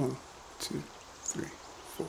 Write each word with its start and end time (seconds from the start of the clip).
One, 0.00 0.16
two, 0.60 0.82
three, 1.24 1.48
four. 1.94 2.06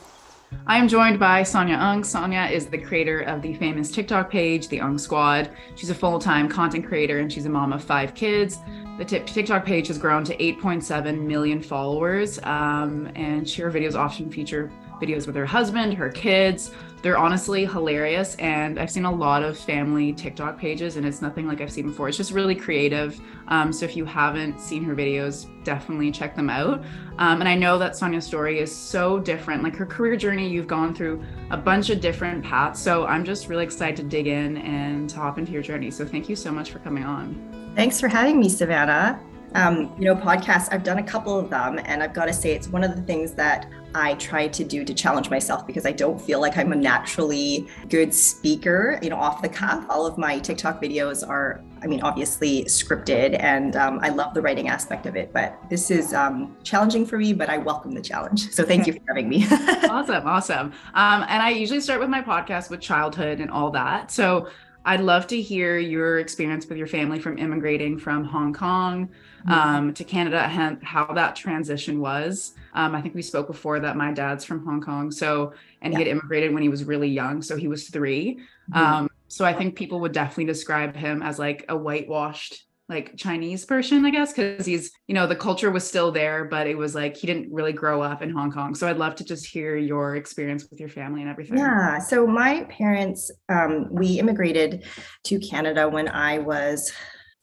I 0.66 0.78
am 0.78 0.88
joined 0.88 1.18
by 1.18 1.42
Sonia 1.42 1.74
Ung. 1.74 2.04
Sonia 2.04 2.44
is 2.50 2.64
the 2.64 2.78
creator 2.78 3.20
of 3.20 3.42
the 3.42 3.52
famous 3.56 3.90
TikTok 3.90 4.30
page, 4.30 4.68
The 4.68 4.80
Ung 4.80 4.96
Squad. 4.96 5.50
She's 5.74 5.90
a 5.90 5.94
full 5.94 6.18
time 6.18 6.48
content 6.48 6.86
creator 6.86 7.18
and 7.18 7.30
she's 7.30 7.44
a 7.44 7.50
mom 7.50 7.70
of 7.70 7.84
five 7.84 8.14
kids. 8.14 8.60
The 8.96 9.04
TikTok 9.04 9.66
page 9.66 9.88
has 9.88 9.98
grown 9.98 10.24
to 10.24 10.34
8.7 10.38 11.20
million 11.20 11.62
followers, 11.62 12.38
um, 12.44 13.10
and 13.14 13.50
her 13.50 13.70
videos 13.70 13.94
often 13.94 14.30
feature 14.30 14.72
videos 15.02 15.26
with 15.26 15.36
her 15.36 15.46
husband, 15.46 15.94
her 15.94 16.08
kids. 16.08 16.70
They're 17.02 17.18
honestly 17.18 17.64
hilarious, 17.66 18.36
and 18.36 18.78
I've 18.78 18.90
seen 18.90 19.04
a 19.06 19.10
lot 19.10 19.42
of 19.42 19.58
family 19.58 20.12
TikTok 20.12 20.56
pages, 20.56 20.96
and 20.96 21.04
it's 21.04 21.20
nothing 21.20 21.48
like 21.48 21.60
I've 21.60 21.72
seen 21.72 21.88
before. 21.88 22.08
It's 22.08 22.16
just 22.16 22.30
really 22.30 22.54
creative. 22.54 23.20
Um, 23.48 23.72
so 23.72 23.84
if 23.84 23.96
you 23.96 24.04
haven't 24.04 24.60
seen 24.60 24.84
her 24.84 24.94
videos, 24.94 25.48
definitely 25.64 26.12
check 26.12 26.36
them 26.36 26.48
out. 26.48 26.84
Um, 27.18 27.40
and 27.40 27.48
I 27.48 27.56
know 27.56 27.76
that 27.78 27.96
Sonia's 27.96 28.24
story 28.24 28.60
is 28.60 28.74
so 28.74 29.18
different. 29.18 29.64
Like 29.64 29.74
her 29.74 29.86
career 29.86 30.14
journey, 30.14 30.48
you've 30.48 30.68
gone 30.68 30.94
through 30.94 31.24
a 31.50 31.56
bunch 31.56 31.90
of 31.90 32.00
different 32.00 32.44
paths. 32.44 32.80
So 32.80 33.04
I'm 33.04 33.24
just 33.24 33.48
really 33.48 33.64
excited 33.64 33.96
to 33.96 34.04
dig 34.04 34.28
in 34.28 34.58
and 34.58 35.10
hop 35.10 35.38
into 35.38 35.50
your 35.50 35.62
journey. 35.62 35.90
So 35.90 36.06
thank 36.06 36.28
you 36.28 36.36
so 36.36 36.52
much 36.52 36.70
for 36.70 36.78
coming 36.78 37.02
on. 37.02 37.72
Thanks 37.74 38.00
for 38.00 38.06
having 38.06 38.38
me, 38.38 38.48
Savannah. 38.48 39.20
Um, 39.56 39.94
you 39.98 40.04
know, 40.04 40.14
podcasts, 40.14 40.68
I've 40.70 40.84
done 40.84 40.98
a 40.98 41.02
couple 41.02 41.38
of 41.38 41.50
them, 41.50 41.78
and 41.84 42.02
I've 42.02 42.14
got 42.14 42.26
to 42.26 42.32
say, 42.32 42.52
it's 42.52 42.68
one 42.68 42.84
of 42.84 42.96
the 42.96 43.02
things 43.02 43.32
that 43.34 43.68
I 43.94 44.14
try 44.14 44.48
to 44.48 44.64
do 44.64 44.84
to 44.84 44.94
challenge 44.94 45.30
myself 45.30 45.66
because 45.66 45.86
I 45.86 45.92
don't 45.92 46.20
feel 46.20 46.40
like 46.40 46.56
I'm 46.56 46.72
a 46.72 46.76
naturally 46.76 47.68
good 47.88 48.14
speaker, 48.14 48.98
you 49.02 49.10
know, 49.10 49.16
off 49.16 49.42
the 49.42 49.48
cuff. 49.48 49.84
All 49.88 50.06
of 50.06 50.18
my 50.18 50.38
TikTok 50.38 50.82
videos 50.82 51.26
are, 51.26 51.62
I 51.82 51.86
mean, 51.86 52.00
obviously 52.02 52.64
scripted, 52.64 53.36
and 53.40 53.76
um, 53.76 53.98
I 54.02 54.08
love 54.08 54.34
the 54.34 54.42
writing 54.42 54.68
aspect 54.68 55.06
of 55.06 55.16
it. 55.16 55.32
But 55.32 55.56
this 55.68 55.90
is 55.90 56.14
um, 56.14 56.56
challenging 56.62 57.06
for 57.06 57.18
me, 57.18 57.32
but 57.32 57.48
I 57.48 57.58
welcome 57.58 57.92
the 57.92 58.02
challenge. 58.02 58.50
So 58.50 58.64
thank 58.64 58.86
you 58.86 58.94
for 58.94 59.00
having 59.08 59.28
me. 59.28 59.46
awesome. 59.50 60.26
Awesome. 60.26 60.66
Um, 60.94 61.24
and 61.28 61.42
I 61.42 61.50
usually 61.50 61.80
start 61.80 62.00
with 62.00 62.08
my 62.08 62.22
podcast 62.22 62.70
with 62.70 62.80
childhood 62.80 63.40
and 63.40 63.50
all 63.50 63.70
that. 63.70 64.10
So 64.10 64.48
I'd 64.84 65.00
love 65.00 65.26
to 65.28 65.40
hear 65.40 65.78
your 65.78 66.18
experience 66.18 66.66
with 66.66 66.78
your 66.78 66.86
family 66.86 67.18
from 67.18 67.38
immigrating 67.38 67.98
from 67.98 68.24
Hong 68.24 68.52
Kong 68.52 69.08
mm-hmm. 69.46 69.52
um, 69.52 69.94
to 69.94 70.04
Canada 70.04 70.42
and 70.42 70.82
how 70.82 71.06
that 71.14 71.36
transition 71.36 72.00
was. 72.00 72.54
Um, 72.74 72.94
I 72.94 73.00
think 73.00 73.14
we 73.14 73.22
spoke 73.22 73.46
before 73.46 73.80
that 73.80 73.96
my 73.96 74.12
dad's 74.12 74.44
from 74.44 74.64
Hong 74.64 74.80
Kong, 74.80 75.10
so 75.10 75.52
and 75.82 75.92
yeah. 75.92 75.98
he 75.98 76.04
had 76.04 76.10
immigrated 76.10 76.52
when 76.52 76.62
he 76.62 76.68
was 76.68 76.84
really 76.84 77.08
young, 77.08 77.42
so 77.42 77.56
he 77.56 77.68
was 77.68 77.88
3 77.88 78.34
mm-hmm. 78.34 78.78
um, 78.78 79.08
so 79.28 79.46
I 79.46 79.54
think 79.54 79.76
people 79.76 80.00
would 80.00 80.12
definitely 80.12 80.44
describe 80.44 80.94
him 80.94 81.22
as 81.22 81.38
like 81.38 81.64
a 81.70 81.76
whitewashed 81.76 82.64
like 82.88 83.16
Chinese 83.16 83.64
person, 83.64 84.04
I 84.04 84.10
guess, 84.10 84.32
because 84.32 84.66
he's, 84.66 84.90
you 85.06 85.14
know, 85.14 85.26
the 85.26 85.36
culture 85.36 85.70
was 85.70 85.86
still 85.86 86.12
there, 86.12 86.44
but 86.44 86.66
it 86.66 86.76
was 86.76 86.94
like 86.94 87.16
he 87.16 87.26
didn't 87.26 87.52
really 87.52 87.72
grow 87.72 88.02
up 88.02 88.22
in 88.22 88.30
Hong 88.30 88.50
Kong. 88.50 88.74
So 88.74 88.86
I'd 88.88 88.98
love 88.98 89.14
to 89.16 89.24
just 89.24 89.46
hear 89.46 89.76
your 89.76 90.16
experience 90.16 90.68
with 90.68 90.80
your 90.80 90.88
family 90.88 91.22
and 91.22 91.30
everything. 91.30 91.58
Yeah. 91.58 91.98
So 91.98 92.26
my 92.26 92.64
parents, 92.64 93.30
um, 93.48 93.88
we 93.90 94.18
immigrated 94.18 94.84
to 95.24 95.38
Canada 95.38 95.88
when 95.88 96.08
I 96.08 96.38
was, 96.38 96.92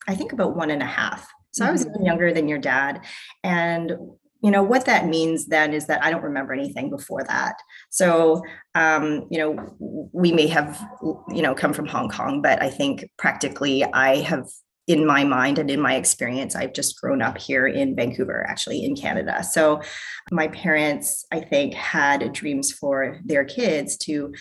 I 0.08 0.16
think, 0.16 0.34
about 0.34 0.56
one 0.56 0.72
and 0.72 0.84
a 0.84 0.88
half. 0.88 1.28
So 1.52 1.64
mm-hmm. 1.64 1.70
I 1.70 1.72
was 1.72 1.86
mm-hmm. 1.86 2.06
younger 2.06 2.34
than 2.34 2.48
your 2.48 2.60
dad. 2.60 3.02
And 3.44 3.94
you 4.42 4.52
know 4.52 4.64
what 4.64 4.86
that 4.86 5.06
means 5.06 5.48
then 5.48 5.74
is 5.74 5.88
that 5.88 6.02
i 6.02 6.10
don't 6.10 6.24
remember 6.24 6.54
anything 6.54 6.90
before 6.90 7.24
that 7.26 7.56
so 7.90 8.42
um, 8.74 9.28
you 9.30 9.38
know 9.38 10.10
we 10.14 10.32
may 10.32 10.48
have 10.48 10.82
you 11.30 11.42
know 11.42 11.54
come 11.54 11.74
from 11.74 11.86
hong 11.86 12.08
kong 12.08 12.42
but 12.42 12.62
i 12.62 12.70
think 12.70 13.06
practically 13.18 13.84
i 13.84 14.16
have 14.18 14.46
in 14.90 15.06
my 15.06 15.24
mind 15.24 15.60
and 15.60 15.70
in 15.70 15.80
my 15.80 15.96
experience, 15.96 16.56
I've 16.56 16.74
just 16.74 17.00
grown 17.00 17.22
up 17.22 17.38
here 17.38 17.68
in 17.68 17.96
Vancouver, 17.96 18.44
actually 18.50 18.84
in 18.84 18.96
Canada. 18.96 19.44
So 19.44 19.82
my 20.32 20.48
parents, 20.48 21.28
I 21.32 21.42
think, 21.42 21.76
had 21.76 22.34
dreams 22.34 22.72
for 22.74 23.20
their 23.24 23.46
kids 23.46 23.96
to 23.98 24.34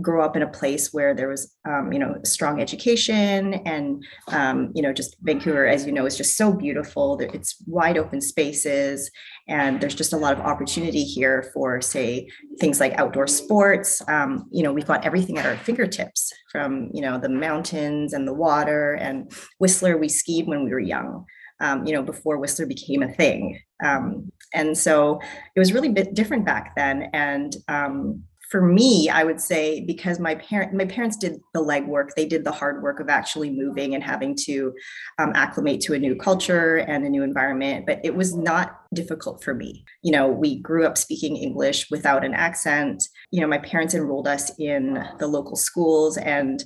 grow 0.00 0.24
up 0.24 0.36
in 0.36 0.42
a 0.42 0.48
place 0.48 0.92
where 0.92 1.14
there 1.14 1.28
was 1.28 1.54
um, 1.68 1.92
you 1.92 1.98
know 1.98 2.16
strong 2.24 2.60
education 2.60 3.54
and 3.66 4.04
um, 4.28 4.70
you 4.74 4.82
know 4.82 4.92
just 4.92 5.16
vancouver 5.22 5.66
as 5.66 5.86
you 5.86 5.92
know 5.92 6.06
is 6.06 6.16
just 6.16 6.36
so 6.36 6.52
beautiful. 6.52 7.18
It's 7.20 7.56
wide 7.66 7.98
open 7.98 8.20
spaces 8.20 9.10
and 9.48 9.80
there's 9.80 9.94
just 9.94 10.12
a 10.12 10.16
lot 10.16 10.32
of 10.32 10.40
opportunity 10.40 11.02
here 11.02 11.50
for 11.52 11.80
say 11.80 12.28
things 12.60 12.80
like 12.80 12.92
outdoor 12.94 13.26
sports. 13.26 14.02
Um, 14.08 14.46
you 14.50 14.62
know 14.62 14.72
we've 14.72 14.86
got 14.86 15.04
everything 15.04 15.38
at 15.38 15.46
our 15.46 15.56
fingertips 15.56 16.32
from 16.52 16.90
you 16.92 17.02
know 17.02 17.18
the 17.18 17.28
mountains 17.28 18.12
and 18.12 18.26
the 18.26 18.34
water 18.34 18.94
and 18.94 19.32
whistler 19.58 19.96
we 19.96 20.08
skied 20.08 20.46
when 20.46 20.64
we 20.64 20.70
were 20.70 20.80
young. 20.80 21.24
Um, 21.60 21.84
you 21.86 21.92
know 21.92 22.02
before 22.02 22.38
whistler 22.38 22.66
became 22.66 23.02
a 23.02 23.12
thing. 23.12 23.60
Um, 23.82 24.30
and 24.54 24.76
so 24.76 25.20
it 25.54 25.58
was 25.58 25.72
really 25.72 25.90
bit 25.90 26.14
different 26.14 26.44
back 26.44 26.74
then 26.74 27.10
and 27.12 27.54
um, 27.68 28.22
for 28.48 28.62
me, 28.62 29.10
I 29.10 29.24
would 29.24 29.40
say 29.40 29.80
because 29.80 30.18
my 30.18 30.34
parent 30.36 30.72
my 30.72 30.86
parents 30.86 31.16
did 31.16 31.40
the 31.52 31.62
legwork, 31.62 32.14
they 32.16 32.24
did 32.24 32.44
the 32.44 32.52
hard 32.52 32.82
work 32.82 32.98
of 32.98 33.08
actually 33.08 33.50
moving 33.50 33.94
and 33.94 34.02
having 34.02 34.34
to 34.46 34.72
um, 35.18 35.32
acclimate 35.34 35.82
to 35.82 35.94
a 35.94 35.98
new 35.98 36.16
culture 36.16 36.76
and 36.76 37.04
a 37.04 37.10
new 37.10 37.22
environment. 37.22 37.84
But 37.86 38.00
it 38.04 38.14
was 38.14 38.34
not 38.34 38.80
difficult 38.94 39.44
for 39.44 39.52
me. 39.52 39.84
You 40.02 40.12
know, 40.12 40.28
we 40.28 40.60
grew 40.60 40.86
up 40.86 40.96
speaking 40.96 41.36
English 41.36 41.90
without 41.90 42.24
an 42.24 42.32
accent. 42.32 43.06
You 43.30 43.42
know, 43.42 43.46
my 43.46 43.58
parents 43.58 43.94
enrolled 43.94 44.28
us 44.28 44.50
in 44.58 45.04
the 45.18 45.26
local 45.26 45.56
schools, 45.56 46.16
and 46.16 46.64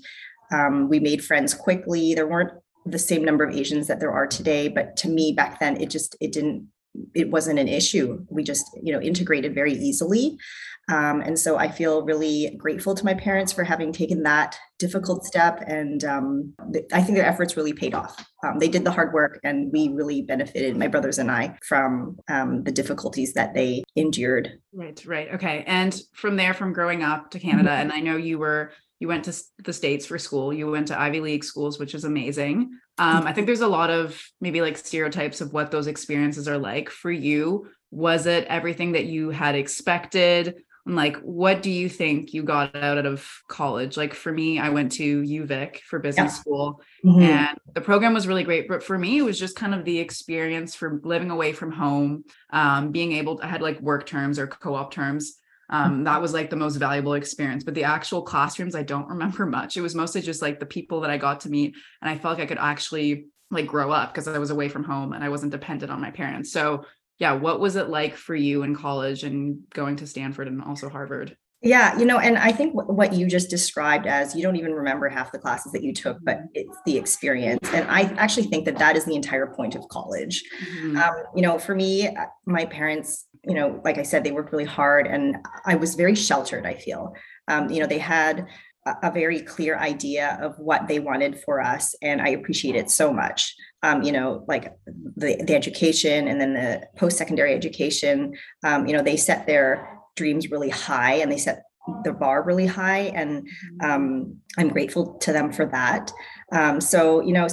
um, 0.53 0.89
we 0.89 1.01
made 1.01 1.25
friends 1.25 1.53
quickly. 1.53 2.15
There 2.15 2.29
weren't 2.29 2.53
the 2.87 2.99
same 2.99 3.25
number 3.25 3.45
of 3.45 3.55
Asians 3.55 3.89
that 3.89 3.99
there 3.99 4.13
are 4.13 4.27
today, 4.27 4.69
but 4.69 4.97
to 4.99 5.09
me 5.09 5.33
back 5.33 5.59
then, 5.59 5.81
it 5.81 5.91
just 5.91 6.17
it 6.21 6.31
didn't 6.33 6.69
it 7.15 7.31
wasn't 7.31 7.59
an 7.59 7.69
issue. 7.69 8.25
We 8.29 8.43
just 8.45 8.67
you 8.83 8.93
know 8.93 9.01
integrated 9.01 9.55
very 9.55 9.73
easily. 9.73 10.39
Um, 10.89 11.21
and 11.21 11.39
so 11.39 11.57
I 11.57 11.71
feel 11.71 12.03
really 12.03 12.57
grateful 12.59 12.95
to 12.95 13.05
my 13.05 13.15
parents 13.15 13.53
for 13.53 13.63
having 13.63 13.93
taken 13.93 14.25
that 14.25 14.59
difficult 14.79 15.25
step. 15.25 15.63
And 15.67 16.05
um, 16.05 16.55
I 16.93 17.03
think 17.03 17.17
their 17.17 17.25
efforts 17.25 17.57
really 17.57 17.73
paid 17.73 17.95
off. 17.95 18.25
Um, 18.45 18.59
they 18.59 18.69
did 18.69 18.85
the 18.85 18.91
hard 18.91 19.13
work, 19.13 19.39
and 19.45 19.73
we 19.73 19.89
really 19.89 20.23
benefited, 20.23 20.77
my 20.77 20.89
brothers 20.89 21.19
and 21.19 21.31
I, 21.31 21.57
from 21.67 22.19
um, 22.29 22.65
the 22.65 22.73
difficulties 22.73 23.33
that 23.35 23.55
they 23.55 23.85
endured. 23.95 24.59
Right, 24.73 25.05
right. 25.07 25.33
Okay. 25.35 25.63
And 25.67 25.99
from 26.15 26.37
there, 26.37 26.53
from 26.53 26.73
growing 26.73 27.03
up 27.03 27.31
to 27.31 27.39
Canada, 27.39 27.71
mm-hmm. 27.71 27.81
and 27.83 27.93
I 27.93 28.01
know 28.01 28.17
you 28.17 28.39
were 28.39 28.73
you 28.99 29.09
went 29.09 29.25
to 29.25 29.35
the 29.65 29.73
states 29.73 30.07
for 30.07 30.17
school 30.17 30.53
you 30.53 30.71
went 30.71 30.87
to 30.87 30.99
ivy 30.99 31.19
league 31.19 31.43
schools 31.43 31.77
which 31.77 31.93
is 31.93 32.05
amazing 32.05 32.71
um, 32.99 33.27
i 33.27 33.33
think 33.33 33.49
there's 33.49 33.61
a 33.61 33.67
lot 33.67 33.91
of 33.91 34.23
maybe 34.41 34.61
like 34.61 34.79
stereotypes 34.79 35.41
of 35.41 35.53
what 35.53 35.73
those 35.73 35.89
experiences 35.89 36.47
are 36.47 36.57
like 36.57 36.89
for 36.89 37.11
you 37.11 37.67
was 37.91 38.27
it 38.27 38.47
everything 38.47 38.93
that 38.93 39.07
you 39.07 39.31
had 39.31 39.57
expected 39.57 40.63
like 40.85 41.17
what 41.19 41.63
do 41.63 41.71
you 41.71 41.89
think 41.89 42.35
you 42.35 42.43
got 42.43 42.75
out 42.75 43.07
of 43.07 43.29
college 43.47 43.97
like 43.97 44.15
for 44.15 44.33
me 44.33 44.59
i 44.59 44.69
went 44.69 44.91
to 44.91 45.23
uvic 45.23 45.79
for 45.79 46.01
business 46.01 46.33
yeah. 46.35 46.41
school 46.41 46.83
mm-hmm. 47.05 47.23
and 47.23 47.59
the 47.75 47.81
program 47.81 48.13
was 48.13 48.27
really 48.27 48.43
great 48.43 48.67
but 48.67 48.83
for 48.83 48.99
me 48.99 49.19
it 49.19 49.23
was 49.23 49.39
just 49.39 49.55
kind 49.55 49.75
of 49.75 49.85
the 49.85 49.99
experience 49.99 50.75
for 50.75 51.01
living 51.05 51.31
away 51.31 51.53
from 51.53 51.71
home 51.71 52.25
um, 52.51 52.91
being 52.91 53.13
able 53.13 53.39
to, 53.39 53.45
i 53.45 53.47
had 53.47 53.63
like 53.63 53.81
work 53.81 54.07
terms 54.07 54.39
or 54.39 54.47
co-op 54.47 54.93
terms 54.93 55.39
um, 55.71 56.05
that 56.05 56.21
was 56.21 56.35
like 56.35 56.51
the 56.51 56.57
most 56.57 56.77
valuable 56.77 57.15
experience 57.15 57.63
but 57.63 57.75
the 57.75 57.85
actual 57.85 58.23
classrooms 58.23 58.75
i 58.75 58.83
don't 58.83 59.09
remember 59.15 59.47
much 59.47 59.77
it 59.77 59.83
was 59.83 59.95
mostly 59.95 60.21
just 60.21 60.43
like 60.43 60.59
the 60.59 60.67
people 60.67 61.01
that 61.01 61.11
i 61.11 61.17
got 61.17 61.41
to 61.41 61.49
meet 61.49 61.75
and 62.01 62.11
i 62.11 62.19
felt 62.19 62.39
like 62.39 62.45
i 62.45 62.49
could 62.49 62.59
actually 62.59 63.27
like 63.53 63.67
grow 63.67 63.93
up 63.93 64.13
because 64.13 64.27
i 64.27 64.39
was 64.39 64.51
away 64.51 64.69
from 64.69 64.83
home 64.83 65.13
and 65.13 65.23
i 65.23 65.29
wasn't 65.29 65.53
dependent 65.53 65.93
on 65.93 66.01
my 66.01 66.11
parents 66.11 66.51
so 66.51 66.85
yeah, 67.23 67.35
what 67.35 67.61
was 67.61 67.77
it 67.77 67.89
like 67.89 68.17
for 68.17 68.35
you 68.35 68.65
in 68.65 68.75
college 68.75 69.23
and 69.23 69.61
going 69.73 69.95
to 69.95 70.09
Stanford 70.09 70.49
and 70.49 70.61
also 70.61 70.89
Harvard? 70.89 71.37
Yeah, 71.63 71.97
you 71.97 72.05
know, 72.05 72.19
and 72.19 72.37
I 72.37 72.51
think 72.51 72.73
what 72.75 73.13
you 73.13 73.29
just 73.29 73.49
described 73.49 74.09
as 74.09 74.35
you 74.35 74.43
don't 74.43 74.57
even 74.57 74.73
remember 74.73 75.09
half 75.09 75.31
the 75.31 75.39
classes 75.39 75.71
that 75.71 75.85
you 75.85 75.95
took, 75.95 76.19
but 76.25 76.41
it's 76.53 76.77
the 76.85 76.97
experience. 76.97 77.61
And 77.73 77.89
I 77.89 78.13
actually 78.15 78.49
think 78.49 78.65
that 78.65 78.77
that 78.79 78.97
is 78.97 79.05
the 79.05 79.15
entire 79.15 79.55
point 79.55 79.77
of 79.77 79.87
college. 79.87 80.43
Mm-hmm. 80.65 80.97
Um, 80.97 81.15
you 81.37 81.43
know, 81.43 81.61
for 81.61 81.77
me, 81.77 82.09
uh, 82.09 82.25
my 82.45 82.65
parents, 82.65 83.29
you 83.45 83.55
know, 83.55 83.81
like 83.85 83.99
I 83.99 84.03
said, 84.03 84.25
they 84.25 84.33
worked 84.33 84.51
really 84.51 84.65
hard 84.65 85.07
and 85.07 85.37
I 85.65 85.77
was 85.77 85.95
very 85.95 86.17
sheltered, 86.17 86.67
I 86.67 86.75
feel. 86.75 87.15
Um, 87.47 87.71
you 87.71 87.79
know, 87.79 87.87
they 87.87 87.99
had 87.99 88.49
a 88.87 89.11
very 89.11 89.41
clear 89.41 89.79
idea 89.79 90.39
of 90.43 90.59
what 90.59 90.89
they 90.89 90.99
wanted 90.99 91.39
for 91.41 91.61
us 91.61 91.95
and 92.03 92.21
i 92.21 92.29
appreciate 92.29 92.75
it 92.75 92.91
so 92.91 93.13
much 93.13 93.55
um, 93.83 94.03
you 94.03 94.13
know 94.13 94.45
like 94.49 94.73
the, 95.17 95.43
the 95.47 95.55
education 95.55 96.29
and 96.29 96.41
then 96.41 96.55
the 96.55 96.83
post-secondary 96.97 97.55
education 97.55 98.35
um, 98.65 98.87
you 98.87 98.97
know 98.97 99.03
they 99.03 99.17
set 99.17 99.47
their 99.47 99.99
dreams 100.17 100.51
really 100.51 100.71
high 100.71 101.15
and 101.15 101.31
they 101.31 101.39
set 101.39 101.65
the 102.05 102.13
bar 102.13 102.43
really 102.43 102.67
high 102.67 103.13
and 103.15 103.43
mm-hmm. 103.43 103.91
um, 103.91 104.37
i'm 104.59 104.69
grateful 104.69 105.15
to 105.19 105.33
them 105.33 105.53
for 105.53 105.67
that 105.67 106.13
um, 106.53 106.81
so 106.81 107.21
you 107.21 107.33
know 107.33 107.47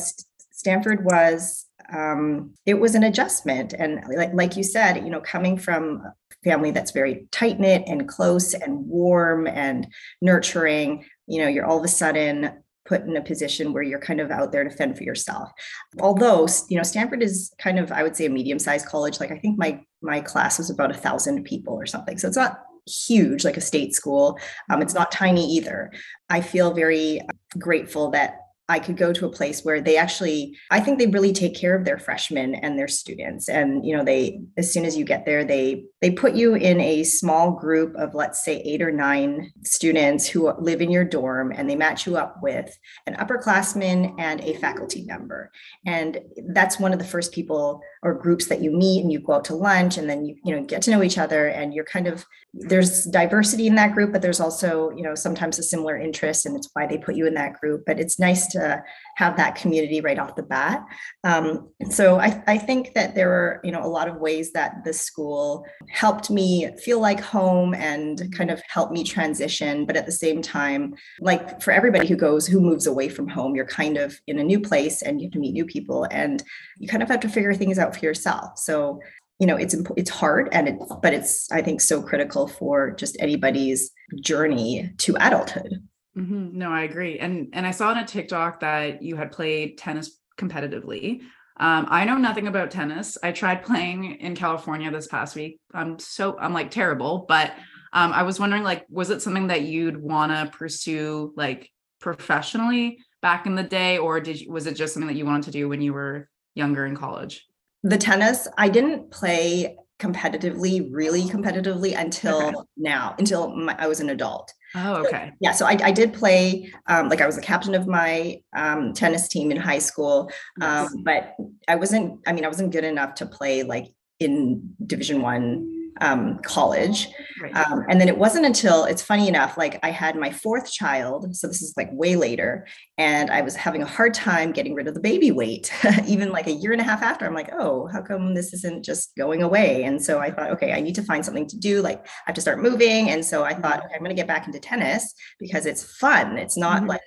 stanford 0.52 1.06
was 1.06 1.68
um, 1.92 2.52
it 2.68 2.76
was 2.76 2.94
an 2.94 3.04
adjustment 3.04 3.74
and 3.74 4.04
like, 4.16 4.34
like 4.34 4.56
you 4.56 4.64
said 4.64 4.98
you 4.98 5.10
know 5.10 5.22
coming 5.22 5.58
from 5.58 6.02
a 6.06 6.14
family 6.44 6.72
that's 6.72 6.92
very 6.92 7.28
tight 7.32 7.60
knit 7.60 7.84
and 7.88 8.08
close 8.08 8.54
and 8.54 8.86
warm 8.88 9.48
and 9.48 9.88
nurturing 10.22 11.06
you 11.30 11.42
know 11.42 11.48
you're 11.48 11.66
all 11.66 11.78
of 11.78 11.86
a 11.86 11.88
sudden 11.88 12.52
put 12.90 13.04
in 13.04 13.16
a 13.16 13.22
position 13.22 13.72
where 13.72 13.84
you're 13.84 14.00
kind 14.00 14.20
of 14.20 14.32
out 14.32 14.52
there 14.52 14.64
to 14.64 14.70
fend 14.72 14.98
for 14.98 15.04
yourself. 15.04 15.52
Although, 16.00 16.48
you 16.70 16.76
know, 16.76 16.82
Stanford 16.82 17.22
is 17.22 17.54
kind 17.60 17.78
of, 17.78 17.92
I 17.92 18.02
would 18.02 18.16
say, 18.16 18.26
a 18.26 18.32
medium-sized 18.32 18.88
college. 18.88 19.20
Like 19.20 19.32
I 19.32 19.38
think 19.38 19.60
my 19.60 19.82
my 20.02 20.20
class 20.22 20.58
was 20.58 20.72
about 20.72 20.90
a 20.90 20.98
thousand 20.98 21.44
people 21.44 21.76
or 21.76 21.86
something. 21.86 22.18
So 22.18 22.28
it's 22.28 22.38
not 22.38 22.62
huge 22.88 23.46
like 23.46 23.58
a 23.58 23.62
state 23.62 23.94
school. 23.94 24.40
Um, 24.70 24.82
it's 24.82 24.96
not 24.96 25.12
tiny 25.12 25.46
either. 25.56 25.92
I 26.30 26.42
feel 26.42 26.74
very 26.74 27.22
grateful 27.58 28.10
that 28.12 28.40
I 28.70 28.80
could 28.80 28.96
go 28.96 29.12
to 29.12 29.26
a 29.26 29.32
place 29.32 29.66
where 29.66 29.82
they 29.82 29.98
actually, 29.98 30.58
I 30.70 30.80
think 30.80 31.00
they 31.00 31.08
really 31.08 31.34
take 31.34 31.56
care 31.56 31.76
of 31.76 31.86
their 31.86 31.98
freshmen 31.98 32.54
and 32.56 32.78
their 32.78 32.88
students. 32.88 33.50
And, 33.50 33.84
you 33.84 33.98
know, 33.98 34.04
they, 34.04 34.42
as 34.58 34.72
soon 34.72 34.86
as 34.86 34.96
you 34.96 35.04
get 35.04 35.26
there, 35.26 35.44
they, 35.44 35.86
they 36.02 36.12
put 36.12 36.36
you 36.36 36.54
in 36.54 36.80
a 36.80 37.04
small 37.04 37.52
group 37.52 37.96
of, 37.96 38.14
let's 38.14 38.46
say, 38.46 38.62
eight 38.62 38.84
or 38.84 38.92
nine 38.92 39.52
students 39.64 40.28
who 40.28 40.54
live 40.60 40.82
in 40.82 40.92
your 40.92 41.04
dorm 41.04 41.52
and 41.52 41.68
they 41.68 41.76
match 41.76 42.06
you 42.06 42.16
up 42.16 42.38
with 42.44 42.78
an 43.08 43.16
upperclassman 43.16 44.14
and 44.20 44.42
a 44.42 44.54
faculty 44.54 45.04
member. 45.04 45.52
And 45.86 46.22
that's 46.54 46.80
one 46.80 46.94
of 46.94 47.00
the 47.00 47.06
first 47.06 47.34
people 47.34 47.82
or 48.04 48.14
groups 48.14 48.46
that 48.46 48.62
you 48.62 48.72
meet 48.72 49.02
and 49.02 49.12
you 49.12 49.20
go 49.20 49.34
out 49.34 49.46
to 49.46 49.56
lunch 49.56 49.98
and 49.98 50.08
then 50.08 50.26
you, 50.26 50.36
you 50.46 50.56
know, 50.56 50.64
get 50.64 50.84
to 50.84 50.92
know 50.92 51.02
each 51.02 51.18
other 51.18 51.48
and 51.48 51.74
you're 51.74 51.86
kind 51.86 52.08
of, 52.08 52.24
there's 52.54 53.06
diversity 53.06 53.68
in 53.68 53.76
that 53.76 53.94
group, 53.94 54.12
but 54.12 54.22
there's 54.22 54.40
also, 54.40 54.92
you 54.92 55.04
know, 55.04 55.16
sometimes 55.16 55.60
a 55.60 55.64
similar 55.64 55.98
interest 55.98 56.46
and 56.46 56.56
it's 56.56 56.70
why 56.74 56.86
they 56.86 56.98
put 56.98 57.16
you 57.16 57.26
in 57.26 57.34
that 57.34 57.60
group. 57.60 57.84
But 57.86 58.00
it's 58.00 58.20
nice 58.20 58.48
to 58.48 58.59
to 58.60 58.84
have 59.16 59.38
that 59.38 59.56
community 59.56 60.02
right 60.02 60.20
off 60.20 60.36
the 60.36 60.44
bat. 60.44 60.86
Um, 61.24 61.70
so 61.90 62.20
I, 62.20 62.42
I 62.48 62.58
think 62.58 62.94
that 62.94 63.16
there 63.16 63.32
are, 63.32 63.60
you 63.64 63.72
know, 63.72 63.84
a 63.84 63.88
lot 63.88 64.08
of 64.08 64.18
ways 64.18 64.52
that 64.54 64.84
the 64.84 64.94
school 64.94 65.66
helped 65.90 66.30
me 66.30 66.70
feel 66.78 67.00
like 67.00 67.20
home 67.20 67.74
and 67.74 68.34
kind 68.36 68.52
of 68.52 68.62
helped 68.68 68.94
me 68.94 69.04
transition. 69.04 69.86
But 69.86 69.98
at 69.98 70.06
the 70.06 70.12
same 70.12 70.42
time, 70.42 70.96
like 71.20 71.62
for 71.62 71.72
everybody 71.72 72.08
who 72.08 72.16
goes, 72.16 72.48
who 72.48 72.62
moves 72.62 72.88
away 72.88 73.10
from 73.10 73.28
home, 73.28 73.56
you're 73.56 73.66
kind 73.66 73.98
of 73.98 74.20
in 74.28 74.40
a 74.40 74.44
new 74.44 74.60
place 74.60 75.02
and 75.02 75.20
you 75.20 75.28
have 75.28 75.34
to 75.34 75.40
meet 75.40 75.54
new 75.54 75.66
people 75.66 76.08
and 76.12 76.44
you 76.78 76.88
kind 76.88 77.04
of 77.04 77.10
have 77.10 77.20
to 77.22 77.30
figure 77.30 77.54
things 77.54 77.80
out 77.80 77.96
for 77.96 78.06
yourself. 78.06 78.58
So 78.58 79.00
you 79.40 79.48
know 79.48 79.56
it's 79.56 79.74
it's 79.96 80.10
hard 80.10 80.50
and 80.52 80.68
it's 80.68 80.94
but 81.02 81.14
it's 81.14 81.50
i 81.52 81.62
think 81.62 81.80
so 81.82 82.02
critical 82.02 82.46
for 82.48 82.92
just 82.92 83.16
anybody's 83.20 83.92
journey 84.22 84.92
to 84.98 85.16
adulthood 85.20 85.82
Mm-hmm. 86.18 86.58
No, 86.58 86.72
I 86.72 86.84
agree. 86.84 87.20
And 87.20 87.50
and 87.54 87.66
I 87.66 87.72
saw 87.72 87.90
on 87.90 87.98
a 87.98 88.06
TikTok 88.06 88.62
that 88.62 89.02
you 89.02 89.16
had 89.16 89.32
played 89.32 89.78
tennis 89.78 90.20
competitively. 90.38 91.22
Um, 91.60 91.88
I 91.90 92.06
know 92.06 92.18
nothing 92.18 92.48
about 92.48 92.72
tennis. 92.72 93.18
I 93.22 93.32
tried 93.32 93.64
playing 93.66 94.16
in 94.16 94.36
California 94.36 94.90
this 94.92 95.08
past 95.08 95.36
week. 95.36 95.60
I'm 95.74 96.00
so 96.00 96.38
I'm 96.40 96.54
like 96.54 96.72
terrible, 96.72 97.26
but 97.28 97.54
um, 97.94 98.14
I 98.14 98.24
was 98.24 98.40
wondering 98.40 98.64
like, 98.64 98.86
was 98.90 99.10
it 99.10 99.22
something 99.22 99.48
that 99.48 99.64
you'd 99.64 99.98
want 99.98 100.32
to 100.32 100.58
pursue 100.58 101.34
like 101.36 101.70
professionally 102.00 103.00
back 103.22 103.46
in 103.46 103.56
the 103.56 103.64
day, 103.64 103.98
or 103.98 104.20
did 104.20 104.40
you, 104.40 104.52
was 104.52 104.68
it 104.68 104.76
just 104.76 104.94
something 104.94 105.08
that 105.08 105.18
you 105.18 105.26
wanted 105.26 105.44
to 105.44 105.52
do 105.52 105.68
when 105.68 105.82
you 105.82 105.94
were 105.94 106.30
younger 106.56 106.86
in 106.86 106.96
college? 106.96 107.46
The 107.84 107.98
tennis, 107.98 108.48
I 108.58 108.70
didn't 108.70 109.12
play 109.12 109.76
competitively, 110.00 110.88
really 110.92 111.24
competitively 111.24 111.98
until 111.98 112.48
okay. 112.48 112.58
now, 112.78 113.16
until 113.18 113.56
my, 113.56 113.76
I 113.78 113.88
was 113.88 114.00
an 114.00 114.10
adult. 114.10 114.54
Oh, 114.76 114.96
okay. 115.06 115.30
So, 115.30 115.36
yeah. 115.42 115.52
So 115.52 115.66
I, 115.66 115.78
I 115.84 115.92
did 115.92 116.14
play, 116.14 116.72
um, 116.88 117.10
like 117.10 117.22
I 117.22 117.26
was 117.26 117.36
the 117.36 117.42
captain 117.42 117.74
of 117.76 117.88
my 117.88 118.42
um, 118.56 118.94
tennis 118.94 119.28
team 119.28 119.52
in 119.52 119.58
high 119.58 119.80
school, 119.80 120.32
um, 120.62 120.88
yes. 120.88 120.96
but 121.04 121.36
I 121.68 121.76
wasn't. 121.76 122.20
I 122.28 122.34
mean, 122.34 122.46
I 122.46 122.48
wasn't 122.48 122.72
good 122.72 122.84
enough 122.84 123.16
to 123.16 123.26
play 123.26 123.64
like 123.64 123.88
in 124.20 124.76
Division 124.86 125.22
One 125.22 125.79
um, 126.02 126.40
college. 126.40 127.08
Right. 127.42 127.56
Um, 127.56 127.86
and 127.90 128.00
then 128.00 128.08
it 128.08 128.18
wasn't 128.18 128.46
until 128.46 128.86
it's 128.86 129.02
funny 129.02 129.28
enough, 129.28 129.58
like 129.58 129.80
I 129.84 129.92
had 129.92 130.16
my 130.16 130.32
fourth 130.32 130.72
child. 130.72 131.36
So 131.36 131.48
this 131.48 131.62
is 131.62 131.74
like 131.78 131.90
way 131.92 132.16
later. 132.16 132.68
And 132.98 133.30
I 133.30 133.42
was 133.42 133.56
having 133.56 133.82
a 133.82 133.86
hard 133.86 134.14
time 134.14 134.52
getting 134.52 134.74
rid 134.74 134.88
of 134.88 134.94
the 134.94 135.00
baby 135.00 135.32
weight, 135.32 135.72
even 136.08 136.32
like 136.32 136.48
a 136.48 136.52
year 136.52 136.72
and 136.72 136.82
a 136.82 136.84
half 136.84 137.02
after. 137.02 137.26
I'm 137.26 137.34
like, 137.34 137.52
oh, 137.54 137.88
how 137.88 138.02
come 138.02 138.34
this 138.34 138.54
isn't 138.54 138.84
just 138.84 139.16
going 139.18 139.44
away? 139.44 139.84
And 139.84 140.04
so 140.04 140.20
I 140.20 140.32
thought, 140.32 140.52
okay, 140.52 140.74
I 140.74 140.82
need 140.82 140.96
to 140.96 141.04
find 141.04 141.24
something 141.24 141.48
to 141.48 141.58
do. 141.58 141.82
Like 141.82 142.06
I 142.06 142.10
have 142.28 142.36
to 142.36 142.42
start 142.42 142.62
moving. 142.62 143.10
And 143.10 143.24
so 143.24 143.44
I 143.44 143.54
thought, 143.54 143.84
okay, 143.86 143.94
I'm 143.94 144.00
going 144.00 144.10
to 144.10 144.16
get 144.16 144.28
back 144.28 144.48
into 144.48 144.60
tennis 144.60 145.14
because 145.40 145.66
it's 145.66 145.98
fun. 145.98 146.38
It's 146.38 146.58
not 146.58 146.80
mm-hmm. 146.80 146.90
like 146.90 147.02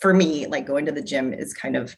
for 0.00 0.14
me, 0.14 0.46
like 0.46 0.66
going 0.66 0.86
to 0.86 0.92
the 0.92 1.02
gym 1.02 1.32
is 1.32 1.54
kind 1.54 1.76
of 1.76 1.96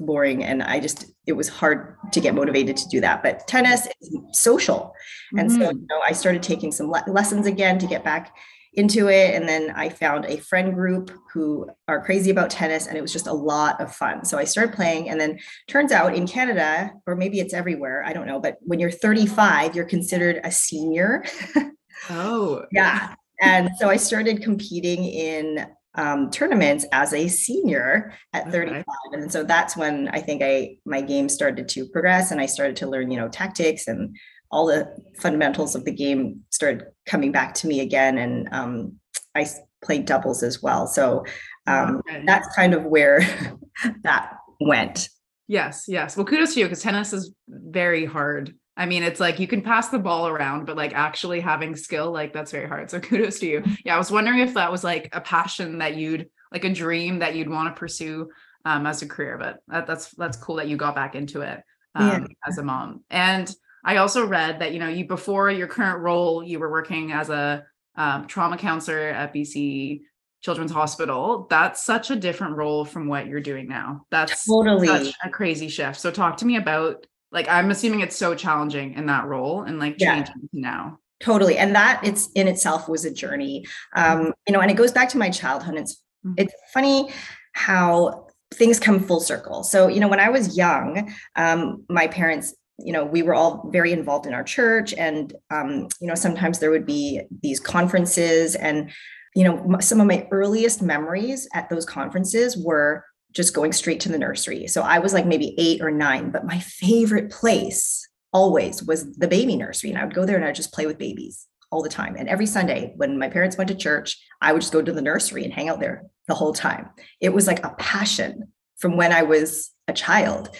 boring 0.00 0.44
and 0.44 0.62
i 0.62 0.78
just 0.78 1.06
it 1.26 1.32
was 1.32 1.48
hard 1.48 1.96
to 2.12 2.20
get 2.20 2.34
motivated 2.34 2.76
to 2.76 2.88
do 2.88 3.00
that 3.00 3.22
but 3.22 3.46
tennis 3.48 3.88
is 4.00 4.18
social. 4.32 4.92
And 5.36 5.50
mm-hmm. 5.50 5.62
so 5.62 5.70
you 5.70 5.86
know, 5.88 6.00
i 6.06 6.12
started 6.12 6.42
taking 6.42 6.70
some 6.70 6.90
le- 6.90 7.04
lessons 7.08 7.46
again 7.46 7.78
to 7.78 7.86
get 7.86 8.04
back 8.04 8.36
into 8.74 9.08
it 9.08 9.34
and 9.34 9.48
then 9.48 9.70
i 9.76 9.88
found 9.88 10.26
a 10.26 10.36
friend 10.36 10.74
group 10.74 11.10
who 11.32 11.66
are 11.88 12.04
crazy 12.04 12.30
about 12.30 12.50
tennis 12.50 12.86
and 12.86 12.98
it 12.98 13.00
was 13.00 13.12
just 13.12 13.26
a 13.26 13.32
lot 13.32 13.80
of 13.80 13.94
fun. 13.94 14.24
So 14.24 14.36
i 14.36 14.44
started 14.44 14.74
playing 14.74 15.08
and 15.08 15.20
then 15.20 15.38
turns 15.68 15.92
out 15.92 16.14
in 16.14 16.26
canada 16.26 16.92
or 17.06 17.16
maybe 17.16 17.40
it's 17.40 17.54
everywhere 17.54 18.04
i 18.04 18.12
don't 18.12 18.26
know 18.26 18.40
but 18.40 18.58
when 18.60 18.80
you're 18.80 18.90
35 18.90 19.74
you're 19.74 19.84
considered 19.84 20.40
a 20.44 20.50
senior. 20.50 21.24
Oh. 22.10 22.66
Yeah. 22.70 23.14
And 23.40 23.70
so 23.78 23.88
i 23.88 23.96
started 23.96 24.42
competing 24.42 25.04
in 25.04 25.66
um, 25.96 26.30
tournaments 26.30 26.84
as 26.92 27.12
a 27.12 27.28
senior 27.28 28.12
at 28.32 28.50
35 28.50 28.78
okay. 28.78 28.84
and 29.12 29.30
so 29.30 29.44
that's 29.44 29.76
when 29.76 30.08
i 30.08 30.20
think 30.20 30.42
i 30.42 30.76
my 30.84 31.00
game 31.00 31.28
started 31.28 31.68
to 31.68 31.86
progress 31.86 32.32
and 32.32 32.40
i 32.40 32.46
started 32.46 32.74
to 32.74 32.88
learn 32.88 33.10
you 33.10 33.16
know 33.16 33.28
tactics 33.28 33.86
and 33.86 34.16
all 34.54 34.66
the 34.66 34.88
fundamentals 35.18 35.74
of 35.74 35.84
the 35.84 35.90
game 35.90 36.40
started 36.50 36.84
coming 37.06 37.32
back 37.32 37.54
to 37.54 37.66
me 37.66 37.80
again. 37.80 38.18
And 38.18 38.48
um, 38.52 38.92
i 39.34 39.44
played 39.82 40.06
doubles 40.06 40.42
as 40.42 40.62
well. 40.62 40.86
So 40.86 41.24
um, 41.66 41.96
okay. 42.08 42.22
that's 42.24 42.54
kind 42.54 42.72
of 42.72 42.84
where 42.84 43.20
that 44.02 44.36
went. 44.60 45.08
Yes 45.48 45.84
yes. 45.88 46.16
Well 46.16 46.24
kudos 46.24 46.54
to 46.54 46.60
you 46.60 46.66
because 46.66 46.82
tennis 46.82 47.12
is 47.12 47.34
very 47.48 48.04
hard 48.06 48.54
I 48.76 48.86
mean, 48.86 49.02
it's 49.02 49.20
like 49.20 49.38
you 49.38 49.46
can 49.46 49.62
pass 49.62 49.88
the 49.88 49.98
ball 49.98 50.26
around, 50.26 50.66
but 50.66 50.76
like 50.76 50.94
actually 50.94 51.40
having 51.40 51.76
skill, 51.76 52.10
like 52.10 52.32
that's 52.32 52.50
very 52.50 52.68
hard. 52.68 52.90
So 52.90 53.00
kudos 53.00 53.38
to 53.40 53.46
you. 53.46 53.64
Yeah, 53.84 53.94
I 53.94 53.98
was 53.98 54.10
wondering 54.10 54.40
if 54.40 54.54
that 54.54 54.70
was 54.70 54.82
like 54.82 55.08
a 55.12 55.20
passion 55.20 55.78
that 55.78 55.96
you'd 55.96 56.28
like 56.52 56.64
a 56.64 56.72
dream 56.72 57.20
that 57.20 57.34
you'd 57.34 57.48
want 57.48 57.74
to 57.74 57.78
pursue 57.78 58.30
um, 58.64 58.86
as 58.86 59.02
a 59.02 59.08
career, 59.08 59.38
but 59.38 59.60
that, 59.68 59.86
that's 59.86 60.10
that's 60.10 60.36
cool 60.36 60.56
that 60.56 60.68
you 60.68 60.76
got 60.76 60.94
back 60.94 61.14
into 61.14 61.42
it 61.42 61.62
um, 61.94 62.08
yeah. 62.08 62.26
as 62.46 62.58
a 62.58 62.62
mom. 62.62 63.04
And 63.10 63.52
I 63.84 63.96
also 63.96 64.26
read 64.26 64.60
that 64.60 64.72
you 64.72 64.80
know 64.80 64.88
you 64.88 65.06
before 65.06 65.50
your 65.50 65.68
current 65.68 66.00
role, 66.00 66.42
you 66.42 66.58
were 66.58 66.70
working 66.70 67.12
as 67.12 67.30
a 67.30 67.64
um, 67.96 68.26
trauma 68.26 68.56
counselor 68.56 69.08
at 69.08 69.32
BC 69.32 70.00
Children's 70.40 70.72
Hospital. 70.72 71.46
That's 71.48 71.84
such 71.84 72.10
a 72.10 72.16
different 72.16 72.56
role 72.56 72.84
from 72.84 73.06
what 73.08 73.26
you're 73.26 73.40
doing 73.40 73.68
now. 73.68 74.04
That's 74.10 74.46
totally 74.46 75.14
a 75.24 75.30
crazy 75.30 75.68
shift. 75.68 76.00
So 76.00 76.10
talk 76.10 76.38
to 76.38 76.46
me 76.46 76.56
about 76.56 77.06
like 77.34 77.48
i'm 77.48 77.70
assuming 77.70 78.00
it's 78.00 78.16
so 78.16 78.34
challenging 78.34 78.94
in 78.94 79.06
that 79.06 79.26
role 79.26 79.62
and 79.62 79.78
like 79.78 79.98
changing 79.98 80.34
yeah. 80.52 80.60
now 80.60 80.98
totally 81.20 81.58
and 81.58 81.74
that 81.74 82.00
it's 82.02 82.30
in 82.34 82.48
itself 82.48 82.88
was 82.88 83.04
a 83.04 83.10
journey 83.10 83.64
um 83.96 84.32
you 84.46 84.52
know 84.54 84.60
and 84.60 84.70
it 84.70 84.76
goes 84.76 84.92
back 84.92 85.08
to 85.08 85.18
my 85.18 85.28
childhood 85.28 85.74
it's 85.74 85.96
mm-hmm. 86.24 86.34
it's 86.38 86.54
funny 86.72 87.10
how 87.52 88.26
things 88.54 88.78
come 88.78 89.00
full 89.00 89.20
circle 89.20 89.62
so 89.62 89.88
you 89.88 90.00
know 90.00 90.08
when 90.08 90.20
i 90.20 90.30
was 90.30 90.56
young 90.56 91.12
um 91.36 91.84
my 91.90 92.06
parents 92.06 92.54
you 92.78 92.92
know 92.92 93.04
we 93.04 93.22
were 93.22 93.34
all 93.34 93.68
very 93.70 93.92
involved 93.92 94.26
in 94.26 94.32
our 94.32 94.44
church 94.44 94.94
and 94.94 95.34
um 95.50 95.88
you 96.00 96.06
know 96.06 96.14
sometimes 96.14 96.58
there 96.58 96.70
would 96.70 96.86
be 96.86 97.20
these 97.42 97.60
conferences 97.60 98.54
and 98.54 98.90
you 99.34 99.44
know 99.44 99.78
some 99.80 100.00
of 100.00 100.06
my 100.06 100.26
earliest 100.30 100.82
memories 100.82 101.48
at 101.54 101.68
those 101.68 101.84
conferences 101.84 102.56
were 102.56 103.04
just 103.34 103.54
going 103.54 103.72
straight 103.72 104.00
to 104.00 104.08
the 104.08 104.18
nursery. 104.18 104.66
So 104.66 104.82
I 104.82 104.98
was 104.98 105.12
like 105.12 105.26
maybe 105.26 105.54
eight 105.58 105.80
or 105.80 105.90
nine, 105.90 106.30
but 106.30 106.46
my 106.46 106.60
favorite 106.60 107.30
place 107.30 108.08
always 108.32 108.82
was 108.82 109.16
the 109.16 109.28
baby 109.28 109.56
nursery. 109.56 109.90
And 109.90 109.98
I 109.98 110.04
would 110.04 110.14
go 110.14 110.24
there 110.24 110.36
and 110.36 110.44
I'd 110.44 110.54
just 110.54 110.72
play 110.72 110.86
with 110.86 110.98
babies 110.98 111.46
all 111.70 111.82
the 111.82 111.88
time. 111.88 112.14
And 112.16 112.28
every 112.28 112.46
Sunday, 112.46 112.92
when 112.96 113.18
my 113.18 113.28
parents 113.28 113.56
went 113.56 113.68
to 113.68 113.74
church, 113.74 114.16
I 114.40 114.52
would 114.52 114.60
just 114.60 114.72
go 114.72 114.82
to 114.82 114.92
the 114.92 115.02
nursery 115.02 115.44
and 115.44 115.52
hang 115.52 115.68
out 115.68 115.80
there 115.80 116.04
the 116.28 116.34
whole 116.34 116.52
time. 116.52 116.90
It 117.20 117.32
was 117.32 117.46
like 117.46 117.64
a 117.64 117.74
passion 117.78 118.52
from 118.76 118.96
when 118.96 119.12
I 119.12 119.22
was 119.22 119.70
a 119.86 119.92
child. 119.92 120.56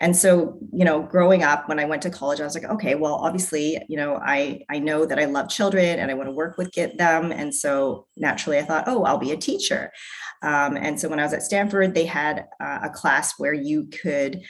And 0.00 0.16
so, 0.16 0.58
you 0.72 0.84
know, 0.84 1.02
growing 1.02 1.42
up 1.42 1.68
when 1.68 1.78
I 1.78 1.84
went 1.84 2.02
to 2.02 2.10
college, 2.10 2.40
I 2.40 2.44
was 2.44 2.54
like, 2.54 2.64
okay, 2.64 2.94
well, 2.94 3.14
obviously, 3.14 3.78
you 3.88 3.96
know, 3.96 4.16
I 4.16 4.62
I 4.70 4.78
know 4.78 5.04
that 5.04 5.18
I 5.18 5.26
love 5.26 5.48
children 5.48 5.98
and 5.98 6.10
I 6.10 6.14
want 6.14 6.28
to 6.28 6.34
work 6.34 6.56
with 6.56 6.72
get 6.72 6.96
them. 6.96 7.32
And 7.32 7.54
so 7.54 8.06
naturally 8.16 8.58
I 8.58 8.62
thought, 8.62 8.84
oh, 8.86 9.04
I'll 9.04 9.18
be 9.18 9.32
a 9.32 9.36
teacher. 9.36 9.92
Um, 10.42 10.76
and 10.76 10.98
so 10.98 11.08
when 11.08 11.20
I 11.20 11.24
was 11.24 11.32
at 11.32 11.42
Stanford, 11.42 11.94
they 11.94 12.06
had 12.06 12.46
uh, 12.60 12.80
a 12.84 12.90
class 12.90 13.38
where 13.38 13.54
you 13.54 13.84
could 13.86 14.42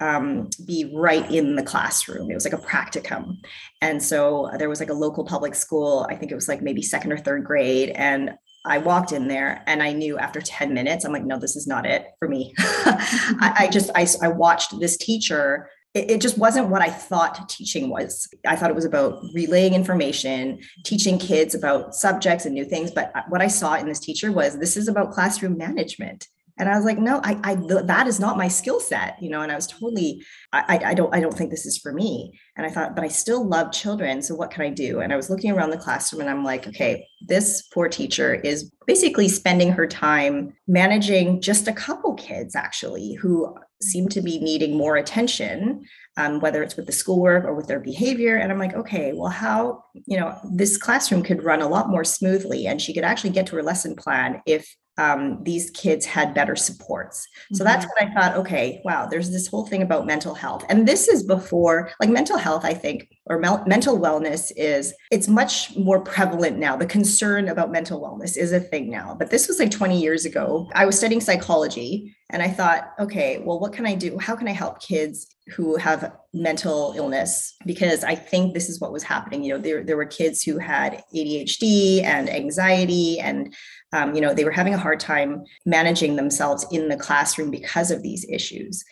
um, 0.00 0.50
be 0.66 0.92
right 0.94 1.30
in 1.30 1.56
the 1.56 1.62
classroom. 1.62 2.30
It 2.30 2.34
was 2.34 2.44
like 2.44 2.52
a 2.52 2.58
practicum. 2.58 3.36
And 3.80 4.02
so 4.02 4.50
there 4.58 4.68
was 4.68 4.80
like 4.80 4.90
a 4.90 4.94
local 4.94 5.24
public 5.24 5.54
school. 5.54 6.06
I 6.10 6.16
think 6.16 6.32
it 6.32 6.34
was 6.34 6.48
like 6.48 6.62
maybe 6.62 6.82
second 6.82 7.12
or 7.12 7.18
third 7.18 7.44
grade. 7.44 7.90
And 7.90 8.32
I 8.66 8.78
walked 8.78 9.12
in 9.12 9.28
there 9.28 9.62
and 9.66 9.82
I 9.82 9.92
knew 9.92 10.18
after 10.18 10.40
10 10.40 10.74
minutes, 10.74 11.04
I'm 11.04 11.12
like, 11.12 11.24
no, 11.24 11.38
this 11.38 11.56
is 11.56 11.66
not 11.66 11.86
it 11.86 12.08
for 12.18 12.28
me. 12.28 12.52
I, 12.58 13.54
I, 13.60 13.68
just, 13.68 13.90
I, 13.94 14.06
I 14.22 14.28
watched 14.28 14.78
this 14.80 14.96
teacher 14.96 15.70
it, 15.96 16.10
it 16.10 16.20
just 16.20 16.36
wasn't 16.36 16.68
what 16.68 16.82
I 16.82 16.90
thought 16.90 17.48
teaching 17.48 17.88
was. 17.88 18.28
I 18.46 18.54
thought 18.54 18.70
it 18.70 18.76
was 18.76 18.84
about 18.84 19.22
relaying 19.32 19.72
information, 19.72 20.60
teaching 20.84 21.18
kids 21.18 21.54
about 21.54 21.94
subjects 21.94 22.44
and 22.44 22.54
new 22.54 22.66
things. 22.66 22.90
But 22.90 23.12
what 23.28 23.40
I 23.40 23.48
saw 23.48 23.74
in 23.74 23.86
this 23.86 23.98
teacher 23.98 24.30
was 24.30 24.58
this 24.58 24.76
is 24.76 24.88
about 24.88 25.12
classroom 25.12 25.56
management. 25.56 26.28
And 26.58 26.68
I 26.68 26.76
was 26.76 26.84
like, 26.84 26.98
no, 26.98 27.20
I, 27.22 27.38
I 27.42 27.54
that 27.82 28.06
is 28.06 28.18
not 28.18 28.36
my 28.36 28.48
skill 28.48 28.80
set, 28.80 29.20
you 29.22 29.30
know. 29.30 29.42
And 29.42 29.52
I 29.52 29.54
was 29.54 29.66
totally, 29.66 30.24
I, 30.52 30.80
I 30.84 30.94
don't, 30.94 31.14
I 31.14 31.20
don't 31.20 31.34
think 31.34 31.50
this 31.50 31.66
is 31.66 31.78
for 31.78 31.92
me. 31.92 32.38
And 32.56 32.66
I 32.66 32.70
thought, 32.70 32.94
but 32.94 33.04
I 33.04 33.08
still 33.08 33.46
love 33.46 33.72
children, 33.72 34.22
so 34.22 34.34
what 34.34 34.50
can 34.50 34.62
I 34.62 34.70
do? 34.70 35.00
And 35.00 35.12
I 35.12 35.16
was 35.16 35.28
looking 35.30 35.50
around 35.50 35.70
the 35.70 35.76
classroom, 35.76 36.20
and 36.22 36.30
I'm 36.30 36.44
like, 36.44 36.66
okay, 36.68 37.06
this 37.26 37.62
poor 37.74 37.88
teacher 37.88 38.34
is 38.34 38.70
basically 38.86 39.28
spending 39.28 39.72
her 39.72 39.86
time 39.86 40.54
managing 40.66 41.40
just 41.40 41.68
a 41.68 41.72
couple 41.72 42.14
kids 42.14 42.54
actually 42.56 43.14
who 43.14 43.54
seem 43.82 44.08
to 44.08 44.22
be 44.22 44.38
needing 44.38 44.76
more 44.76 44.96
attention 44.96 45.84
um, 46.16 46.40
whether 46.40 46.62
it's 46.62 46.76
with 46.76 46.86
the 46.86 46.92
schoolwork 46.92 47.44
or 47.44 47.54
with 47.54 47.66
their 47.66 47.80
behavior. 47.80 48.36
And 48.36 48.50
I'm 48.50 48.58
like, 48.58 48.74
okay, 48.74 49.12
well, 49.12 49.30
how, 49.30 49.84
you 50.06 50.18
know, 50.18 50.38
this 50.50 50.76
classroom 50.76 51.22
could 51.22 51.44
run 51.44 51.60
a 51.60 51.68
lot 51.68 51.90
more 51.90 52.04
smoothly 52.04 52.66
and 52.66 52.80
she 52.80 52.94
could 52.94 53.04
actually 53.04 53.30
get 53.30 53.46
to 53.48 53.56
her 53.56 53.62
lesson 53.62 53.96
plan 53.96 54.40
if 54.46 54.74
um, 54.98 55.42
these 55.42 55.70
kids 55.70 56.06
had 56.06 56.34
better 56.34 56.56
supports. 56.56 57.28
So 57.52 57.56
mm-hmm. 57.56 57.64
that's 57.64 57.86
when 57.86 58.08
I 58.08 58.14
thought, 58.14 58.36
okay, 58.38 58.80
wow, 58.84 59.06
there's 59.06 59.30
this 59.30 59.46
whole 59.46 59.66
thing 59.66 59.82
about 59.82 60.06
mental 60.06 60.34
health. 60.34 60.64
And 60.68 60.88
this 60.88 61.08
is 61.08 61.22
before, 61.22 61.90
like 62.00 62.08
mental 62.08 62.38
health, 62.38 62.64
I 62.64 62.74
think, 62.74 63.15
or 63.28 63.38
mel- 63.38 63.64
mental 63.66 63.98
wellness 63.98 64.52
is, 64.56 64.94
it's 65.10 65.26
much 65.26 65.76
more 65.76 66.00
prevalent 66.00 66.58
now. 66.58 66.76
The 66.76 66.86
concern 66.86 67.48
about 67.48 67.72
mental 67.72 68.00
wellness 68.00 68.36
is 68.36 68.52
a 68.52 68.60
thing 68.60 68.88
now. 68.88 69.16
But 69.18 69.30
this 69.30 69.48
was 69.48 69.58
like 69.58 69.70
20 69.70 70.00
years 70.00 70.24
ago. 70.24 70.70
I 70.74 70.86
was 70.86 70.96
studying 70.96 71.20
psychology 71.20 72.16
and 72.30 72.42
I 72.42 72.48
thought, 72.48 72.92
okay, 73.00 73.42
well, 73.44 73.58
what 73.58 73.72
can 73.72 73.84
I 73.84 73.94
do? 73.94 74.16
How 74.18 74.36
can 74.36 74.46
I 74.46 74.52
help 74.52 74.80
kids 74.80 75.26
who 75.48 75.76
have 75.76 76.12
mental 76.32 76.94
illness? 76.96 77.54
Because 77.66 78.04
I 78.04 78.14
think 78.14 78.54
this 78.54 78.68
is 78.68 78.80
what 78.80 78.92
was 78.92 79.02
happening. 79.02 79.42
You 79.42 79.54
know, 79.54 79.60
there, 79.60 79.82
there 79.82 79.96
were 79.96 80.06
kids 80.06 80.42
who 80.42 80.58
had 80.58 81.02
ADHD 81.14 82.04
and 82.04 82.28
anxiety, 82.28 83.18
and, 83.20 83.54
um, 83.92 84.14
you 84.14 84.20
know, 84.20 84.34
they 84.34 84.44
were 84.44 84.50
having 84.50 84.74
a 84.74 84.78
hard 84.78 85.00
time 85.00 85.44
managing 85.64 86.16
themselves 86.16 86.64
in 86.70 86.88
the 86.88 86.96
classroom 86.96 87.50
because 87.50 87.90
of 87.90 88.02
these 88.02 88.24
issues. 88.28 88.84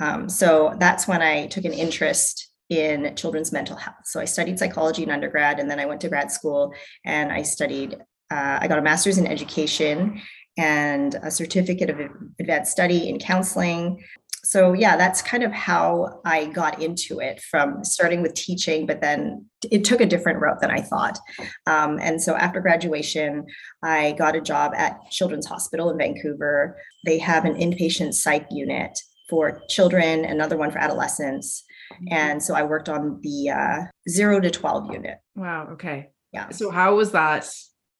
Um, 0.00 0.28
so 0.28 0.74
that's 0.78 1.06
when 1.06 1.22
I 1.22 1.46
took 1.46 1.64
an 1.64 1.72
interest 1.72 2.50
in 2.70 3.14
children's 3.16 3.52
mental 3.52 3.76
health. 3.76 3.96
So 4.04 4.20
I 4.20 4.24
studied 4.24 4.58
psychology 4.58 5.02
in 5.02 5.10
undergrad, 5.10 5.58
and 5.58 5.70
then 5.70 5.80
I 5.80 5.86
went 5.86 6.00
to 6.02 6.08
grad 6.08 6.30
school 6.30 6.74
and 7.04 7.32
I 7.32 7.42
studied. 7.42 7.94
Uh, 8.30 8.58
I 8.60 8.68
got 8.68 8.78
a 8.78 8.82
master's 8.82 9.18
in 9.18 9.26
education 9.26 10.20
and 10.56 11.14
a 11.22 11.30
certificate 11.30 11.90
of 11.90 12.00
advanced 12.40 12.72
study 12.72 13.08
in 13.08 13.18
counseling. 13.18 14.02
So, 14.44 14.74
yeah, 14.74 14.96
that's 14.96 15.22
kind 15.22 15.42
of 15.42 15.52
how 15.52 16.20
I 16.24 16.46
got 16.46 16.82
into 16.82 17.18
it 17.20 17.40
from 17.40 17.82
starting 17.82 18.20
with 18.20 18.34
teaching, 18.34 18.84
but 18.84 19.00
then 19.00 19.46
it 19.70 19.84
took 19.84 20.02
a 20.02 20.06
different 20.06 20.38
route 20.38 20.60
than 20.60 20.70
I 20.70 20.82
thought. 20.82 21.18
Um, 21.66 21.98
and 21.98 22.22
so, 22.22 22.36
after 22.36 22.60
graduation, 22.60 23.46
I 23.82 24.12
got 24.12 24.36
a 24.36 24.42
job 24.42 24.72
at 24.76 25.10
Children's 25.10 25.46
Hospital 25.46 25.90
in 25.90 25.98
Vancouver. 25.98 26.76
They 27.06 27.18
have 27.18 27.46
an 27.46 27.54
inpatient 27.54 28.14
psych 28.14 28.46
unit 28.50 28.98
for 29.30 29.62
children, 29.70 30.26
another 30.26 30.58
one 30.58 30.70
for 30.70 30.78
adolescents. 30.78 31.64
Mm-hmm. 31.94 32.12
And 32.12 32.42
so, 32.42 32.54
I 32.54 32.62
worked 32.62 32.88
on 32.88 33.20
the 33.22 33.50
uh, 33.50 33.78
zero 34.08 34.40
to 34.40 34.50
12 34.50 34.92
unit. 34.92 35.18
Wow. 35.34 35.68
Okay. 35.72 36.10
Yeah. 36.32 36.50
So, 36.50 36.70
how 36.70 36.96
was 36.96 37.12
that 37.12 37.48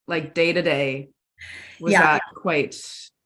like 0.07 0.35
day 0.35 0.53
to 0.53 0.63
day 0.63 1.11
was 1.81 1.93
yeah. 1.93 2.03
that 2.03 2.23
quite 2.35 2.77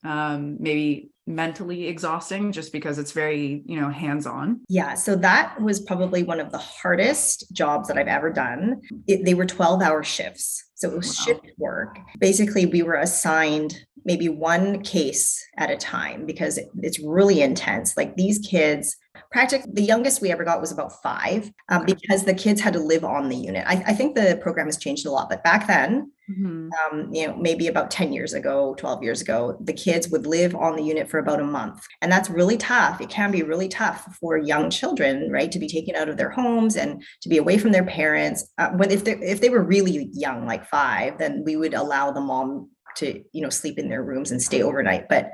um, 0.05 0.57
maybe 0.61 1.11
mentally 1.27 1.89
exhausting 1.89 2.53
just 2.53 2.73
because 2.73 2.99
it's 2.99 3.13
very 3.13 3.63
you 3.67 3.79
know 3.79 3.91
hands 3.91 4.27
on 4.27 4.59
yeah 4.71 4.95
so 4.95 5.15
that 5.15 5.61
was 5.61 5.79
probably 5.79 6.23
one 6.23 6.41
of 6.41 6.51
the 6.51 6.59
hardest 6.59 7.45
jobs 7.53 7.87
that 7.87 7.99
i've 7.99 8.09
ever 8.09 8.31
done 8.31 8.81
it, 9.07 9.27
they 9.27 9.35
were 9.35 9.45
12 9.45 9.83
hour 9.83 10.03
shifts 10.03 10.65
so 10.75 10.91
it 10.91 10.97
was 10.97 11.09
wow. 11.09 11.25
shift 11.27 11.47
work 11.59 11.99
basically 12.19 12.65
we 12.65 12.83
were 12.83 12.95
assigned 12.95 13.77
maybe 14.07 14.31
one 14.31 14.81
case 14.83 15.45
at 15.59 15.71
a 15.71 15.77
time 15.77 16.25
because 16.25 16.57
it, 16.57 16.71
it's 16.79 16.99
really 16.99 17.43
intense 17.43 17.95
like 17.95 18.17
these 18.17 18.39
kids 18.39 18.97
practically 19.31 19.71
the 19.73 19.83
youngest 19.83 20.21
we 20.21 20.31
ever 20.31 20.45
got 20.45 20.61
was 20.61 20.73
about 20.73 21.03
five 21.03 21.51
um, 21.69 21.85
because 21.85 22.25
the 22.25 22.35
kids 22.35 22.61
had 22.61 22.73
to 22.73 22.79
live 22.79 23.05
on 23.05 23.29
the 23.29 23.37
unit. 23.37 23.65
I, 23.67 23.83
I, 23.87 23.93
think 23.93 24.15
the 24.15 24.39
program 24.43 24.67
has 24.67 24.77
changed 24.77 25.07
a 25.07 25.11
lot 25.11 25.29
but 25.29 25.43
back 25.45 25.67
then 25.67 26.11
mm-hmm. 26.31 26.71
um, 26.73 27.13
you 27.13 27.27
know 27.27 27.37
maybe 27.37 27.67
about 27.67 27.91
10 27.91 28.13
years 28.13 28.33
ago 28.33 28.75
12 28.79 29.03
years 29.03 29.21
ago 29.21 29.57
the 29.61 29.73
kids 29.73 30.09
would 30.09 30.27
live 30.27 30.55
on 30.55 30.77
the 30.77 30.83
unit 30.83 31.11
for 31.11 31.19
about 31.19 31.41
a 31.41 31.45
month. 31.45 31.85
And 32.03 32.11
that's 32.11 32.31
really 32.31 32.57
tough. 32.57 33.01
It 33.01 33.11
can 33.11 33.31
be 33.31 33.43
really 33.43 33.69
tough 33.69 34.17
for 34.21 34.37
young 34.37 34.71
children 34.71 35.31
right 35.31 35.51
to 35.53 35.59
be 35.59 35.69
taken 35.69 35.95
out 35.97 36.09
of 36.09 36.17
their 36.17 36.31
homes 36.31 36.77
and 36.77 37.03
to 37.23 37.29
be 37.29 37.39
away 37.39 37.59
from 37.59 37.73
their 37.73 37.85
parents. 37.85 38.51
Uh, 38.59 38.71
but 38.71 38.93
if 38.93 39.05
they 39.05 39.13
if 39.13 39.41
they 39.41 39.51
were 39.51 39.63
really 39.63 40.11
young 40.13 40.47
like 40.47 40.67
five 40.67 41.19
then 41.19 41.43
we 41.45 41.57
would 41.57 41.75
allow 41.75 42.11
the 42.11 42.21
mom 42.21 42.71
to 42.97 43.23
you 43.33 43.43
know 43.43 43.51
sleep 43.51 43.79
in 43.79 43.89
their 43.89 44.03
rooms 44.03 44.31
and 44.31 44.43
stay 44.43 44.63
overnight 44.63 45.09
but 45.09 45.31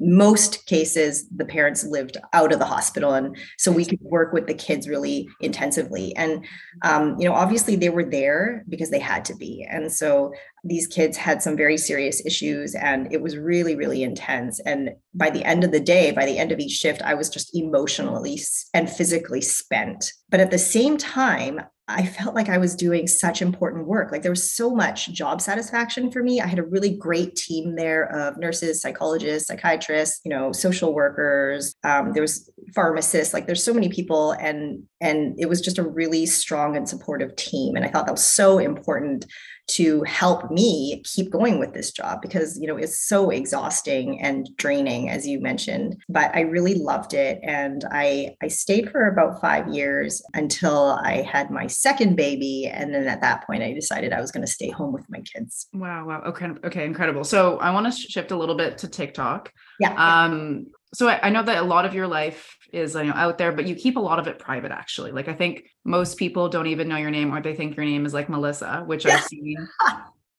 most 0.00 0.64
cases 0.66 1.28
the 1.34 1.44
parents 1.44 1.84
lived 1.84 2.16
out 2.32 2.52
of 2.52 2.58
the 2.58 2.64
hospital 2.64 3.14
and 3.14 3.36
so 3.56 3.72
we 3.72 3.84
could 3.84 4.00
work 4.00 4.32
with 4.32 4.46
the 4.46 4.54
kids 4.54 4.88
really 4.88 5.28
intensively. 5.40 6.14
And 6.16 6.44
um, 6.82 7.16
you 7.18 7.28
know 7.28 7.34
obviously 7.34 7.76
they 7.76 7.88
were 7.88 8.04
there 8.04 8.64
because 8.68 8.90
they 8.90 9.00
had 9.00 9.24
to 9.26 9.36
be 9.36 9.66
and 9.68 9.92
so 9.92 10.32
these 10.64 10.86
kids 10.86 11.16
had 11.16 11.42
some 11.42 11.56
very 11.56 11.76
serious 11.76 12.24
issues 12.24 12.74
and 12.74 13.12
it 13.12 13.20
was 13.20 13.36
really 13.36 13.74
really 13.74 14.02
intense. 14.02 14.60
And 14.60 14.90
by 15.14 15.30
the 15.30 15.44
end 15.44 15.64
of 15.64 15.72
the 15.72 15.80
day 15.80 16.12
by 16.12 16.26
the 16.26 16.38
end 16.38 16.52
of 16.52 16.60
each 16.60 16.72
shift 16.72 17.02
i 17.02 17.14
was 17.14 17.28
just 17.28 17.56
emotionally 17.56 18.38
and 18.74 18.88
physically 18.88 19.40
spent. 19.40 20.12
But 20.30 20.40
at 20.40 20.50
the 20.50 20.58
same 20.58 20.96
time 20.96 21.62
I 21.90 22.04
felt 22.04 22.34
like 22.34 22.50
I 22.50 22.58
was 22.58 22.74
doing 22.74 23.06
such 23.06 23.40
important 23.40 23.86
work. 23.86 24.12
Like 24.12 24.20
there 24.20 24.30
was 24.30 24.52
so 24.52 24.74
much 24.74 25.10
job 25.10 25.40
satisfaction 25.40 26.10
for 26.10 26.22
me. 26.22 26.38
I 26.38 26.46
had 26.46 26.58
a 26.58 26.64
really 26.64 26.94
great 26.94 27.34
team 27.34 27.76
there 27.76 28.04
of 28.14 28.36
nurses, 28.36 28.82
psychologists, 28.82 29.48
psychiatrists, 29.48 30.20
you 30.22 30.28
know, 30.28 30.52
social 30.52 30.92
workers. 30.92 31.74
Um, 31.84 32.12
there 32.12 32.20
was 32.20 32.50
pharmacists. 32.74 33.32
Like 33.32 33.46
there's 33.46 33.64
so 33.64 33.72
many 33.72 33.88
people, 33.88 34.32
and 34.32 34.82
and 35.00 35.34
it 35.38 35.48
was 35.48 35.62
just 35.62 35.78
a 35.78 35.82
really 35.82 36.26
strong 36.26 36.76
and 36.76 36.86
supportive 36.86 37.34
team. 37.36 37.74
And 37.74 37.86
I 37.86 37.88
thought 37.88 38.04
that 38.04 38.12
was 38.12 38.24
so 38.24 38.58
important 38.58 39.24
to 39.68 40.02
help 40.04 40.50
me 40.50 41.02
keep 41.04 41.30
going 41.30 41.58
with 41.58 41.74
this 41.74 41.92
job 41.92 42.20
because 42.22 42.58
you 42.58 42.66
know 42.66 42.76
it's 42.76 43.06
so 43.06 43.30
exhausting 43.30 44.20
and 44.20 44.48
draining 44.56 45.10
as 45.10 45.26
you 45.26 45.40
mentioned 45.40 45.96
but 46.08 46.34
i 46.34 46.40
really 46.40 46.74
loved 46.74 47.14
it. 47.14 47.38
And 47.42 47.84
i 47.90 48.34
i 48.42 48.48
stayed 48.48 48.90
for 48.90 49.08
about 49.08 49.40
5 49.40 49.68
years 49.68 50.22
until 50.34 50.98
i 51.02 51.22
had 51.22 51.50
my 51.50 51.66
second 51.66 52.16
baby. 52.16 52.66
And 52.66 52.94
then 52.94 53.06
at 53.06 53.20
that 53.20 53.46
point 53.46 53.62
i 53.62 53.72
decided 53.72 54.12
i 54.12 54.20
was 54.20 54.30
going 54.30 54.46
to 54.46 54.52
stay 54.52 54.70
home 54.70 54.92
with 54.92 55.04
my 55.08 55.20
kids. 55.20 55.68
Wow 55.72 56.06
wow. 56.06 56.22
Okay 56.26 56.48
okay 56.64 56.84
incredible. 56.84 57.24
So 57.24 57.58
i 57.58 57.70
want 57.70 57.86
to 57.86 57.92
shift 57.92 58.30
a 58.30 58.36
little 58.36 58.56
bit 58.56 58.78
to 58.78 58.88
tiktok. 58.88 59.52
Yeah. 59.80 59.94
Um 59.94 60.66
so 60.94 61.08
I, 61.08 61.26
I, 61.26 61.30
know 61.30 61.42
that 61.42 61.62
a 61.62 61.66
lot 61.66 61.84
of 61.84 61.94
your 61.94 62.06
life 62.06 62.56
is 62.72 62.94
you 62.94 63.04
know 63.04 63.12
out 63.12 63.38
there 63.38 63.52
but 63.52 63.66
you 63.66 63.74
keep 63.74 63.96
a 63.96 64.00
lot 64.00 64.18
of 64.18 64.26
it 64.26 64.38
private 64.38 64.72
actually 64.72 65.12
like 65.12 65.28
i 65.28 65.34
think 65.34 65.64
most 65.84 66.16
people 66.16 66.48
don't 66.48 66.66
even 66.66 66.88
know 66.88 66.96
your 66.96 67.10
name 67.10 67.32
or 67.32 67.40
they 67.40 67.54
think 67.54 67.76
your 67.76 67.84
name 67.84 68.06
is 68.06 68.14
like 68.14 68.28
melissa 68.28 68.82
which 68.86 69.06
i've 69.06 69.24
seen 69.24 69.56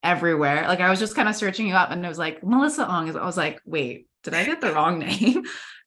everywhere 0.02 0.66
like 0.66 0.80
i 0.80 0.90
was 0.90 0.98
just 0.98 1.14
kind 1.14 1.28
of 1.28 1.36
searching 1.36 1.66
you 1.66 1.74
up 1.74 1.90
and 1.90 2.04
it 2.04 2.08
was 2.08 2.18
like 2.18 2.42
melissa 2.42 2.88
ong 2.88 3.08
is 3.08 3.16
i 3.16 3.24
was 3.24 3.36
like 3.36 3.60
wait 3.64 4.06
did 4.22 4.34
i 4.34 4.44
get 4.44 4.60
the 4.60 4.72
wrong 4.72 4.98
name 4.98 5.42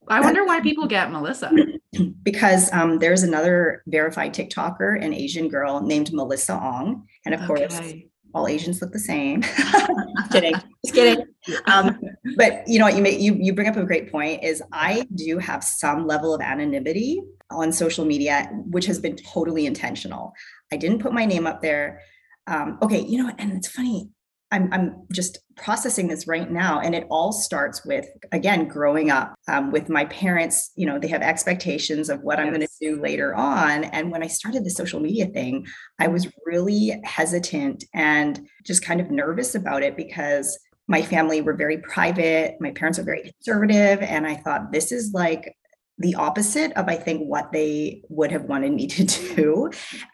i 0.07 0.19
wonder 0.19 0.45
why 0.45 0.59
people 0.59 0.87
get 0.87 1.11
melissa 1.11 1.51
because 2.23 2.71
um, 2.73 2.99
there's 2.99 3.23
another 3.23 3.83
verified 3.87 4.33
tiktoker 4.33 5.01
an 5.03 5.13
asian 5.13 5.47
girl 5.47 5.81
named 5.81 6.11
melissa 6.13 6.53
ong 6.53 7.05
and 7.25 7.33
of 7.33 7.41
okay. 7.41 7.47
course 7.47 7.93
all 8.33 8.47
Asians 8.47 8.81
look 8.81 8.91
the 8.91 8.99
same. 8.99 9.41
just 9.41 10.31
kidding, 10.31 10.53
just 10.83 10.93
kidding. 10.93 11.25
Um, 11.65 11.99
but 12.37 12.63
you 12.67 12.79
know 12.79 12.85
what? 12.85 12.95
You 12.95 13.01
may 13.01 13.17
you 13.17 13.35
you 13.39 13.53
bring 13.53 13.67
up 13.67 13.77
a 13.77 13.83
great 13.83 14.11
point. 14.11 14.43
Is 14.43 14.61
I 14.71 15.07
do 15.15 15.37
have 15.37 15.63
some 15.63 16.07
level 16.07 16.33
of 16.33 16.41
anonymity 16.41 17.21
on 17.51 17.71
social 17.71 18.05
media, 18.05 18.49
which 18.69 18.85
has 18.85 18.99
been 18.99 19.15
totally 19.15 19.65
intentional. 19.65 20.33
I 20.71 20.77
didn't 20.77 20.99
put 20.99 21.13
my 21.13 21.25
name 21.25 21.47
up 21.47 21.61
there. 21.61 22.01
Um, 22.47 22.77
okay, 22.81 22.99
you 22.99 23.17
know 23.17 23.25
what? 23.25 23.39
And 23.39 23.53
it's 23.53 23.67
funny. 23.67 24.09
I'm, 24.53 24.71
I'm 24.71 25.07
just 25.11 25.39
processing 25.55 26.07
this 26.07 26.27
right 26.27 26.49
now. 26.49 26.79
And 26.79 26.93
it 26.93 27.07
all 27.09 27.31
starts 27.31 27.83
with, 27.83 28.05
again, 28.31 28.67
growing 28.67 29.09
up 29.09 29.33
um, 29.47 29.71
with 29.71 29.89
my 29.89 30.05
parents. 30.05 30.71
You 30.75 30.85
know, 30.85 30.99
they 30.99 31.07
have 31.07 31.23
expectations 31.23 32.07
of 32.07 32.21
what 32.21 32.37
yes. 32.37 32.45
I'm 32.45 32.53
going 32.53 32.61
to 32.61 32.67
do 32.79 33.01
later 33.01 33.33
on. 33.33 33.85
And 33.85 34.11
when 34.11 34.21
I 34.21 34.27
started 34.27 34.63
the 34.63 34.69
social 34.69 34.99
media 34.99 35.25
thing, 35.25 35.65
I 35.97 36.07
was 36.07 36.31
really 36.45 37.01
hesitant 37.03 37.83
and 37.95 38.47
just 38.63 38.85
kind 38.85 39.01
of 39.01 39.09
nervous 39.09 39.55
about 39.55 39.81
it 39.81 39.97
because 39.97 40.59
my 40.87 41.01
family 41.01 41.41
were 41.41 41.53
very 41.53 41.77
private. 41.77 42.55
My 42.59 42.71
parents 42.71 42.99
are 42.99 43.03
very 43.03 43.21
conservative. 43.21 44.01
And 44.01 44.27
I 44.27 44.35
thought, 44.35 44.71
this 44.71 44.91
is 44.91 45.13
like 45.13 45.55
the 45.97 46.15
opposite 46.15 46.73
of 46.73 46.87
I 46.87 46.95
think 46.95 47.27
what 47.27 47.51
they 47.51 48.01
would 48.09 48.31
have 48.31 48.43
wanted 48.43 48.73
me 48.73 48.87
to 48.87 49.05
do. 49.35 49.71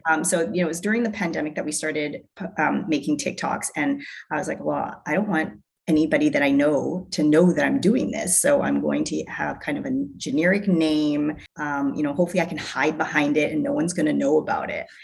Um, 0.09 0.23
so 0.23 0.41
you 0.41 0.61
know, 0.61 0.65
it 0.65 0.67
was 0.67 0.81
during 0.81 1.03
the 1.03 1.09
pandemic 1.09 1.55
that 1.55 1.65
we 1.65 1.71
started 1.71 2.23
um, 2.57 2.85
making 2.87 3.17
TikToks, 3.17 3.69
and 3.75 4.01
I 4.31 4.37
was 4.37 4.47
like, 4.47 4.63
well, 4.63 5.01
I 5.07 5.13
don't 5.13 5.29
want 5.29 5.59
anybody 5.89 6.29
that 6.29 6.43
I 6.43 6.51
know 6.51 7.07
to 7.11 7.23
know 7.23 7.51
that 7.51 7.65
I'm 7.65 7.81
doing 7.81 8.11
this. 8.11 8.39
So 8.39 8.61
I'm 8.61 8.79
going 8.81 9.03
to 9.05 9.23
have 9.25 9.59
kind 9.59 9.77
of 9.77 9.85
a 9.85 10.05
generic 10.17 10.67
name. 10.67 11.35
Um, 11.57 11.93
you 11.95 12.03
know, 12.03 12.13
hopefully 12.13 12.41
I 12.41 12.45
can 12.45 12.57
hide 12.57 12.97
behind 12.97 13.37
it 13.37 13.51
and 13.51 13.63
no 13.63 13.71
one's 13.71 13.93
going 13.93 14.05
to 14.05 14.13
know 14.13 14.37
about 14.37 14.69
it. 14.69 14.87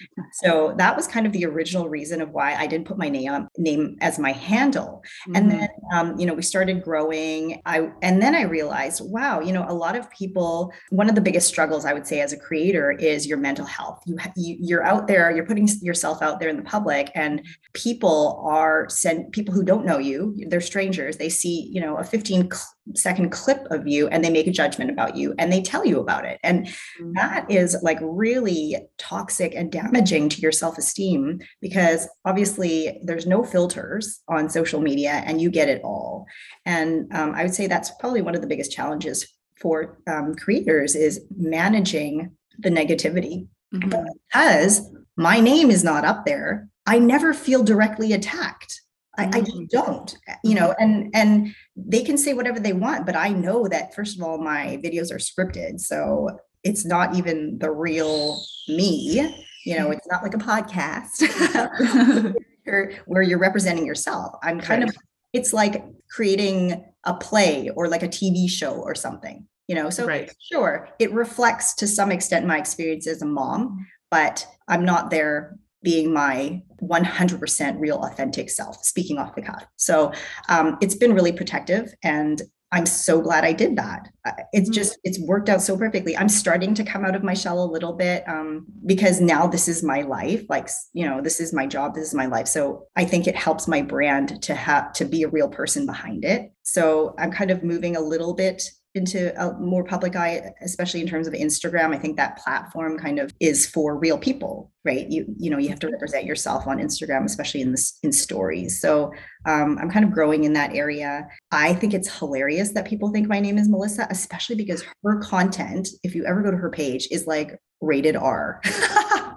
So 0.43 0.75
that 0.77 0.97
was 0.97 1.07
kind 1.07 1.25
of 1.25 1.31
the 1.31 1.45
original 1.45 1.87
reason 1.87 2.21
of 2.21 2.31
why 2.31 2.55
I 2.55 2.67
didn't 2.67 2.87
put 2.87 2.97
my 2.97 3.07
name 3.07 3.47
name 3.57 3.95
as 4.01 4.19
my 4.19 4.33
handle. 4.33 5.01
Mm-hmm. 5.27 5.35
And 5.35 5.51
then, 5.51 5.69
um, 5.93 6.19
you 6.19 6.25
know, 6.25 6.33
we 6.33 6.41
started 6.41 6.83
growing. 6.83 7.61
I 7.65 7.89
and 8.01 8.21
then 8.21 8.35
I 8.35 8.41
realized, 8.41 9.01
wow, 9.03 9.39
you 9.39 9.53
know, 9.53 9.65
a 9.67 9.73
lot 9.73 9.95
of 9.95 10.09
people. 10.09 10.73
One 10.89 11.07
of 11.07 11.15
the 11.15 11.21
biggest 11.21 11.47
struggles 11.47 11.85
I 11.85 11.93
would 11.93 12.05
say 12.05 12.19
as 12.19 12.33
a 12.33 12.37
creator 12.37 12.91
is 12.91 13.25
your 13.25 13.37
mental 13.37 13.65
health. 13.65 14.03
You, 14.05 14.17
you 14.35 14.57
you're 14.75 14.83
out 14.83 15.07
there, 15.07 15.33
you're 15.33 15.45
putting 15.45 15.69
yourself 15.81 16.21
out 16.21 16.41
there 16.41 16.49
in 16.49 16.57
the 16.57 16.63
public, 16.63 17.09
and 17.15 17.41
people 17.71 18.43
are 18.45 18.89
sent 18.89 19.31
people 19.31 19.53
who 19.53 19.63
don't 19.63 19.85
know 19.85 19.99
you. 19.99 20.35
They're 20.49 20.59
strangers. 20.75 21.15
They 21.15 21.29
see 21.29 21.69
you 21.71 21.79
know 21.79 21.95
a 21.95 22.03
15 22.03 22.49
second 22.95 23.31
clip 23.31 23.65
of 23.71 23.87
you 23.87 24.09
and 24.09 24.21
they 24.21 24.29
make 24.29 24.45
a 24.45 24.51
judgment 24.51 24.91
about 24.91 25.15
you 25.15 25.33
and 25.39 25.49
they 25.49 25.61
tell 25.61 25.85
you 25.85 26.01
about 26.01 26.25
it. 26.25 26.37
And 26.43 26.67
mm-hmm. 26.67 27.13
that 27.13 27.49
is 27.49 27.77
like 27.81 27.97
really 28.01 28.75
toxic 28.97 29.55
and 29.55 29.71
damaging 29.71 30.27
to 30.29 30.41
your 30.41 30.51
self-esteem 30.51 31.39
because 31.61 32.09
obviously 32.25 32.99
there's 33.05 33.25
no 33.25 33.41
filters 33.41 34.21
on 34.27 34.49
social 34.49 34.81
media 34.81 35.23
and 35.25 35.41
you 35.41 35.49
get 35.49 35.69
it 35.69 35.81
all. 35.81 36.25
And 36.65 37.13
um, 37.15 37.33
i 37.35 37.43
would 37.43 37.55
say 37.55 37.67
that's 37.67 37.91
probably 37.99 38.21
one 38.21 38.35
of 38.35 38.41
the 38.41 38.51
biggest 38.53 38.73
challenges 38.73 39.25
for 39.61 39.99
um, 40.07 40.35
creators 40.35 40.95
is 40.95 41.21
managing 41.37 42.31
the 42.59 42.69
negativity. 42.69 43.47
Mm-hmm. 43.73 43.89
because 44.31 44.91
my 45.17 45.39
name 45.39 45.71
is 45.71 45.83
not 45.83 46.05
up 46.05 46.23
there 46.23 46.69
i 46.85 46.99
never 46.99 47.33
feel 47.33 47.63
directly 47.63 48.13
attacked 48.13 48.84
I, 49.17 49.25
I, 49.33 49.41
just 49.41 49.57
mm. 49.57 49.69
don't 49.69 50.17
you 50.43 50.55
know 50.55 50.73
and 50.79 51.09
and 51.13 51.55
they 51.75 52.03
can 52.03 52.17
say 52.17 52.33
whatever 52.33 52.59
they 52.59 52.73
want 52.73 53.05
but 53.05 53.15
i 53.15 53.29
know 53.29 53.67
that 53.67 53.93
first 53.93 54.17
of 54.17 54.23
all 54.23 54.37
my 54.37 54.79
videos 54.83 55.11
are 55.11 55.17
scripted 55.17 55.79
so 55.79 56.29
it's 56.63 56.85
not 56.85 57.15
even 57.15 57.57
the 57.59 57.71
real 57.71 58.39
me 58.67 59.31
you 59.65 59.77
know 59.77 59.91
it's 59.91 60.07
not 60.07 60.23
like 60.23 60.33
a 60.33 60.37
podcast 60.37 62.33
where 63.05 63.21
you're 63.21 63.39
representing 63.39 63.85
yourself 63.85 64.35
i'm 64.43 64.59
kind 64.59 64.83
right. 64.83 64.89
of 64.89 64.97
it's 65.33 65.53
like 65.53 65.83
creating 66.09 66.83
a 67.03 67.13
play 67.13 67.69
or 67.75 67.87
like 67.87 68.03
a 68.03 68.07
tv 68.07 68.49
show 68.49 68.73
or 68.73 68.95
something 68.95 69.45
you 69.67 69.75
know 69.75 69.89
so 69.89 70.05
right. 70.05 70.33
sure 70.51 70.89
it 70.99 71.11
reflects 71.13 71.73
to 71.75 71.87
some 71.87 72.11
extent 72.11 72.45
my 72.45 72.57
experience 72.57 73.07
as 73.07 73.21
a 73.21 73.25
mom 73.25 73.85
but 74.09 74.47
i'm 74.67 74.85
not 74.85 75.09
there 75.09 75.57
being 75.85 76.11
my 76.11 76.61
100% 76.81 77.79
real 77.79 77.99
authentic 77.99 78.49
self 78.49 78.83
speaking 78.83 79.17
off 79.17 79.35
the 79.35 79.41
cuff. 79.41 79.65
So 79.77 80.11
um, 80.49 80.77
it's 80.81 80.95
been 80.95 81.13
really 81.13 81.31
protective 81.31 81.93
and 82.03 82.41
i'm 82.71 82.87
so 82.87 83.21
glad 83.21 83.45
i 83.45 83.53
did 83.53 83.75
that. 83.77 84.09
It's 84.51 84.69
mm-hmm. 84.69 84.73
just 84.73 84.97
it's 85.03 85.19
worked 85.19 85.49
out 85.49 85.61
so 85.61 85.77
perfectly. 85.77 86.17
I'm 86.17 86.27
starting 86.27 86.73
to 86.73 86.83
come 86.83 87.05
out 87.05 87.15
of 87.15 87.23
my 87.23 87.35
shell 87.35 87.63
a 87.63 87.71
little 87.75 87.93
bit 87.93 88.27
um, 88.27 88.65
because 88.85 89.21
now 89.21 89.45
this 89.45 89.67
is 89.67 89.83
my 89.83 90.01
life 90.01 90.43
like 90.49 90.67
you 90.93 91.05
know 91.07 91.21
this 91.21 91.39
is 91.39 91.53
my 91.53 91.67
job 91.67 91.93
this 91.93 92.07
is 92.07 92.15
my 92.15 92.25
life. 92.25 92.47
So 92.47 92.87
i 92.95 93.05
think 93.05 93.27
it 93.27 93.35
helps 93.35 93.67
my 93.67 93.81
brand 93.83 94.41
to 94.41 94.55
have 94.55 94.91
to 94.93 95.05
be 95.05 95.21
a 95.23 95.29
real 95.29 95.47
person 95.47 95.85
behind 95.85 96.25
it. 96.25 96.51
So 96.63 97.13
i'm 97.19 97.31
kind 97.31 97.51
of 97.51 97.63
moving 97.63 97.95
a 97.95 98.01
little 98.01 98.33
bit 98.33 98.63
into 98.95 99.33
a 99.41 99.53
more 99.59 99.83
public 99.83 100.15
eye 100.15 100.51
especially 100.61 101.01
in 101.01 101.07
terms 101.07 101.27
of 101.27 101.33
instagram. 101.33 101.93
I 101.93 101.99
think 101.99 102.17
that 102.17 102.37
platform 102.37 102.97
kind 102.97 103.19
of 103.19 103.33
is 103.39 103.65
for 103.65 103.97
real 103.97 104.17
people 104.17 104.71
right? 104.85 105.09
You 105.09 105.25
you 105.37 105.49
know 105.49 105.57
you 105.57 105.69
have 105.69 105.79
to 105.79 105.89
represent 105.89 106.25
yourself 106.25 106.67
on 106.67 106.77
instagram 106.77 107.25
especially 107.25 107.61
in 107.61 107.71
this 107.71 107.97
in 108.03 108.11
stories. 108.11 108.79
So 108.79 109.11
um, 109.45 109.77
i'm 109.79 109.91
kind 109.91 110.05
of 110.05 110.11
growing 110.11 110.43
in 110.43 110.53
that 110.53 110.73
area. 110.73 111.27
I 111.51 111.73
think 111.73 111.93
it's 111.93 112.19
hilarious 112.19 112.71
that 112.73 112.85
people 112.85 113.11
think 113.11 113.27
my 113.27 113.39
name 113.39 113.57
is 113.57 113.67
melissa 113.67 114.07
especially 114.09 114.55
because 114.55 114.83
her 115.03 115.19
content 115.19 115.89
if 116.03 116.15
you 116.15 116.25
ever 116.25 116.41
go 116.41 116.51
to 116.51 116.57
her 116.57 116.69
page 116.69 117.07
is 117.11 117.27
like 117.27 117.59
rated 117.81 118.15
r. 118.15 118.61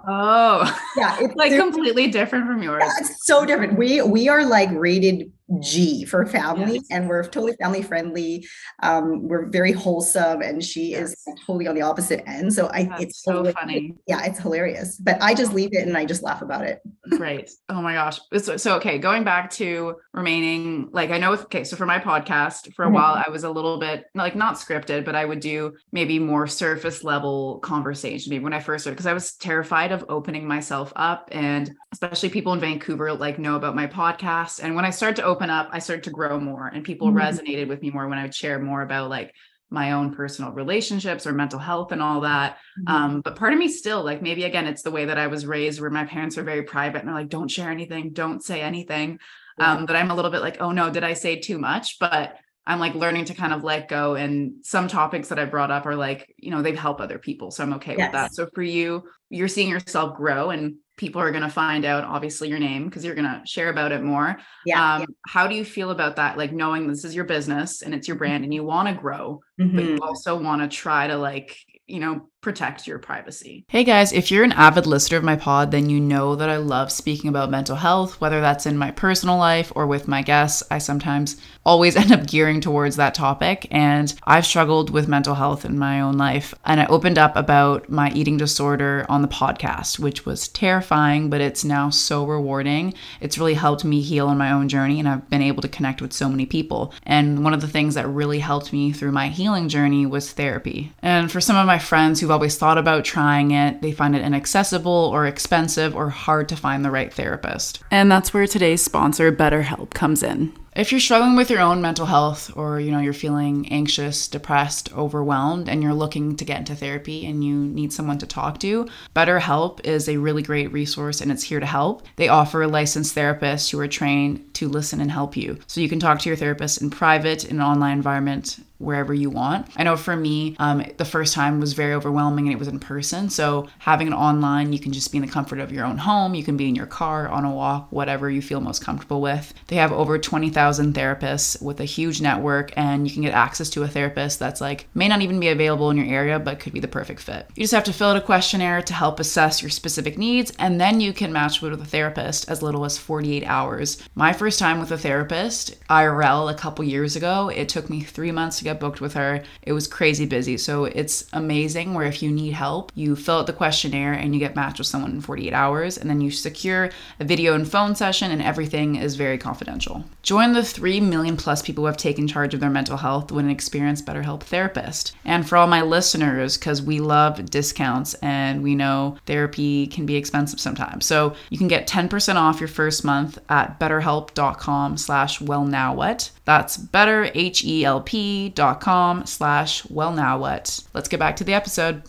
Oh 0.07 0.63
yeah 0.97 1.17
it's 1.19 1.35
like 1.35 1.51
completely 1.55 2.07
different 2.07 2.47
from 2.47 2.63
yours. 2.63 2.83
Yeah, 2.83 2.93
it's 2.99 3.27
so 3.27 3.45
different. 3.45 3.77
We 3.77 4.01
we 4.01 4.29
are 4.29 4.45
like 4.45 4.69
rated 4.71 5.31
G 5.59 6.05
for 6.05 6.25
family, 6.25 6.75
yes. 6.75 6.85
and 6.91 7.09
we're 7.09 7.23
totally 7.23 7.53
family 7.59 7.81
friendly. 7.81 8.47
Um, 8.83 9.27
we're 9.27 9.47
very 9.49 9.71
wholesome, 9.71 10.41
and 10.41 10.63
she 10.63 10.91
yes. 10.91 11.09
is 11.09 11.27
totally 11.45 11.67
on 11.67 11.75
the 11.75 11.81
opposite 11.81 12.23
end. 12.27 12.53
So 12.53 12.69
I, 12.71 12.83
That's 12.83 13.03
it's 13.03 13.23
so 13.23 13.51
funny. 13.51 13.95
Yeah, 14.07 14.25
it's 14.25 14.39
hilarious. 14.39 14.97
But 14.97 15.21
I 15.21 15.33
just 15.33 15.53
leave 15.53 15.69
it 15.73 15.87
and 15.87 15.97
I 15.97 16.05
just 16.05 16.21
laugh 16.21 16.41
about 16.41 16.65
it. 16.65 16.81
Great. 17.09 17.49
Oh 17.69 17.81
my 17.81 17.93
gosh. 17.93 18.19
So, 18.37 18.57
so, 18.57 18.75
okay, 18.75 18.99
going 18.99 19.23
back 19.23 19.49
to 19.51 19.95
remaining, 20.13 20.89
like 20.91 21.09
I 21.09 21.17
know. 21.17 21.33
If, 21.33 21.43
okay, 21.45 21.63
so 21.63 21.75
for 21.75 21.85
my 21.85 21.99
podcast, 21.99 22.73
for 22.75 22.83
a 22.83 22.87
mm-hmm. 22.87 22.95
while 22.95 23.23
I 23.25 23.29
was 23.29 23.43
a 23.43 23.49
little 23.49 23.79
bit 23.79 24.05
like 24.13 24.35
not 24.35 24.55
scripted, 24.55 25.05
but 25.05 25.15
I 25.15 25.25
would 25.25 25.39
do 25.39 25.73
maybe 25.91 26.19
more 26.19 26.45
surface 26.45 27.03
level 27.03 27.59
conversation. 27.59 28.29
Maybe 28.29 28.43
when 28.43 28.53
I 28.53 28.59
first 28.59 28.83
started, 28.83 28.95
because 28.95 29.07
I 29.07 29.13
was 29.13 29.33
terrified 29.33 29.91
of 29.91 30.05
opening 30.09 30.47
myself 30.47 30.93
up, 30.95 31.29
and 31.31 31.71
especially 31.91 32.29
people 32.29 32.53
in 32.53 32.59
Vancouver 32.59 33.13
like 33.13 33.39
know 33.39 33.55
about 33.55 33.75
my 33.75 33.87
podcast. 33.87 34.61
And 34.61 34.75
when 34.75 34.85
I 34.85 34.89
started 34.89 35.15
to 35.15 35.23
open 35.23 35.38
open 35.39 35.49
up, 35.49 35.69
I 35.71 35.79
started 35.79 36.03
to 36.03 36.11
grow 36.11 36.39
more 36.39 36.67
and 36.67 36.83
people 36.83 37.07
mm-hmm. 37.07 37.17
resonated 37.17 37.67
with 37.67 37.81
me 37.81 37.91
more 37.91 38.07
when 38.07 38.17
I 38.17 38.23
would 38.23 38.35
share 38.35 38.59
more 38.59 38.81
about 38.81 39.09
like 39.09 39.33
my 39.69 39.93
own 39.93 40.13
personal 40.13 40.51
relationships 40.51 41.25
or 41.25 41.31
mental 41.31 41.59
health 41.59 41.91
and 41.91 42.01
all 42.01 42.21
that. 42.21 42.57
Mm-hmm. 42.79 42.93
Um, 42.93 43.21
but 43.21 43.35
part 43.35 43.53
of 43.53 43.59
me 43.59 43.67
still, 43.67 44.03
like 44.03 44.21
maybe 44.21 44.43
again, 44.43 44.67
it's 44.67 44.81
the 44.81 44.91
way 44.91 45.05
that 45.05 45.17
I 45.17 45.27
was 45.27 45.45
raised 45.45 45.79
where 45.79 45.89
my 45.89 46.05
parents 46.05 46.37
are 46.37 46.43
very 46.43 46.63
private 46.63 46.99
and 46.99 47.07
they're 47.07 47.15
like, 47.15 47.29
don't 47.29 47.49
share 47.49 47.69
anything, 47.69 48.11
don't 48.11 48.43
say 48.43 48.61
anything. 48.61 49.19
Yeah. 49.57 49.73
Um, 49.73 49.85
but 49.85 49.95
I'm 49.95 50.11
a 50.11 50.15
little 50.15 50.31
bit 50.31 50.41
like, 50.41 50.59
oh 50.59 50.71
no, 50.71 50.89
did 50.89 51.03
I 51.03 51.13
say 51.13 51.39
too 51.39 51.59
much? 51.59 51.99
But 51.99 52.35
I'm 52.65 52.79
like 52.79 52.93
learning 52.93 53.25
to 53.25 53.33
kind 53.33 53.53
of 53.53 53.63
let 53.63 53.87
go. 53.87 54.15
And 54.15 54.63
some 54.63 54.87
topics 54.87 55.29
that 55.29 55.39
I 55.39 55.45
brought 55.45 55.71
up 55.71 55.85
are 55.85 55.95
like, 55.95 56.33
you 56.37 56.51
know, 56.51 56.61
they've 56.61 56.77
helped 56.77 57.01
other 57.01 57.17
people. 57.17 57.51
So 57.51 57.63
I'm 57.63 57.73
okay 57.73 57.95
yes. 57.97 58.07
with 58.07 58.11
that. 58.13 58.33
So 58.33 58.47
for 58.53 58.61
you, 58.61 59.03
you're 59.29 59.47
seeing 59.47 59.69
yourself 59.69 60.15
grow 60.15 60.49
and 60.49 60.75
people 60.99 61.21
are 61.21 61.31
going 61.31 61.43
to 61.43 61.49
find 61.49 61.85
out 61.85 62.03
obviously 62.03 62.49
your 62.49 62.59
name 62.59 62.83
because 62.85 63.05
you're 63.05 63.15
going 63.15 63.23
to 63.23 63.41
share 63.45 63.69
about 63.69 63.93
it 63.93 64.03
more 64.03 64.37
yeah, 64.65 64.95
um, 64.95 65.01
yeah, 65.01 65.07
how 65.27 65.47
do 65.47 65.55
you 65.55 65.63
feel 65.63 65.91
about 65.91 66.17
that 66.17 66.37
like 66.37 66.51
knowing 66.51 66.87
this 66.87 67.05
is 67.05 67.15
your 67.15 67.23
business 67.23 67.81
and 67.81 67.95
it's 67.95 68.05
your 68.05 68.17
brand 68.17 68.43
and 68.43 68.53
you 68.53 68.65
want 68.65 68.87
to 68.87 68.93
grow 68.93 69.39
mm-hmm. 69.59 69.75
but 69.75 69.85
you 69.85 69.91
mm-hmm. 69.91 70.03
also 70.03 70.37
want 70.37 70.61
to 70.61 70.67
try 70.67 71.07
to 71.07 71.15
like 71.15 71.57
you 71.87 71.99
know 71.99 72.28
protect 72.41 72.87
your 72.87 72.99
privacy. 72.99 73.65
Hey 73.67 73.83
guys, 73.83 74.13
if 74.13 74.31
you're 74.31 74.45
an 74.45 74.53
avid 74.53 74.87
listener 74.87 75.17
of 75.17 75.25
my 75.25 75.35
pod, 75.35 75.71
then 75.71 75.89
you 75.89 75.99
know 75.99 76.35
that 76.35 76.49
I 76.49 76.55
love 76.55 76.89
speaking 76.89 77.29
about 77.29 77.51
mental 77.51 77.75
health, 77.75 78.21
whether 78.21 78.39
that's 78.39 78.65
in 78.65 78.77
my 78.77 78.91
personal 78.91 79.35
life 79.37 79.73
or 79.75 79.85
with 79.85 80.07
my 80.07 80.21
guests. 80.21 80.63
I 80.71 80.77
sometimes 80.77 81.35
always 81.65 81.95
end 81.97 82.13
up 82.13 82.25
gearing 82.25 82.61
towards 82.61 82.95
that 82.95 83.13
topic, 83.13 83.67
and 83.71 84.13
I've 84.23 84.45
struggled 84.45 84.89
with 84.89 85.09
mental 85.09 85.35
health 85.35 85.65
in 85.65 85.77
my 85.77 85.99
own 85.99 86.17
life. 86.17 86.53
And 86.63 86.79
I 86.79 86.85
opened 86.85 87.17
up 87.17 87.35
about 87.35 87.89
my 87.89 88.09
eating 88.11 88.37
disorder 88.37 89.05
on 89.09 89.21
the 89.21 89.27
podcast, 89.27 89.99
which 89.99 90.25
was 90.25 90.47
terrifying, 90.47 91.29
but 91.29 91.41
it's 91.41 91.65
now 91.65 91.89
so 91.89 92.25
rewarding. 92.25 92.93
It's 93.19 93.37
really 93.37 93.53
helped 93.55 93.83
me 93.83 93.99
heal 94.01 94.27
on 94.27 94.37
my 94.37 94.51
own 94.51 94.69
journey, 94.69 94.99
and 94.99 95.09
I've 95.09 95.29
been 95.29 95.41
able 95.41 95.61
to 95.61 95.67
connect 95.67 96.01
with 96.01 96.13
so 96.13 96.29
many 96.29 96.45
people. 96.45 96.93
And 97.03 97.43
one 97.43 97.53
of 97.53 97.59
the 97.59 97.67
things 97.67 97.95
that 97.95 98.07
really 98.07 98.39
helped 98.39 98.71
me 98.71 98.93
through 98.93 99.11
my 99.11 99.27
healing 99.27 99.67
journey 99.67 100.05
was 100.05 100.31
therapy. 100.31 100.93
And 101.01 101.29
for 101.29 101.41
some 101.41 101.57
of 101.57 101.67
my 101.67 101.79
friends 101.79 102.21
who 102.21 102.28
who've 102.29 102.35
always 102.35 102.57
thought 102.57 102.77
about 102.77 103.03
trying 103.03 103.49
it, 103.49 103.81
they 103.81 103.91
find 103.91 104.15
it 104.15 104.21
inaccessible 104.21 104.91
or 105.11 105.25
expensive 105.25 105.95
or 105.95 106.11
hard 106.11 106.47
to 106.47 106.55
find 106.55 106.85
the 106.85 106.91
right 106.91 107.11
therapist. 107.11 107.81
And 107.89 108.11
that's 108.11 108.35
where 108.35 108.45
today's 108.45 108.83
sponsor, 108.83 109.31
BetterHelp, 109.31 109.95
comes 109.95 110.21
in. 110.21 110.53
If 110.75 110.91
you're 110.91 111.01
struggling 111.01 111.35
with 111.35 111.49
your 111.49 111.61
own 111.61 111.81
mental 111.81 112.05
health 112.05 112.55
or 112.55 112.79
you 112.79 112.91
know 112.91 112.99
you're 112.99 113.11
feeling 113.11 113.67
anxious, 113.69 114.27
depressed, 114.27 114.93
overwhelmed 114.95 115.67
and 115.67 115.81
you're 115.81 115.95
looking 115.95 116.35
to 116.35 116.45
get 116.45 116.59
into 116.59 116.75
therapy 116.75 117.25
and 117.25 117.43
you 117.43 117.55
need 117.55 117.91
someone 117.91 118.19
to 118.19 118.27
talk 118.27 118.59
to, 118.59 118.87
BetterHelp 119.15 119.83
is 119.83 120.07
a 120.07 120.17
really 120.17 120.43
great 120.43 120.71
resource 120.71 121.21
and 121.21 121.31
it's 121.31 121.43
here 121.43 121.59
to 121.59 121.65
help. 121.65 122.05
They 122.17 122.27
offer 122.27 122.67
licensed 122.67 123.15
therapists 123.15 123.71
who 123.71 123.79
are 123.79 123.87
trained 123.87 124.53
to 124.55 124.69
listen 124.69 125.01
and 125.01 125.09
help 125.09 125.35
you. 125.35 125.57
So 125.65 125.81
you 125.81 125.89
can 125.89 125.99
talk 125.99 126.19
to 126.19 126.29
your 126.29 126.35
therapist 126.35 126.81
in 126.81 126.91
private 126.91 127.45
in 127.45 127.55
an 127.55 127.61
online 127.61 127.97
environment 127.97 128.59
wherever 128.77 129.13
you 129.13 129.29
want. 129.29 129.67
I 129.75 129.83
know 129.83 129.97
for 129.97 130.15
me, 130.15 130.55
um, 130.57 130.85
the 130.95 131.03
first 131.03 131.33
time 131.33 131.59
was 131.59 131.73
very 131.73 131.93
overwhelming 131.93 132.45
and 132.45 132.53
it 132.53 132.59
was 132.59 132.69
in 132.69 132.79
person. 132.79 133.29
So 133.29 133.67
having 133.79 134.07
it 134.07 134.13
online, 134.13 134.71
you 134.71 134.79
can 134.79 134.93
just 134.93 135.11
be 135.11 135.17
in 135.17 135.25
the 135.25 135.31
comfort 135.31 135.59
of 135.59 135.71
your 135.71 135.85
own 135.85 135.97
home. 135.97 136.33
You 136.33 136.45
can 136.45 136.55
be 136.55 136.69
in 136.69 136.75
your 136.75 136.85
car, 136.85 137.27
on 137.27 137.43
a 137.43 137.53
walk, 137.53 137.87
whatever 137.89 138.29
you 138.29 138.41
feel 138.41 138.61
most 138.61 138.83
comfortable 138.83 139.19
with. 139.19 139.53
They 139.67 139.75
have 139.75 139.91
over 139.91 140.17
20,000 140.17 140.58
therapists 140.59 141.61
with 141.61 141.79
a 141.79 141.85
huge 141.85 142.21
network, 142.21 142.71
and 142.75 143.07
you 143.07 143.13
can 143.13 143.23
get 143.23 143.33
access 143.33 143.69
to 143.71 143.83
a 143.83 143.87
therapist 143.87 144.39
that's 144.39 144.61
like 144.61 144.87
may 144.93 145.07
not 145.07 145.21
even 145.21 145.39
be 145.39 145.49
available 145.49 145.89
in 145.89 145.97
your 145.97 146.05
area, 146.05 146.39
but 146.39 146.59
could 146.59 146.73
be 146.73 146.79
the 146.79 146.87
perfect 146.87 147.21
fit. 147.21 147.47
You 147.55 147.63
just 147.63 147.73
have 147.73 147.83
to 147.85 147.93
fill 147.93 148.09
out 148.09 148.17
a 148.17 148.21
questionnaire 148.21 148.81
to 148.81 148.93
help 148.93 149.19
assess 149.19 149.61
your 149.61 149.69
specific 149.69 150.17
needs, 150.17 150.51
and 150.59 150.79
then 150.79 150.99
you 151.01 151.13
can 151.13 151.33
match 151.33 151.61
with 151.61 151.73
a 151.73 151.85
therapist 151.85 152.49
as 152.49 152.61
little 152.61 152.85
as 152.85 152.97
48 152.97 153.43
hours. 153.45 154.01
My 154.15 154.33
first 154.33 154.59
time 154.59 154.79
with 154.79 154.91
a 154.91 154.97
therapist, 154.97 155.75
IRL, 155.87 156.51
a 156.51 156.55
couple 156.55 156.85
years 156.85 157.15
ago, 157.15 157.49
it 157.49 157.69
took 157.69 157.89
me 157.89 158.01
three 158.01 158.31
months 158.31 158.57
to 158.57 158.63
get 158.63 158.79
booked 158.79 159.01
with 159.01 159.13
her. 159.13 159.43
It 159.63 159.73
was 159.73 159.87
crazy 159.87 160.25
busy. 160.25 160.57
So 160.57 160.85
it's 160.85 161.25
amazing 161.33 161.93
where 161.93 162.05
if 162.05 162.21
you 162.21 162.31
need 162.31 162.53
help, 162.53 162.91
you 162.95 163.15
fill 163.15 163.39
out 163.39 163.47
the 163.47 163.53
questionnaire 163.53 164.13
and 164.13 164.33
you 164.33 164.39
get 164.39 164.55
matched 164.55 164.79
with 164.79 164.87
someone 164.87 165.11
in 165.11 165.21
48 165.21 165.53
hours, 165.53 165.97
and 165.97 166.09
then 166.09 166.21
you 166.21 166.31
secure 166.31 166.89
a 167.19 167.23
video 167.23 167.53
and 167.55 167.69
phone 167.69 167.95
session, 167.95 168.31
and 168.31 168.41
everything 168.41 168.95
is 168.95 169.15
very 169.15 169.37
confidential. 169.37 170.03
Join 170.23 170.48
Join 170.49 170.55
the 170.55 170.63
3 170.63 171.01
million 171.01 171.37
plus 171.37 171.61
people 171.61 171.83
who 171.83 171.85
have 171.85 171.95
taken 171.95 172.27
charge 172.27 172.55
of 172.55 172.59
their 172.59 172.71
mental 172.71 172.97
health 172.97 173.31
with 173.31 173.45
an 173.45 173.51
experienced 173.51 174.07
BetterHelp 174.07 174.41
therapist. 174.41 175.15
And 175.23 175.47
for 175.47 175.57
all 175.57 175.67
my 175.67 175.83
listeners, 175.83 176.57
because 176.57 176.81
we 176.81 176.99
love 176.99 177.51
discounts 177.51 178.15
and 178.15 178.63
we 178.63 178.73
know 178.73 179.17
therapy 179.27 179.85
can 179.85 180.07
be 180.07 180.15
expensive 180.15 180.59
sometimes. 180.59 181.05
So 181.05 181.35
you 181.51 181.59
can 181.59 181.67
get 181.67 181.87
10% 181.87 182.35
off 182.35 182.59
your 182.59 182.67
first 182.67 183.05
month 183.05 183.37
at 183.49 183.79
betterhelp.com 183.79 184.97
slash 184.97 185.37
wellnowwhat. 185.37 186.31
That's 186.45 186.77
betterhelp.com 186.77 189.25
slash 189.27 189.83
wellnowwhat. 189.83 190.87
Let's 190.95 191.09
get 191.09 191.19
back 191.19 191.35
to 191.35 191.43
the 191.43 191.53
episode. 191.53 192.01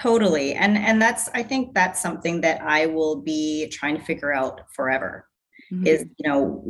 Totally. 0.00 0.54
And 0.54 0.76
and 0.76 1.00
that's 1.00 1.30
I 1.32 1.44
think 1.44 1.74
that's 1.74 2.02
something 2.02 2.40
that 2.40 2.60
I 2.60 2.86
will 2.86 3.22
be 3.22 3.68
trying 3.68 3.96
to 3.96 4.04
figure 4.04 4.34
out 4.34 4.62
forever. 4.74 5.28
Mm-hmm. 5.72 5.86
Is, 5.86 6.04
you 6.18 6.28
know, 6.28 6.62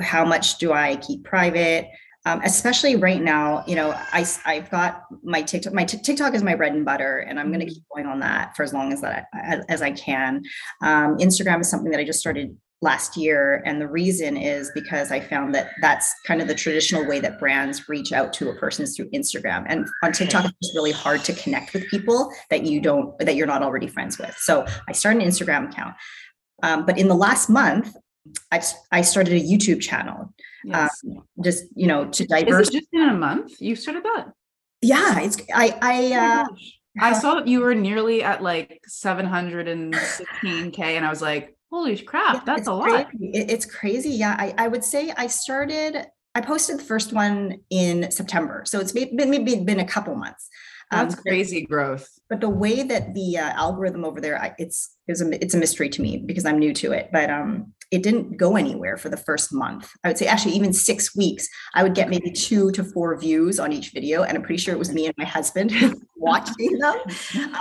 how 0.00 0.24
much 0.24 0.58
do 0.58 0.72
I 0.72 0.96
keep 0.96 1.24
private? 1.24 1.88
Um, 2.26 2.40
especially 2.44 2.96
right 2.96 3.22
now, 3.22 3.62
you 3.68 3.76
know, 3.76 3.92
I 3.94 4.26
I've 4.44 4.68
got 4.68 5.04
my 5.22 5.42
TikTok. 5.42 5.72
My 5.72 5.84
t- 5.84 5.98
TikTok 5.98 6.34
is 6.34 6.42
my 6.42 6.56
bread 6.56 6.72
and 6.72 6.84
butter, 6.84 7.18
and 7.18 7.38
I'm 7.38 7.48
going 7.48 7.60
to 7.60 7.66
mm-hmm. 7.66 7.74
keep 7.74 7.84
going 7.94 8.06
on 8.06 8.18
that 8.18 8.56
for 8.56 8.64
as 8.64 8.72
long 8.72 8.92
as 8.92 9.00
that 9.02 9.26
I, 9.32 9.60
as 9.68 9.80
I 9.80 9.92
can. 9.92 10.42
Um, 10.82 11.18
Instagram 11.18 11.60
is 11.60 11.70
something 11.70 11.92
that 11.92 12.00
I 12.00 12.04
just 12.04 12.18
started 12.18 12.56
last 12.82 13.16
year, 13.16 13.62
and 13.64 13.80
the 13.80 13.86
reason 13.86 14.36
is 14.36 14.72
because 14.74 15.12
I 15.12 15.20
found 15.20 15.54
that 15.54 15.70
that's 15.80 16.12
kind 16.26 16.42
of 16.42 16.48
the 16.48 16.54
traditional 16.56 17.06
way 17.06 17.20
that 17.20 17.38
brands 17.38 17.88
reach 17.88 18.12
out 18.12 18.32
to 18.34 18.50
a 18.50 18.56
person 18.56 18.82
is 18.82 18.96
through 18.96 19.08
Instagram, 19.10 19.64
and 19.68 19.86
on 20.02 20.10
TikTok 20.10 20.46
it's 20.46 20.74
really 20.74 20.92
hard 20.92 21.22
to 21.24 21.32
connect 21.32 21.74
with 21.74 21.86
people 21.86 22.32
that 22.50 22.64
you 22.64 22.80
don't 22.80 23.16
that 23.20 23.36
you're 23.36 23.46
not 23.46 23.62
already 23.62 23.86
friends 23.86 24.18
with. 24.18 24.34
So 24.36 24.66
I 24.88 24.92
started 24.92 25.22
an 25.22 25.28
Instagram 25.28 25.70
account, 25.70 25.94
um, 26.64 26.86
but 26.86 26.98
in 26.98 27.06
the 27.06 27.14
last 27.14 27.48
month, 27.48 27.94
I, 28.50 28.62
I 28.92 29.02
started 29.02 29.34
a 29.34 29.44
YouTube 29.44 29.80
channel. 29.80 30.32
Yes. 30.64 30.90
Um, 31.04 31.22
just 31.42 31.64
you 31.74 31.86
know 31.86 32.06
to 32.06 32.26
diverse. 32.26 32.70
just 32.70 32.88
in 32.92 33.08
a 33.08 33.14
month 33.14 33.60
you 33.60 33.76
started 33.76 34.04
that? 34.04 34.32
Yeah, 34.82 35.20
it's 35.20 35.38
I 35.54 35.78
I. 35.80 36.14
Uh, 36.14 36.44
oh 36.50 36.56
I 36.98 37.12
saw 37.12 37.34
that 37.34 37.46
you 37.46 37.60
were 37.60 37.74
nearly 37.74 38.22
at 38.22 38.42
like 38.42 38.80
716k, 38.88 40.78
and 40.78 41.04
I 41.04 41.10
was 41.10 41.20
like, 41.20 41.56
holy 41.70 41.98
crap, 41.98 42.36
yeah, 42.36 42.42
that's 42.46 42.68
a 42.68 42.72
lot. 42.72 43.08
It's 43.20 43.66
crazy. 43.66 44.10
Yeah, 44.10 44.34
I, 44.38 44.54
I 44.56 44.68
would 44.68 44.84
say 44.84 45.12
I 45.16 45.26
started. 45.26 46.06
I 46.34 46.40
posted 46.40 46.78
the 46.78 46.84
first 46.84 47.12
one 47.12 47.60
in 47.70 48.10
September, 48.10 48.62
so 48.66 48.80
it's 48.80 48.92
been 48.92 49.14
maybe 49.14 49.56
been 49.56 49.80
a 49.80 49.86
couple 49.86 50.14
months. 50.14 50.48
That's 50.90 51.16
um, 51.16 51.22
crazy 51.22 51.66
growth. 51.66 52.08
But 52.28 52.40
the 52.40 52.48
way 52.48 52.82
that 52.82 53.14
the 53.14 53.38
uh, 53.38 53.52
algorithm 53.52 54.04
over 54.04 54.20
there, 54.20 54.40
I, 54.40 54.54
it's 54.58 54.96
it's 55.06 55.20
a 55.20 55.42
it's 55.42 55.54
a 55.54 55.58
mystery 55.58 55.88
to 55.90 56.02
me 56.02 56.18
because 56.18 56.44
I'm 56.44 56.58
new 56.58 56.72
to 56.74 56.92
it. 56.92 57.10
But 57.12 57.30
um, 57.30 57.72
it 57.90 58.02
didn't 58.02 58.36
go 58.36 58.56
anywhere 58.56 58.96
for 58.96 59.08
the 59.08 59.16
first 59.16 59.52
month. 59.52 59.90
I 60.02 60.08
would 60.08 60.18
say 60.18 60.26
actually 60.26 60.54
even 60.54 60.72
six 60.72 61.14
weeks, 61.14 61.48
I 61.74 61.82
would 61.82 61.94
get 61.94 62.08
maybe 62.08 62.30
two 62.30 62.72
to 62.72 62.82
four 62.82 63.16
views 63.18 63.60
on 63.60 63.72
each 63.72 63.90
video, 63.90 64.22
and 64.22 64.36
I'm 64.36 64.42
pretty 64.42 64.60
sure 64.60 64.74
it 64.74 64.78
was 64.78 64.92
me 64.92 65.06
and 65.06 65.14
my 65.16 65.24
husband 65.24 65.72
watching 66.16 66.78
them. 66.78 66.96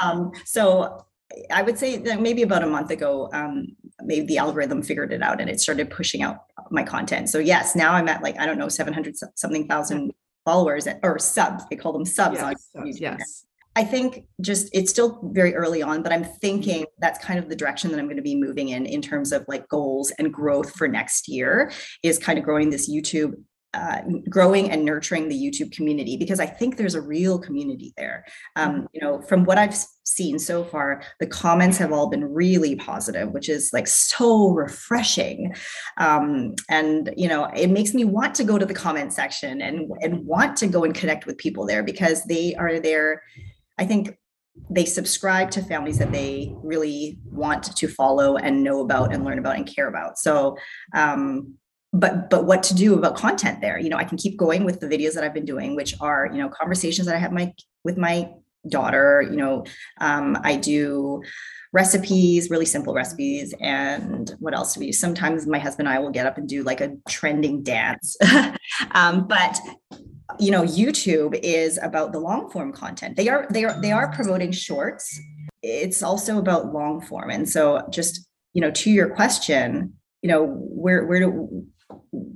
Um, 0.02 0.32
so 0.46 1.06
I 1.52 1.62
would 1.62 1.78
say 1.78 1.98
that 1.98 2.22
maybe 2.22 2.42
about 2.42 2.64
a 2.64 2.68
month 2.68 2.92
ago, 2.92 3.30
um, 3.34 3.76
maybe 4.04 4.26
the 4.26 4.38
algorithm 4.38 4.82
figured 4.82 5.14
it 5.14 5.22
out 5.22 5.40
and 5.42 5.50
it 5.50 5.60
started 5.60 5.90
pushing 5.90 6.22
out 6.22 6.46
my 6.72 6.84
content. 6.84 7.30
So 7.30 7.40
yes, 7.40 7.76
now 7.76 7.94
I'm 7.94 8.08
at 8.08 8.24
like 8.24 8.40
I 8.40 8.46
don't 8.46 8.58
know 8.58 8.70
700 8.70 9.16
something 9.36 9.68
thousand 9.68 10.14
followers 10.44 10.88
or 11.04 11.20
subs. 11.20 11.64
They 11.70 11.76
call 11.76 11.94
them 11.94 12.06
subs 12.06 12.38
yes, 12.40 12.70
on 12.76 12.86
YouTube. 12.86 13.00
Yes. 13.00 13.45
I 13.76 13.84
think 13.84 14.26
just 14.42 14.70
it's 14.74 14.90
still 14.90 15.20
very 15.34 15.54
early 15.54 15.82
on, 15.82 16.02
but 16.02 16.14
I'm 16.14 16.24
thinking 16.24 16.86
that's 17.00 17.24
kind 17.24 17.38
of 17.38 17.50
the 17.50 17.56
direction 17.56 17.92
that 17.92 18.00
I'm 18.00 18.06
going 18.06 18.16
to 18.16 18.24
be 18.24 18.36
moving 18.36 18.70
in 18.70 18.86
in 18.86 19.02
terms 19.02 19.32
of 19.32 19.44
like 19.48 19.68
goals 19.68 20.12
and 20.12 20.34
growth 20.34 20.72
for 20.76 20.88
next 20.88 21.28
year 21.28 21.72
is 22.02 22.18
kind 22.18 22.40
of 22.40 22.46
growing 22.46 22.70
this 22.70 22.90
YouTube 22.90 23.34
uh, 23.76 24.02
growing 24.30 24.72
and 24.72 24.86
nurturing 24.86 25.28
the 25.28 25.36
YouTube 25.36 25.70
community 25.74 26.16
because 26.16 26.40
I 26.40 26.46
think 26.46 26.78
there's 26.78 26.96
a 26.96 27.02
real 27.02 27.38
community 27.38 27.94
there. 27.98 28.24
Um, 28.56 28.72
mm-hmm. 28.72 28.86
you 28.94 29.02
know, 29.02 29.22
from 29.24 29.44
what 29.44 29.58
I've 29.58 29.76
seen 30.06 30.40
so 30.40 30.64
far, 30.64 31.04
the 31.20 31.28
comments 31.28 31.78
have 31.80 31.92
all 31.92 32.08
been 32.08 32.24
really 32.24 32.78
positive, 32.78 33.32
which 33.32 33.50
is 33.50 33.72
like 33.74 33.88
so 33.88 34.52
refreshing. 34.52 35.54
Um, 35.98 36.56
and 36.70 37.14
you 37.18 37.28
know, 37.28 37.46
it 37.54 37.70
makes 37.70 37.94
me 37.94 38.06
want 38.06 38.34
to 38.36 38.46
go 38.46 38.58
to 38.58 38.66
the 38.66 38.74
comment 38.74 39.12
section 39.12 39.62
and 39.62 39.92
and 40.02 40.26
want 40.26 40.56
to 40.58 40.68
go 40.68 40.86
and 40.86 40.96
connect 40.96 41.26
with 41.26 41.38
people 41.38 41.66
there 41.68 41.84
because 41.84 42.24
they 42.24 42.56
are 42.56 42.80
there. 42.80 43.24
I 43.78 43.86
think 43.86 44.18
they 44.70 44.86
subscribe 44.86 45.52
to 45.52 45.62
families 45.62 45.98
that 46.00 46.12
they 46.12 46.54
really 46.64 47.20
want 47.26 47.76
to 47.76 47.88
follow 47.88 48.38
and 48.38 48.64
know 48.64 48.80
about 48.80 49.14
and 49.14 49.26
learn 49.26 49.38
about 49.38 49.58
and 49.58 49.68
care 49.68 49.88
about. 49.88 50.18
So 50.18 50.58
um, 50.94 51.56
but 51.96 52.30
but 52.30 52.46
what 52.46 52.62
to 52.64 52.76
do 52.76 52.94
about 52.94 53.16
content 53.16 53.62
there? 53.62 53.80
You 53.80 53.90
know 53.90 53.98
i 53.98 54.04
can 54.04 54.18
keep 54.18 54.38
going 54.38 54.66
with 54.66 54.80
the 54.80 54.88
videos 54.88 55.14
that 55.14 55.24
i've 55.24 55.34
been 55.34 55.46
doing 55.46 55.76
which 55.76 55.96
are 56.02 56.28
you 56.32 56.38
know 56.38 56.50
conversations 56.50 57.08
that 57.08 57.16
i 57.16 57.20
have 57.20 57.32
my 57.32 57.54
with 57.84 57.98
my 57.98 58.30
daughter 58.68 59.22
you 59.22 59.38
know 59.38 59.64
um, 60.02 60.38
i 60.44 60.56
do 60.56 61.22
recipes 61.72 62.50
really 62.50 62.66
simple 62.66 62.94
recipes 62.94 63.54
and 63.60 64.34
what 64.40 64.56
else 64.56 64.74
do 64.74 64.80
we 64.80 64.92
sometimes 64.92 65.46
my 65.46 65.60
husband 65.60 65.88
and 65.88 65.96
i 65.96 66.00
will 66.00 66.10
get 66.10 66.26
up 66.26 66.38
and 66.38 66.48
do 66.48 66.64
like 66.64 66.82
a 66.82 66.96
trending 67.08 67.64
dance. 67.64 68.18
Um, 68.92 69.28
but 69.28 69.58
you 70.40 70.52
know 70.52 70.64
youtube 70.64 71.40
is 71.44 71.80
about 71.82 72.12
the 72.12 72.20
long 72.20 72.50
form 72.50 72.72
content. 72.72 73.16
They 73.16 73.30
are 73.30 73.48
they 73.50 73.64
are 73.64 73.80
they 73.82 73.92
are 73.92 74.12
promoting 74.12 74.52
shorts. 74.52 75.20
It's 75.62 76.04
also 76.04 76.38
about 76.38 76.74
long 76.74 77.02
form. 77.02 77.30
And 77.30 77.48
so 77.48 77.86
just 77.92 78.28
you 78.54 78.62
know 78.62 78.72
to 78.72 78.92
your 78.92 79.10
question 79.10 79.94
you 80.22 80.30
know 80.30 80.46
where 80.46 81.06
where 81.06 81.20
do 81.20 81.66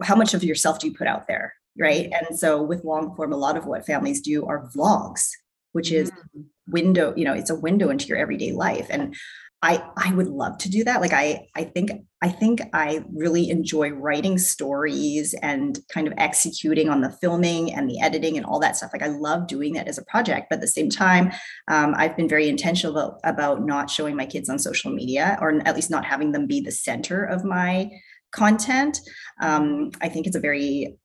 how 0.04 0.16
much 0.16 0.34
of 0.34 0.44
yourself 0.44 0.80
do 0.80 0.88
you 0.88 0.94
put 0.94 1.08
out 1.08 1.28
there? 1.28 1.54
Right? 1.78 2.12
And 2.12 2.38
so 2.38 2.62
with 2.62 2.84
long 2.84 3.16
form 3.16 3.34
a 3.34 3.38
lot 3.38 3.58
of 3.58 3.66
what 3.66 3.86
families 3.86 4.22
do 4.22 4.46
are 4.46 4.70
vlogs 4.76 5.30
which 5.72 5.92
is 5.92 6.10
mm-hmm. 6.10 6.42
window 6.68 7.14
you 7.16 7.24
know 7.26 7.34
it's 7.34 7.52
a 7.52 7.56
window 7.56 7.90
into 7.90 8.08
your 8.08 8.18
everyday 8.18 8.52
life. 8.52 8.88
And 8.90 9.16
i 9.62 9.84
i 9.98 10.14
would 10.14 10.28
love 10.28 10.58
to 10.58 10.70
do 10.70 10.84
that 10.84 11.02
like 11.02 11.14
i 11.14 11.46
i 11.56 11.64
think 11.64 11.92
i 12.22 12.30
think 12.30 12.62
i 12.74 13.04
really 13.14 13.50
enjoy 13.50 13.90
writing 13.90 14.38
stories 14.38 15.34
and 15.42 15.80
kind 15.94 16.08
of 16.08 16.14
executing 16.18 16.90
on 16.90 17.02
the 17.02 17.12
filming 17.22 17.74
and 17.74 17.90
the 17.90 18.00
editing 18.02 18.38
and 18.38 18.46
all 18.46 18.60
that 18.60 18.78
stuff 18.78 18.92
like 18.94 19.04
i 19.04 19.08
love 19.08 19.48
doing 19.48 19.74
that 19.74 19.88
as 19.88 19.98
a 19.98 20.06
project 20.06 20.48
but 20.50 20.56
at 20.56 20.62
the 20.62 20.68
same 20.68 20.90
time 20.90 21.32
um, 21.68 21.94
i've 21.98 22.16
been 22.16 22.30
very 22.30 22.48
intentional 22.48 22.98
about, 22.98 23.20
about 23.24 23.66
not 23.66 23.90
showing 23.90 24.16
my 24.16 24.26
kids 24.26 24.50
on 24.50 24.58
social 24.60 24.92
media 24.92 25.38
or 25.42 25.62
at 25.66 25.76
least 25.76 25.92
not 25.92 26.06
having 26.06 26.32
them 26.32 26.48
be 26.48 26.62
the 26.62 26.72
center 26.72 27.24
of 27.24 27.44
my 27.44 27.90
content. 28.32 29.00
Um, 29.42 29.92
I 30.02 30.10
think 30.10 30.28
it's 30.28 30.36
a 30.36 30.42
very, 30.42 30.98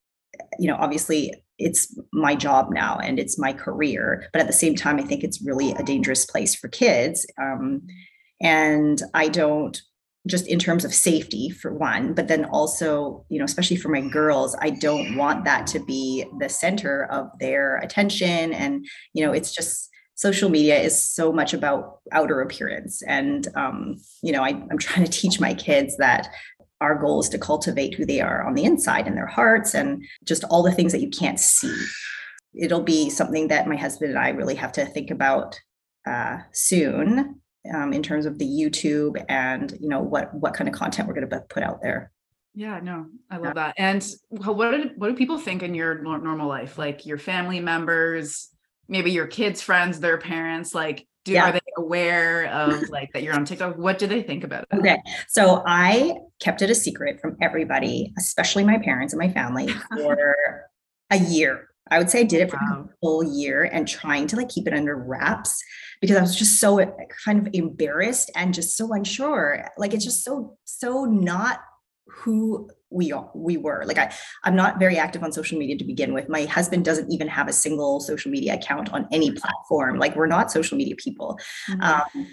you 0.58 0.68
know, 0.68 0.76
obviously 0.76 1.32
it's 1.58 1.98
my 2.12 2.34
job 2.34 2.68
now 2.72 2.98
and 2.98 3.18
it's 3.18 3.38
my 3.38 3.52
career, 3.52 4.28
but 4.32 4.40
at 4.40 4.46
the 4.46 4.52
same 4.52 4.74
time, 4.74 4.98
I 4.98 5.02
think 5.02 5.22
it's 5.22 5.42
really 5.42 5.72
a 5.72 5.82
dangerous 5.82 6.26
place 6.26 6.54
for 6.54 6.68
kids. 6.68 7.26
Um, 7.40 7.82
and 8.40 9.00
I 9.12 9.28
don't 9.28 9.80
just 10.26 10.46
in 10.46 10.58
terms 10.58 10.84
of 10.84 10.94
safety 10.94 11.50
for 11.50 11.74
one 11.74 12.14
but 12.14 12.28
then 12.28 12.46
also 12.46 13.24
you 13.28 13.38
know 13.38 13.44
especially 13.44 13.76
for 13.76 13.90
my 13.90 14.00
girls 14.00 14.56
i 14.62 14.70
don't 14.70 15.16
want 15.16 15.44
that 15.44 15.66
to 15.66 15.78
be 15.78 16.24
the 16.40 16.48
center 16.48 17.04
of 17.10 17.28
their 17.40 17.76
attention. 17.78 18.52
And 18.52 18.86
you 19.12 19.24
know 19.24 19.32
it's 19.32 19.54
just 19.54 19.90
social 20.16 20.48
media 20.48 20.80
is 20.80 20.96
so 20.96 21.32
much 21.32 21.52
about 21.52 21.98
outer 22.12 22.40
appearance. 22.40 23.02
And 23.02 23.48
um, 23.56 23.96
you 24.22 24.32
know 24.32 24.42
I, 24.42 24.50
i'm 24.70 24.78
trying 24.78 25.04
to 25.04 25.10
teach 25.10 25.40
my 25.40 25.54
kids 25.54 25.96
that 25.98 26.28
our 26.80 26.98
goal 26.98 27.20
is 27.20 27.28
to 27.30 27.38
cultivate 27.38 27.94
who 27.94 28.04
they 28.04 28.20
are 28.20 28.46
on 28.46 28.54
the 28.54 28.64
inside 28.64 29.06
and 29.06 29.16
their 29.16 29.26
hearts 29.26 29.74
and 29.74 30.04
just 30.24 30.44
all 30.44 30.62
the 30.62 30.72
things 30.72 30.92
that 30.92 31.00
you 31.00 31.08
can't 31.08 31.40
see. 31.40 31.74
It'll 32.54 32.82
be 32.82 33.10
something 33.10 33.48
that 33.48 33.66
my 33.66 33.76
husband 33.76 34.10
and 34.10 34.18
I 34.18 34.30
really 34.30 34.54
have 34.56 34.72
to 34.72 34.84
think 34.84 35.10
about 35.10 35.58
uh, 36.06 36.38
soon 36.52 37.40
um, 37.72 37.92
in 37.92 38.02
terms 38.02 38.26
of 38.26 38.38
the 38.38 38.46
YouTube 38.46 39.22
and 39.28 39.76
you 39.80 39.88
know 39.88 40.00
what 40.00 40.34
what 40.34 40.54
kind 40.54 40.68
of 40.68 40.74
content 40.74 41.08
we're 41.08 41.14
going 41.14 41.28
to 41.28 41.40
put 41.48 41.62
out 41.62 41.80
there. 41.82 42.10
Yeah, 42.56 42.78
no, 42.80 43.06
I 43.30 43.38
love 43.38 43.56
that. 43.56 43.74
And 43.78 44.06
what 44.28 44.70
do, 44.70 44.90
what 44.96 45.08
do 45.08 45.14
people 45.16 45.38
think 45.38 45.64
in 45.64 45.74
your 45.74 46.00
normal 46.00 46.48
life? 46.48 46.78
Like 46.78 47.04
your 47.04 47.18
family 47.18 47.58
members, 47.58 48.48
maybe 48.86 49.10
your 49.10 49.26
kids' 49.26 49.60
friends, 49.60 49.98
their 49.98 50.18
parents. 50.18 50.72
Like, 50.72 51.08
do 51.24 51.32
yeah. 51.32 51.48
are 51.48 51.52
they 51.52 51.60
aware 51.76 52.46
of 52.46 52.90
like 52.90 53.12
that 53.12 53.24
you're 53.24 53.34
on 53.34 53.44
TikTok? 53.44 53.76
What 53.76 53.98
do 53.98 54.06
they 54.06 54.22
think 54.22 54.44
about 54.44 54.66
it? 54.70 54.78
Okay. 54.78 54.98
So 55.28 55.64
I 55.66 56.14
kept 56.38 56.62
it 56.62 56.70
a 56.70 56.74
secret 56.76 57.20
from 57.20 57.36
everybody, 57.40 58.12
especially 58.18 58.62
my 58.62 58.78
parents 58.78 59.12
and 59.12 59.18
my 59.18 59.30
family, 59.30 59.68
for 59.96 60.68
a 61.10 61.18
year. 61.18 61.70
I 61.90 61.98
would 61.98 62.08
say 62.08 62.20
I 62.20 62.24
did 62.24 62.42
it 62.42 62.50
for 62.50 62.58
wow. 62.58 62.88
a 62.88 62.94
full 63.00 63.22
year 63.22 63.64
and 63.64 63.86
trying 63.86 64.26
to 64.28 64.36
like 64.36 64.48
keep 64.48 64.66
it 64.66 64.72
under 64.72 64.96
wraps 64.96 65.62
because 66.00 66.16
I 66.16 66.20
was 66.20 66.36
just 66.36 66.58
so 66.58 66.78
kind 67.24 67.46
of 67.46 67.52
embarrassed 67.52 68.30
and 68.34 68.54
just 68.54 68.76
so 68.76 68.92
unsure. 68.92 69.68
Like 69.76 69.92
it's 69.92 70.04
just 70.04 70.24
so, 70.24 70.56
so 70.64 71.04
not 71.04 71.60
who 72.06 72.70
we 72.90 73.12
are, 73.12 73.30
we 73.34 73.56
were. 73.56 73.84
Like 73.86 73.98
I, 73.98 74.12
I'm 74.44 74.56
not 74.56 74.78
very 74.78 74.96
active 74.96 75.22
on 75.22 75.32
social 75.32 75.58
media 75.58 75.76
to 75.76 75.84
begin 75.84 76.14
with. 76.14 76.28
My 76.28 76.44
husband 76.44 76.84
doesn't 76.84 77.12
even 77.12 77.28
have 77.28 77.48
a 77.48 77.52
single 77.52 78.00
social 78.00 78.30
media 78.30 78.54
account 78.54 78.92
on 78.92 79.06
any 79.12 79.32
platform. 79.32 79.98
Like 79.98 80.16
we're 80.16 80.26
not 80.26 80.50
social 80.50 80.78
media 80.78 80.94
people. 80.96 81.38
Mm-hmm. 81.70 81.82
Um, 81.82 82.28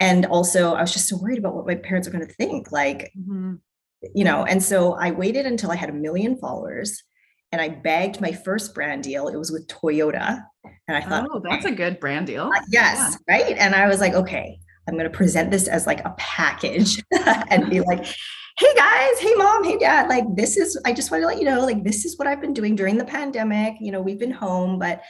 and 0.00 0.26
also, 0.26 0.74
I 0.74 0.82
was 0.82 0.92
just 0.92 1.08
so 1.08 1.16
worried 1.16 1.38
about 1.38 1.54
what 1.54 1.66
my 1.66 1.74
parents 1.74 2.06
are 2.06 2.10
going 2.10 2.26
to 2.26 2.32
think. 2.34 2.70
Like, 2.70 3.12
mm-hmm. 3.18 3.54
you 4.14 4.24
know, 4.24 4.44
and 4.44 4.62
so 4.62 4.92
I 4.92 5.10
waited 5.10 5.46
until 5.46 5.70
I 5.70 5.76
had 5.76 5.88
a 5.88 5.94
million 5.94 6.38
followers 6.38 7.02
and 7.56 7.62
I 7.62 7.74
bagged 7.74 8.20
my 8.20 8.32
first 8.32 8.74
brand 8.74 9.02
deal. 9.02 9.28
It 9.28 9.36
was 9.36 9.50
with 9.50 9.66
Toyota. 9.66 10.44
And 10.88 10.96
I 10.96 11.00
thought, 11.00 11.26
oh, 11.32 11.40
that's 11.42 11.64
a 11.64 11.70
good 11.70 11.98
brand 11.98 12.26
deal. 12.26 12.50
Uh, 12.54 12.60
yes, 12.68 13.16
yeah. 13.26 13.34
right. 13.34 13.56
And 13.56 13.74
I 13.74 13.88
was 13.88 13.98
like, 13.98 14.12
okay, 14.12 14.58
I'm 14.86 14.94
going 14.94 15.10
to 15.10 15.16
present 15.16 15.50
this 15.50 15.66
as 15.66 15.86
like 15.86 16.00
a 16.00 16.14
package 16.18 17.02
and 17.50 17.70
be 17.70 17.80
like, 17.80 18.04
hey 18.58 18.74
guys, 18.74 19.18
hey 19.20 19.34
mom, 19.36 19.64
hey 19.64 19.78
dad, 19.78 20.10
like 20.10 20.24
this 20.34 20.58
is, 20.58 20.78
I 20.84 20.92
just 20.92 21.10
want 21.10 21.22
to 21.22 21.26
let 21.26 21.38
you 21.38 21.44
know, 21.44 21.64
like 21.64 21.82
this 21.82 22.04
is 22.04 22.18
what 22.18 22.28
I've 22.28 22.42
been 22.42 22.52
doing 22.52 22.76
during 22.76 22.98
the 22.98 23.06
pandemic. 23.06 23.76
You 23.80 23.90
know, 23.90 24.02
we've 24.02 24.18
been 24.18 24.30
home, 24.30 24.78
but 24.78 25.02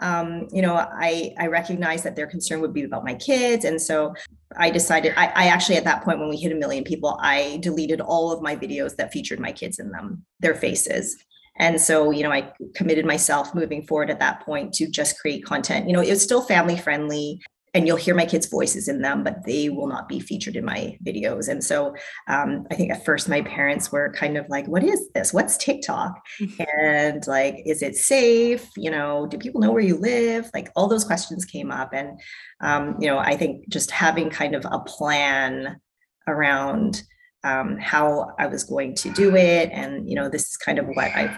um, 0.00 0.48
you 0.50 0.62
know, 0.62 0.74
I 0.74 1.32
I 1.38 1.46
recognize 1.46 2.02
that 2.02 2.16
their 2.16 2.26
concern 2.26 2.60
would 2.62 2.72
be 2.72 2.82
about 2.82 3.04
my 3.04 3.14
kids, 3.14 3.64
and 3.64 3.80
so 3.80 4.14
I 4.56 4.70
decided. 4.70 5.12
I, 5.16 5.26
I 5.26 5.46
actually 5.46 5.76
at 5.76 5.84
that 5.84 6.02
point 6.02 6.18
when 6.18 6.30
we 6.30 6.38
hit 6.38 6.50
a 6.50 6.56
million 6.56 6.82
people, 6.82 7.18
I 7.22 7.58
deleted 7.62 8.00
all 8.00 8.32
of 8.32 8.42
my 8.42 8.56
videos 8.56 8.96
that 8.96 9.12
featured 9.12 9.38
my 9.38 9.52
kids 9.52 9.78
in 9.78 9.90
them, 9.90 10.24
their 10.40 10.54
faces. 10.54 11.22
And 11.58 11.80
so, 11.80 12.10
you 12.10 12.22
know, 12.22 12.32
I 12.32 12.52
committed 12.74 13.04
myself 13.04 13.54
moving 13.54 13.86
forward 13.86 14.10
at 14.10 14.20
that 14.20 14.40
point 14.40 14.72
to 14.74 14.88
just 14.88 15.18
create 15.18 15.44
content. 15.44 15.86
You 15.86 15.92
know, 15.94 16.00
it's 16.00 16.22
still 16.22 16.42
family 16.42 16.76
friendly 16.76 17.40
and 17.74 17.86
you'll 17.86 17.96
hear 17.96 18.14
my 18.14 18.26
kids' 18.26 18.46
voices 18.46 18.86
in 18.86 19.00
them, 19.00 19.24
but 19.24 19.44
they 19.46 19.70
will 19.70 19.86
not 19.86 20.08
be 20.08 20.20
featured 20.20 20.56
in 20.56 20.64
my 20.64 20.96
videos. 21.04 21.48
And 21.48 21.64
so 21.64 21.94
um, 22.28 22.66
I 22.70 22.74
think 22.74 22.90
at 22.92 23.04
first 23.04 23.28
my 23.28 23.40
parents 23.42 23.90
were 23.90 24.12
kind 24.12 24.36
of 24.36 24.46
like, 24.50 24.66
what 24.66 24.84
is 24.84 25.10
this? 25.14 25.32
What's 25.32 25.56
TikTok? 25.56 26.20
and 26.76 27.26
like, 27.26 27.62
is 27.64 27.82
it 27.82 27.96
safe? 27.96 28.68
You 28.76 28.90
know, 28.90 29.26
do 29.26 29.38
people 29.38 29.60
know 29.60 29.72
where 29.72 29.82
you 29.82 29.96
live? 29.96 30.50
Like 30.52 30.70
all 30.76 30.86
those 30.86 31.04
questions 31.04 31.46
came 31.46 31.70
up. 31.70 31.94
And, 31.94 32.20
um, 32.60 32.96
you 33.00 33.06
know, 33.06 33.18
I 33.18 33.36
think 33.36 33.68
just 33.70 33.90
having 33.90 34.28
kind 34.28 34.54
of 34.54 34.66
a 34.70 34.80
plan 34.80 35.80
around 36.28 37.02
um, 37.44 37.78
how 37.78 38.34
I 38.38 38.46
was 38.46 38.64
going 38.64 38.94
to 38.96 39.10
do 39.10 39.36
it. 39.36 39.70
And, 39.72 40.08
you 40.08 40.14
know, 40.14 40.28
this 40.28 40.42
is 40.42 40.56
kind 40.56 40.78
of 40.78 40.86
what 40.86 41.14
I've 41.14 41.36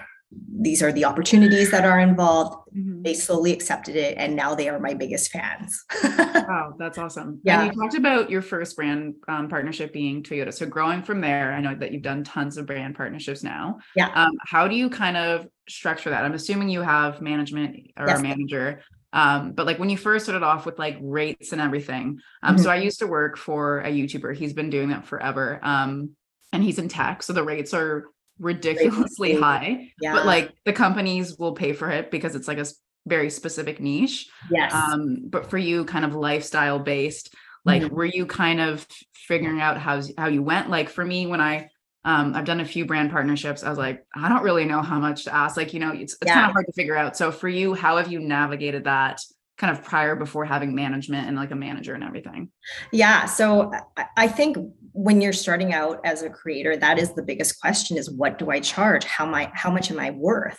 these 0.56 0.82
are 0.82 0.92
the 0.92 1.04
opportunities 1.04 1.70
that 1.70 1.84
are 1.84 2.00
involved. 2.00 2.56
Mm-hmm. 2.76 3.02
They 3.02 3.14
slowly 3.14 3.52
accepted 3.52 3.96
it, 3.96 4.16
and 4.16 4.34
now 4.34 4.54
they 4.54 4.68
are 4.68 4.78
my 4.78 4.94
biggest 4.94 5.30
fans. 5.30 5.84
wow, 6.04 6.74
that's 6.78 6.98
awesome. 6.98 7.40
Yeah. 7.44 7.62
And 7.62 7.74
you 7.74 7.80
talked 7.80 7.94
about 7.94 8.30
your 8.30 8.42
first 8.42 8.76
brand 8.76 9.14
um, 9.28 9.48
partnership 9.48 9.92
being 9.92 10.22
Toyota. 10.22 10.52
So 10.52 10.66
growing 10.66 11.02
from 11.02 11.20
there, 11.20 11.52
I 11.52 11.60
know 11.60 11.74
that 11.74 11.92
you've 11.92 12.02
done 12.02 12.24
tons 12.24 12.56
of 12.56 12.66
brand 12.66 12.94
partnerships 12.94 13.42
now. 13.42 13.78
Yeah. 13.94 14.10
Um, 14.14 14.32
how 14.46 14.66
do 14.68 14.74
you 14.74 14.90
kind 14.90 15.16
of 15.16 15.46
structure 15.68 16.10
that? 16.10 16.24
I'm 16.24 16.34
assuming 16.34 16.68
you 16.68 16.82
have 16.82 17.20
management 17.20 17.76
or 17.96 18.06
yes. 18.06 18.20
a 18.20 18.22
manager. 18.22 18.82
Um, 19.14 19.52
but 19.52 19.64
like 19.64 19.78
when 19.78 19.88
you 19.88 19.96
first 19.96 20.26
started 20.26 20.44
off 20.44 20.66
with 20.66 20.78
like 20.78 20.98
rates 21.00 21.52
and 21.52 21.60
everything. 21.60 22.20
Um, 22.42 22.56
mm-hmm. 22.56 22.64
so 22.64 22.70
I 22.70 22.76
used 22.76 22.98
to 22.98 23.06
work 23.06 23.38
for 23.38 23.80
a 23.80 23.88
YouTuber. 23.88 24.34
He's 24.34 24.52
been 24.52 24.68
doing 24.68 24.90
that 24.90 25.06
forever. 25.06 25.60
Um, 25.62 26.10
and 26.52 26.62
he's 26.62 26.78
in 26.78 26.88
tech. 26.88 27.22
So 27.22 27.32
the 27.32 27.42
rates 27.42 27.72
are 27.72 28.04
ridiculously 28.38 29.34
high 29.40 29.90
yeah. 30.00 30.12
but 30.12 30.26
like 30.26 30.52
the 30.64 30.72
companies 30.72 31.38
will 31.38 31.52
pay 31.52 31.72
for 31.72 31.90
it 31.90 32.10
because 32.10 32.34
it's 32.34 32.48
like 32.48 32.58
a 32.58 32.66
very 33.06 33.30
specific 33.30 33.80
niche 33.80 34.28
yes 34.50 34.72
um 34.72 35.20
but 35.26 35.50
for 35.50 35.58
you 35.58 35.84
kind 35.84 36.04
of 36.04 36.14
lifestyle 36.14 36.78
based 36.78 37.34
like 37.64 37.82
mm-hmm. 37.82 37.94
were 37.94 38.04
you 38.04 38.26
kind 38.26 38.60
of 38.60 38.86
figuring 39.14 39.60
out 39.60 39.78
how 39.78 40.00
how 40.18 40.26
you 40.26 40.42
went 40.42 40.68
like 40.68 40.88
for 40.88 41.04
me 41.04 41.26
when 41.26 41.40
i 41.40 41.68
um 42.04 42.34
i've 42.34 42.44
done 42.44 42.60
a 42.60 42.64
few 42.64 42.84
brand 42.84 43.10
partnerships. 43.10 43.62
I 43.62 43.68
was 43.68 43.78
like 43.78 44.04
i 44.14 44.28
don't 44.28 44.42
really 44.42 44.64
know 44.64 44.82
how 44.82 44.98
much 44.98 45.24
to 45.24 45.34
ask. 45.34 45.56
Like 45.56 45.74
you 45.74 45.80
know 45.80 45.92
it's, 45.92 46.14
it's 46.14 46.26
yeah. 46.26 46.34
kind 46.34 46.46
of 46.46 46.52
hard 46.52 46.66
to 46.66 46.72
figure 46.72 46.96
out. 46.96 47.16
So 47.16 47.30
for 47.30 47.48
you 47.48 47.74
how 47.74 47.96
have 47.96 48.10
you 48.10 48.20
navigated 48.20 48.84
that 48.84 49.20
kind 49.56 49.76
of 49.76 49.84
prior 49.84 50.16
before 50.16 50.44
having 50.44 50.74
management 50.74 51.28
and 51.28 51.36
like 51.36 51.52
a 51.52 51.56
manager 51.56 51.94
and 51.94 52.04
everything? 52.04 52.50
Yeah 52.92 53.26
so 53.26 53.72
i 54.16 54.28
think 54.28 54.56
when 54.92 55.20
you're 55.20 55.32
starting 55.32 55.72
out 55.72 56.00
as 56.04 56.22
a 56.22 56.30
creator 56.30 56.76
that 56.76 56.98
is 56.98 57.14
the 57.14 57.22
biggest 57.22 57.60
question 57.60 57.96
is 57.96 58.10
what 58.10 58.38
do 58.38 58.50
i 58.50 58.60
charge? 58.60 59.04
How 59.04 59.26
i 59.34 59.50
how 59.54 59.70
much 59.70 59.90
am 59.90 59.98
i 59.98 60.10
worth 60.10 60.58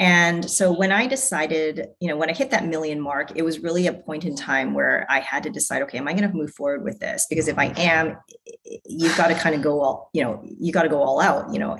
and 0.00 0.50
so 0.50 0.72
when 0.72 0.90
i 0.90 1.06
decided 1.06 1.86
you 2.00 2.08
know 2.08 2.16
when 2.16 2.28
i 2.28 2.32
hit 2.32 2.50
that 2.50 2.66
million 2.66 3.00
mark 3.00 3.30
it 3.36 3.42
was 3.42 3.60
really 3.60 3.86
a 3.86 3.92
point 3.92 4.24
in 4.24 4.34
time 4.34 4.74
where 4.74 5.06
i 5.08 5.20
had 5.20 5.42
to 5.42 5.50
decide 5.50 5.82
okay 5.82 5.98
am 5.98 6.08
i 6.08 6.12
going 6.12 6.28
to 6.28 6.36
move 6.36 6.52
forward 6.54 6.82
with 6.82 6.98
this? 6.98 7.26
Because 7.30 7.48
if 7.48 7.58
i 7.58 7.66
am 7.76 8.16
you've 8.86 9.16
got 9.16 9.28
to 9.28 9.34
kind 9.34 9.54
of 9.54 9.62
go 9.62 9.80
all 9.80 10.10
you 10.12 10.22
know 10.22 10.42
you 10.44 10.72
got 10.72 10.82
to 10.82 10.88
go 10.88 11.02
all 11.02 11.20
out 11.20 11.52
you 11.52 11.58
know 11.58 11.78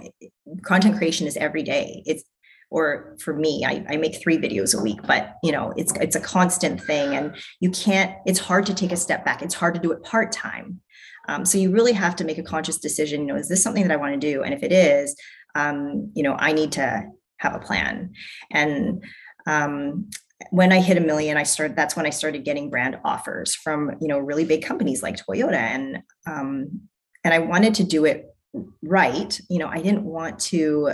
content 0.62 0.96
creation 0.96 1.26
is 1.26 1.36
every 1.36 1.62
day. 1.62 2.02
It's 2.06 2.24
or 2.70 3.16
for 3.20 3.34
me 3.34 3.64
I, 3.64 3.84
I 3.88 3.96
make 3.96 4.20
three 4.20 4.38
videos 4.38 4.76
a 4.76 4.82
week 4.82 4.98
but 5.06 5.34
you 5.42 5.52
know 5.52 5.72
it's 5.76 5.92
it's 6.00 6.16
a 6.16 6.20
constant 6.20 6.80
thing 6.80 7.14
and 7.14 7.36
you 7.60 7.70
can't 7.70 8.16
it's 8.26 8.38
hard 8.38 8.66
to 8.66 8.74
take 8.74 8.92
a 8.92 8.96
step 8.96 9.24
back. 9.24 9.42
It's 9.42 9.54
hard 9.54 9.74
to 9.74 9.80
do 9.80 9.92
it 9.92 10.02
part-time. 10.02 10.80
Um, 11.26 11.46
so 11.46 11.56
you 11.56 11.70
really 11.70 11.92
have 11.92 12.16
to 12.16 12.24
make 12.24 12.38
a 12.38 12.42
conscious 12.42 12.78
decision 12.78 13.22
you 13.22 13.26
know 13.26 13.36
is 13.36 13.48
this 13.48 13.62
something 13.62 13.82
that 13.82 13.92
i 13.92 13.96
want 13.96 14.18
to 14.18 14.32
do? 14.32 14.42
And 14.42 14.54
if 14.54 14.62
it 14.62 14.72
is 14.72 15.16
um, 15.54 16.10
you 16.14 16.22
know 16.22 16.34
i 16.38 16.52
need 16.52 16.72
to 16.72 17.04
have 17.44 17.54
a 17.54 17.64
plan. 17.64 18.12
And 18.50 19.04
um, 19.46 20.10
when 20.50 20.72
i 20.72 20.80
hit 20.80 20.98
a 20.98 21.00
million 21.00 21.36
i 21.36 21.44
started 21.44 21.76
that's 21.76 21.96
when 21.96 22.06
i 22.06 22.10
started 22.10 22.44
getting 22.44 22.68
brand 22.68 22.98
offers 23.04 23.54
from 23.54 23.92
you 24.00 24.08
know 24.08 24.18
really 24.18 24.44
big 24.44 24.64
companies 24.64 25.02
like 25.02 25.16
toyota. 25.16 25.54
And 25.54 26.02
um, 26.26 26.80
and 27.22 27.32
i 27.32 27.38
wanted 27.38 27.74
to 27.76 27.84
do 27.84 28.04
it 28.04 28.34
right. 28.82 29.40
You 29.48 29.58
know 29.60 29.68
i 29.68 29.80
didn't 29.80 30.04
want 30.04 30.38
to 30.50 30.90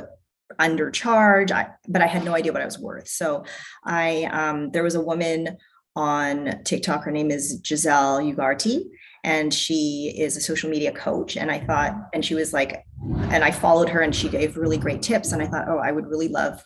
undercharge, 0.58 1.52
I, 1.52 1.70
but 1.88 2.02
I 2.02 2.06
had 2.06 2.24
no 2.24 2.34
idea 2.34 2.52
what 2.52 2.62
I 2.62 2.66
was 2.66 2.78
worth. 2.78 3.08
So 3.08 3.44
I 3.84 4.24
um, 4.24 4.70
there 4.72 4.82
was 4.82 4.94
a 4.94 5.00
woman 5.00 5.56
on 5.96 6.62
TikTok. 6.64 7.04
Her 7.04 7.10
name 7.10 7.30
is 7.30 7.60
Giselle 7.64 8.20
Ugarte, 8.20 8.82
and 9.24 9.52
she 9.52 10.14
is 10.16 10.36
a 10.36 10.40
social 10.40 10.70
media 10.70 10.92
coach. 10.92 11.36
And 11.36 11.50
I 11.50 11.60
thought, 11.60 11.94
and 12.14 12.24
she 12.24 12.34
was 12.34 12.52
like, 12.52 12.84
and 13.30 13.44
I 13.44 13.50
followed 13.50 13.88
her, 13.88 14.00
and 14.00 14.14
she 14.14 14.28
gave 14.28 14.56
really 14.56 14.78
great 14.78 15.02
tips. 15.02 15.32
And 15.32 15.42
I 15.42 15.46
thought, 15.46 15.68
oh, 15.68 15.78
I 15.78 15.92
would 15.92 16.06
really 16.06 16.28
love. 16.28 16.64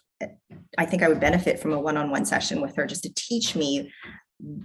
I 0.79 0.87
think 0.87 1.03
I 1.03 1.09
would 1.09 1.21
benefit 1.21 1.61
from 1.61 1.73
a 1.73 1.81
one-on-one 1.81 2.25
session 2.25 2.61
with 2.61 2.75
her 2.77 2.87
just 2.87 3.03
to 3.05 3.14
teach 3.14 3.55
me 3.55 3.93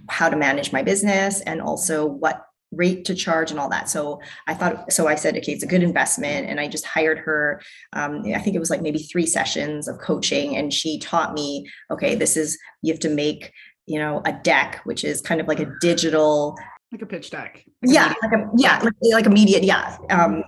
how 0.08 0.28
to 0.28 0.36
manage 0.36 0.72
my 0.72 0.82
business 0.82 1.40
and 1.42 1.60
also 1.60 2.06
what 2.06 2.44
rate 2.72 3.04
to 3.04 3.14
charge 3.14 3.50
and 3.50 3.58
all 3.58 3.68
that. 3.68 3.88
So 3.88 4.20
I 4.46 4.54
thought, 4.54 4.92
so 4.92 5.08
I 5.08 5.16
said, 5.16 5.36
okay, 5.36 5.52
it's 5.52 5.64
a 5.64 5.68
good 5.68 5.82
investment. 5.82 6.48
And 6.48 6.60
I 6.60 6.68
just 6.68 6.86
hired 6.86 7.18
her. 7.18 7.60
Um, 7.92 8.22
I 8.34 8.38
think 8.38 8.54
it 8.54 8.60
was 8.60 8.70
like 8.70 8.82
maybe 8.82 9.00
three 9.00 9.26
sessions 9.26 9.88
of 9.88 9.98
coaching. 9.98 10.56
And 10.56 10.72
she 10.72 10.98
taught 10.98 11.34
me, 11.34 11.68
okay, 11.90 12.14
this 12.14 12.36
is, 12.36 12.56
you 12.82 12.92
have 12.92 13.00
to 13.00 13.08
make, 13.08 13.52
you 13.86 13.98
know, 13.98 14.22
a 14.24 14.32
deck, 14.32 14.80
which 14.84 15.02
is 15.02 15.20
kind 15.20 15.40
of 15.40 15.48
like 15.48 15.58
a 15.58 15.72
digital. 15.80 16.56
Like 16.92 17.02
a 17.02 17.06
pitch 17.06 17.30
deck. 17.30 17.64
Like 17.82 17.94
yeah. 17.94 18.14
Like 18.22 18.32
a, 18.32 18.50
yeah. 18.56 18.80
Like, 18.82 18.94
like 19.12 19.26
immediate. 19.26 19.62
Yeah. 19.62 19.96
Um, 20.10 20.44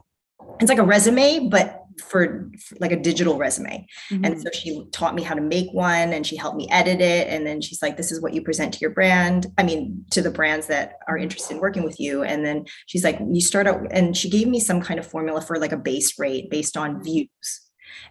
it's 0.61 0.69
like 0.69 0.79
a 0.79 0.85
resume, 0.85 1.49
but 1.49 1.79
for 2.03 2.51
like 2.81 2.91
a 2.91 2.97
digital 2.97 3.37
resume. 3.37 3.87
Mm-hmm. 4.11 4.25
And 4.25 4.41
so 4.41 4.49
she 4.53 4.85
taught 4.93 5.15
me 5.15 5.23
how 5.23 5.35
to 5.35 5.41
make 5.41 5.73
one 5.73 6.13
and 6.13 6.27
she 6.27 6.37
helped 6.37 6.57
me 6.57 6.69
edit 6.71 7.01
it. 7.01 7.29
And 7.29 7.47
then 7.47 7.61
she's 7.61 7.83
like, 7.83 7.97
this 7.97 8.11
is 8.11 8.21
what 8.21 8.33
you 8.33 8.43
present 8.43 8.73
to 8.75 8.81
your 8.81 8.91
brand. 8.91 9.47
I 9.59 9.63
mean, 9.63 10.05
to 10.11 10.23
the 10.23 10.31
brands 10.31 10.67
that 10.69 10.95
are 11.07 11.19
interested 11.19 11.55
in 11.55 11.61
working 11.61 11.85
with 11.85 12.01
you. 12.01 12.23
And 12.23 12.45
then 12.45 12.65
she's 12.87 13.05
like, 13.05 13.19
you 13.31 13.41
start 13.41 13.67
out, 13.67 13.87
and 13.91 14.17
she 14.17 14.31
gave 14.31 14.49
me 14.49 14.59
some 14.59 14.81
kind 14.81 14.99
of 14.99 15.07
formula 15.07 15.43
for 15.43 15.59
like 15.59 15.73
a 15.73 15.77
base 15.77 16.19
rate 16.19 16.51
based 16.51 16.77
on 16.77 17.03
views. 17.03 17.29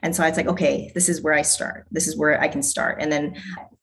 And 0.04 0.16
so 0.16 0.24
I 0.24 0.30
was 0.30 0.38
like, 0.38 0.48
okay, 0.48 0.92
this 0.94 1.10
is 1.10 1.22
where 1.22 1.34
I 1.34 1.42
start. 1.42 1.88
This 1.92 2.08
is 2.08 2.16
where 2.18 2.40
I 2.40 2.48
can 2.48 2.64
start. 2.64 3.02
And 3.02 3.12
then 3.12 3.42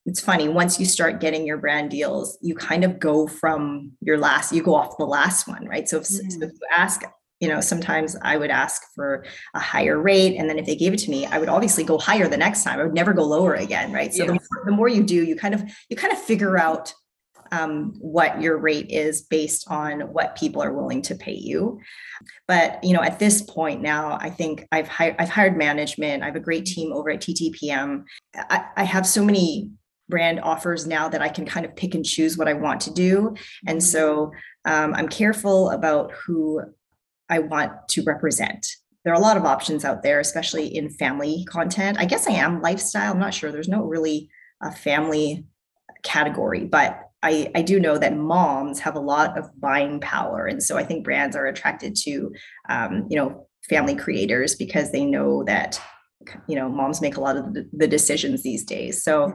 it's 0.09 0.21
funny, 0.21 0.49
once 0.49 0.81
you 0.81 0.87
start 0.87 1.21
getting 1.21 1.47
your 1.47 1.59
brand 1.59 1.90
deals, 1.90 2.38
you 2.40 2.55
kind 2.55 2.83
of 2.83 2.99
go 2.99 3.27
from 3.27 3.92
your 4.01 4.16
last, 4.16 4.53
you 4.53 4.62
go 4.62 4.75
off 4.75 4.97
the 4.97 5.05
last 5.05 5.47
one, 5.47 5.66
right? 5.66 5.87
So 5.87 5.99
if, 5.99 6.05
mm-hmm. 6.05 6.31
so 6.31 6.47
if 6.47 6.53
you 6.53 6.68
ask 6.75 7.03
you 7.40 7.49
know 7.49 7.61
sometimes 7.61 8.16
i 8.23 8.37
would 8.37 8.51
ask 8.51 8.83
for 8.97 9.25
a 9.55 9.61
higher 9.61 10.01
rate 10.01 10.35
and 10.37 10.51
then 10.51 10.59
if 10.59 10.66
they 10.66 10.75
gave 10.75 10.92
it 10.92 10.99
to 10.99 11.09
me 11.09 11.25
i 11.27 11.38
would 11.38 11.49
obviously 11.49 11.85
go 11.85 11.97
higher 11.97 12.27
the 12.27 12.37
next 12.37 12.64
time 12.64 12.81
i 12.81 12.83
would 12.83 12.94
never 12.94 13.12
go 13.12 13.23
lower 13.23 13.55
again 13.55 13.92
right 13.92 14.12
so 14.12 14.25
yes. 14.25 14.27
the, 14.27 14.33
more, 14.33 14.64
the, 14.64 14.73
more, 14.73 14.88
you 14.88 15.05
do 15.05 15.23
you 15.23 15.37
kind 15.37 15.55
of 15.55 15.62
you 15.88 15.97
kind 15.97 16.12
of 16.12 16.18
figure 16.18 16.59
out 16.59 16.92
um, 17.53 17.94
what 18.01 18.42
your 18.42 18.59
rate 18.59 18.90
is 18.90 19.23
based 19.23 19.71
on 19.71 20.01
what 20.01 20.37
people 20.37 20.61
are 20.61 20.73
willing 20.73 21.01
to 21.03 21.14
pay 21.14 21.37
you 21.37 21.79
but 22.49 22.83
you 22.83 22.92
know 22.92 23.03
at 23.03 23.21
this 23.21 23.40
point 23.42 23.83
now 23.83 24.18
i 24.21 24.29
think 24.29 24.66
i've 24.73 24.88
hired 24.88 25.14
i've 25.21 25.31
hired 25.31 25.57
management 25.57 26.25
i 26.25 26.27
have 26.27 26.35
a 26.35 26.40
great 26.40 26.66
team 26.66 26.92
over 26.92 27.09
at 27.09 27.21
ttpm 27.21 28.03
I, 28.35 28.64
I 28.77 28.83
have 28.83 29.07
so 29.07 29.25
many 29.25 29.71
brand 30.09 30.40
offers 30.40 30.87
now 30.87 31.09
that 31.09 31.23
i 31.23 31.29
can 31.29 31.44
kind 31.44 31.66
of 31.66 31.75
pick 31.77 31.94
and 31.94 32.05
choose 32.05 32.37
what 32.37 32.49
i 32.49 32.53
want 32.53 32.81
to 32.81 32.92
do 32.92 33.35
and 33.66 33.83
so 33.83 34.31
um, 34.64 34.94
i'm 34.94 35.09
careful 35.09 35.71
about 35.71 36.12
who 36.12 36.61
I 37.29 37.40
want 37.40 37.73
to 37.90 38.03
represent. 38.03 38.66
There 39.05 39.12
are 39.12 39.16
a 39.16 39.23
lot 39.23 39.37
of 39.37 39.44
options 39.44 39.85
out 39.85 40.03
there, 40.03 40.21
especially 40.21 40.66
in 40.66 40.90
family 40.90 41.44
content. 41.49 41.99
I 41.99 42.05
guess 42.05 42.27
I 42.27 42.33
am 42.33 42.61
lifestyle. 42.61 43.12
I'm 43.12 43.21
not 43.21 43.35
sure. 43.35 43.53
There's 43.53 43.68
no 43.68 43.85
really 43.85 44.29
a 44.62 44.73
family 44.73 45.47
category, 46.03 46.64
but 46.64 47.01
I, 47.23 47.51
I 47.55 47.62
do 47.62 47.81
know 47.81 47.99
that 47.99 48.16
moms 48.16 48.81
have 48.81 48.97
a 48.97 49.01
lot 49.01 49.37
of 49.38 49.49
buying 49.61 50.01
power. 50.01 50.47
And 50.47 50.62
so 50.62 50.77
I 50.77 50.85
think 50.85 51.05
brands 51.05 51.37
are 51.37 51.47
attracted 51.47 51.97
to, 52.05 52.33
um, 52.68 53.07
you 53.09 53.16
know, 53.16 53.47
family 53.68 53.97
creators 53.97 54.55
because 54.55 54.92
they 54.92 55.05
know 55.05 55.42
that, 55.44 55.81
you 56.47 56.55
know, 56.55 56.68
moms 56.68 57.01
make 57.01 57.16
a 57.16 57.21
lot 57.21 57.37
of 57.37 57.55
the, 57.55 57.68
the 57.73 57.88
decisions 57.88 58.42
these 58.42 58.64
days. 58.64 59.03
So 59.03 59.35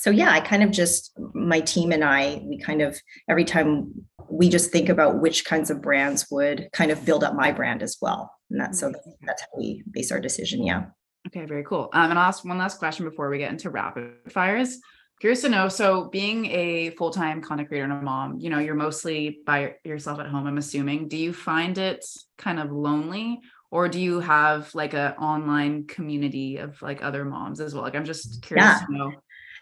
so 0.00 0.10
yeah, 0.10 0.30
I 0.30 0.40
kind 0.40 0.62
of 0.62 0.70
just 0.70 1.12
my 1.34 1.60
team 1.60 1.92
and 1.92 2.02
I, 2.02 2.42
we 2.44 2.58
kind 2.58 2.80
of 2.80 2.98
every 3.28 3.44
time 3.44 3.92
we 4.30 4.48
just 4.48 4.70
think 4.72 4.88
about 4.88 5.20
which 5.20 5.44
kinds 5.44 5.70
of 5.70 5.82
brands 5.82 6.26
would 6.30 6.68
kind 6.72 6.90
of 6.90 7.04
build 7.04 7.22
up 7.22 7.34
my 7.34 7.52
brand 7.52 7.82
as 7.82 7.98
well. 8.00 8.32
And 8.50 8.58
that's 8.58 8.80
so 8.80 8.92
that's 9.22 9.42
how 9.42 9.48
we 9.58 9.82
base 9.90 10.10
our 10.10 10.20
decision. 10.20 10.64
Yeah. 10.64 10.86
Okay, 11.26 11.44
very 11.44 11.64
cool. 11.64 11.90
Um, 11.92 12.10
and 12.10 12.18
I'll 12.18 12.28
ask 12.28 12.46
one 12.46 12.56
last 12.56 12.78
question 12.78 13.04
before 13.04 13.28
we 13.28 13.36
get 13.36 13.50
into 13.50 13.68
rapid 13.68 14.12
fires. 14.30 14.78
Curious 15.20 15.42
to 15.42 15.50
know. 15.50 15.68
So, 15.68 16.08
being 16.08 16.46
a 16.46 16.90
full 16.90 17.10
time 17.10 17.42
content 17.42 17.68
creator 17.68 17.84
and 17.84 17.92
a 17.92 18.00
mom, 18.00 18.38
you 18.38 18.48
know, 18.48 18.58
you're 18.58 18.74
mostly 18.74 19.40
by 19.44 19.74
yourself 19.84 20.18
at 20.18 20.28
home. 20.28 20.46
I'm 20.46 20.56
assuming. 20.56 21.08
Do 21.08 21.18
you 21.18 21.34
find 21.34 21.76
it 21.76 22.06
kind 22.38 22.58
of 22.58 22.72
lonely, 22.72 23.40
or 23.70 23.86
do 23.86 24.00
you 24.00 24.20
have 24.20 24.74
like 24.74 24.94
a 24.94 25.14
online 25.18 25.86
community 25.86 26.56
of 26.56 26.80
like 26.80 27.02
other 27.02 27.26
moms 27.26 27.60
as 27.60 27.74
well? 27.74 27.82
Like, 27.82 27.94
I'm 27.96 28.06
just 28.06 28.40
curious 28.40 28.64
yeah. 28.64 28.86
to 28.86 28.92
know. 28.94 29.12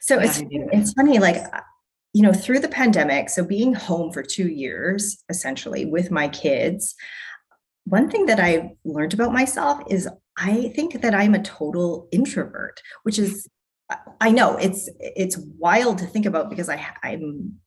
So 0.00 0.18
it's 0.18 0.42
it's 0.50 0.92
funny, 0.92 1.18
like 1.18 1.36
uh, 1.36 1.60
you 2.12 2.22
know, 2.22 2.32
through 2.32 2.60
the 2.60 2.68
pandemic. 2.68 3.28
So 3.30 3.44
being 3.44 3.74
home 3.74 4.12
for 4.12 4.22
two 4.22 4.48
years, 4.48 5.22
essentially 5.28 5.84
with 5.84 6.10
my 6.10 6.28
kids. 6.28 6.94
One 7.84 8.10
thing 8.10 8.26
that 8.26 8.38
I 8.38 8.72
learned 8.84 9.14
about 9.14 9.32
myself 9.32 9.80
is 9.88 10.08
I 10.36 10.72
think 10.74 11.00
that 11.00 11.14
I'm 11.14 11.34
a 11.34 11.42
total 11.42 12.06
introvert, 12.12 12.82
which 13.02 13.18
is 13.18 13.48
I 14.20 14.30
know 14.30 14.56
it's 14.56 14.88
it's 15.00 15.38
wild 15.58 15.98
to 15.98 16.06
think 16.06 16.26
about 16.26 16.50
because 16.50 16.68
I 16.68 16.86
I'm 17.02 17.58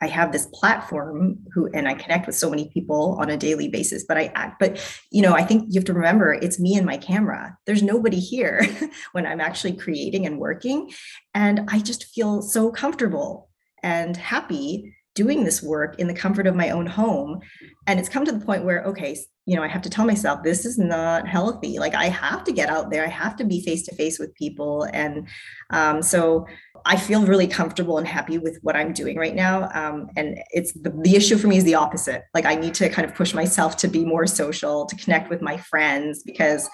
I 0.00 0.08
have 0.08 0.30
this 0.30 0.46
platform 0.52 1.38
who 1.54 1.68
and 1.72 1.88
I 1.88 1.94
connect 1.94 2.26
with 2.26 2.36
so 2.36 2.50
many 2.50 2.68
people 2.68 3.16
on 3.18 3.30
a 3.30 3.36
daily 3.36 3.68
basis 3.68 4.04
but 4.04 4.18
I 4.18 4.30
act 4.34 4.58
but 4.60 4.78
you 5.10 5.22
know 5.22 5.32
I 5.32 5.42
think 5.42 5.64
you 5.68 5.80
have 5.80 5.86
to 5.86 5.94
remember 5.94 6.34
it's 6.34 6.60
me 6.60 6.76
and 6.76 6.84
my 6.84 6.98
camera. 6.98 7.56
There's 7.66 7.82
nobody 7.82 8.20
here 8.20 8.66
when 9.12 9.26
I'm 9.26 9.40
actually 9.40 9.72
creating 9.72 10.26
and 10.26 10.38
working. 10.38 10.92
And 11.34 11.68
I 11.68 11.80
just 11.80 12.06
feel 12.06 12.42
so 12.42 12.70
comfortable 12.70 13.48
and 13.82 14.16
happy 14.16 14.94
doing 15.14 15.44
this 15.44 15.62
work 15.62 15.98
in 15.98 16.06
the 16.06 16.14
comfort 16.14 16.46
of 16.46 16.54
my 16.54 16.70
own 16.70 16.86
home. 16.86 17.40
And 17.86 17.98
it's 17.98 18.08
come 18.08 18.24
to 18.26 18.32
the 18.32 18.44
point 18.44 18.64
where 18.64 18.84
okay 18.84 19.16
you 19.46 19.56
know 19.56 19.62
i 19.62 19.68
have 19.68 19.82
to 19.82 19.88
tell 19.88 20.04
myself 20.04 20.42
this 20.42 20.66
is 20.66 20.76
not 20.76 21.26
healthy. 21.26 21.78
Like 21.78 21.94
i 21.94 22.06
have 22.06 22.44
to 22.44 22.52
get 22.52 22.68
out 22.68 22.90
there. 22.90 23.04
I 23.04 23.08
have 23.08 23.36
to 23.36 23.44
be 23.44 23.62
face 23.62 23.84
to 23.84 23.94
face 23.94 24.18
with 24.18 24.34
people. 24.34 24.84
And 24.92 25.28
um, 25.70 26.02
so 26.02 26.46
i 26.84 26.96
feel 26.96 27.24
really 27.24 27.46
comfortable 27.46 27.98
and 27.98 28.06
happy 28.06 28.38
with 28.38 28.58
what 28.62 28.76
i'm 28.76 28.92
doing 28.92 29.16
right 29.16 29.34
now. 29.34 29.70
Um, 29.72 30.08
and 30.16 30.38
it's 30.50 30.72
the, 30.72 30.90
the 30.90 31.16
issue 31.16 31.38
for 31.38 31.46
me 31.46 31.56
is 31.56 31.64
the 31.64 31.76
opposite. 31.76 32.24
Like 32.34 32.44
i 32.44 32.54
need 32.54 32.74
to 32.74 32.88
kind 32.88 33.08
of 33.08 33.14
push 33.14 33.32
myself 33.34 33.76
to 33.78 33.88
be 33.88 34.04
more 34.04 34.26
social 34.26 34.86
to 34.86 34.96
connect 34.96 35.30
with 35.30 35.40
my 35.40 35.56
friends 35.56 36.22
because 36.22 36.68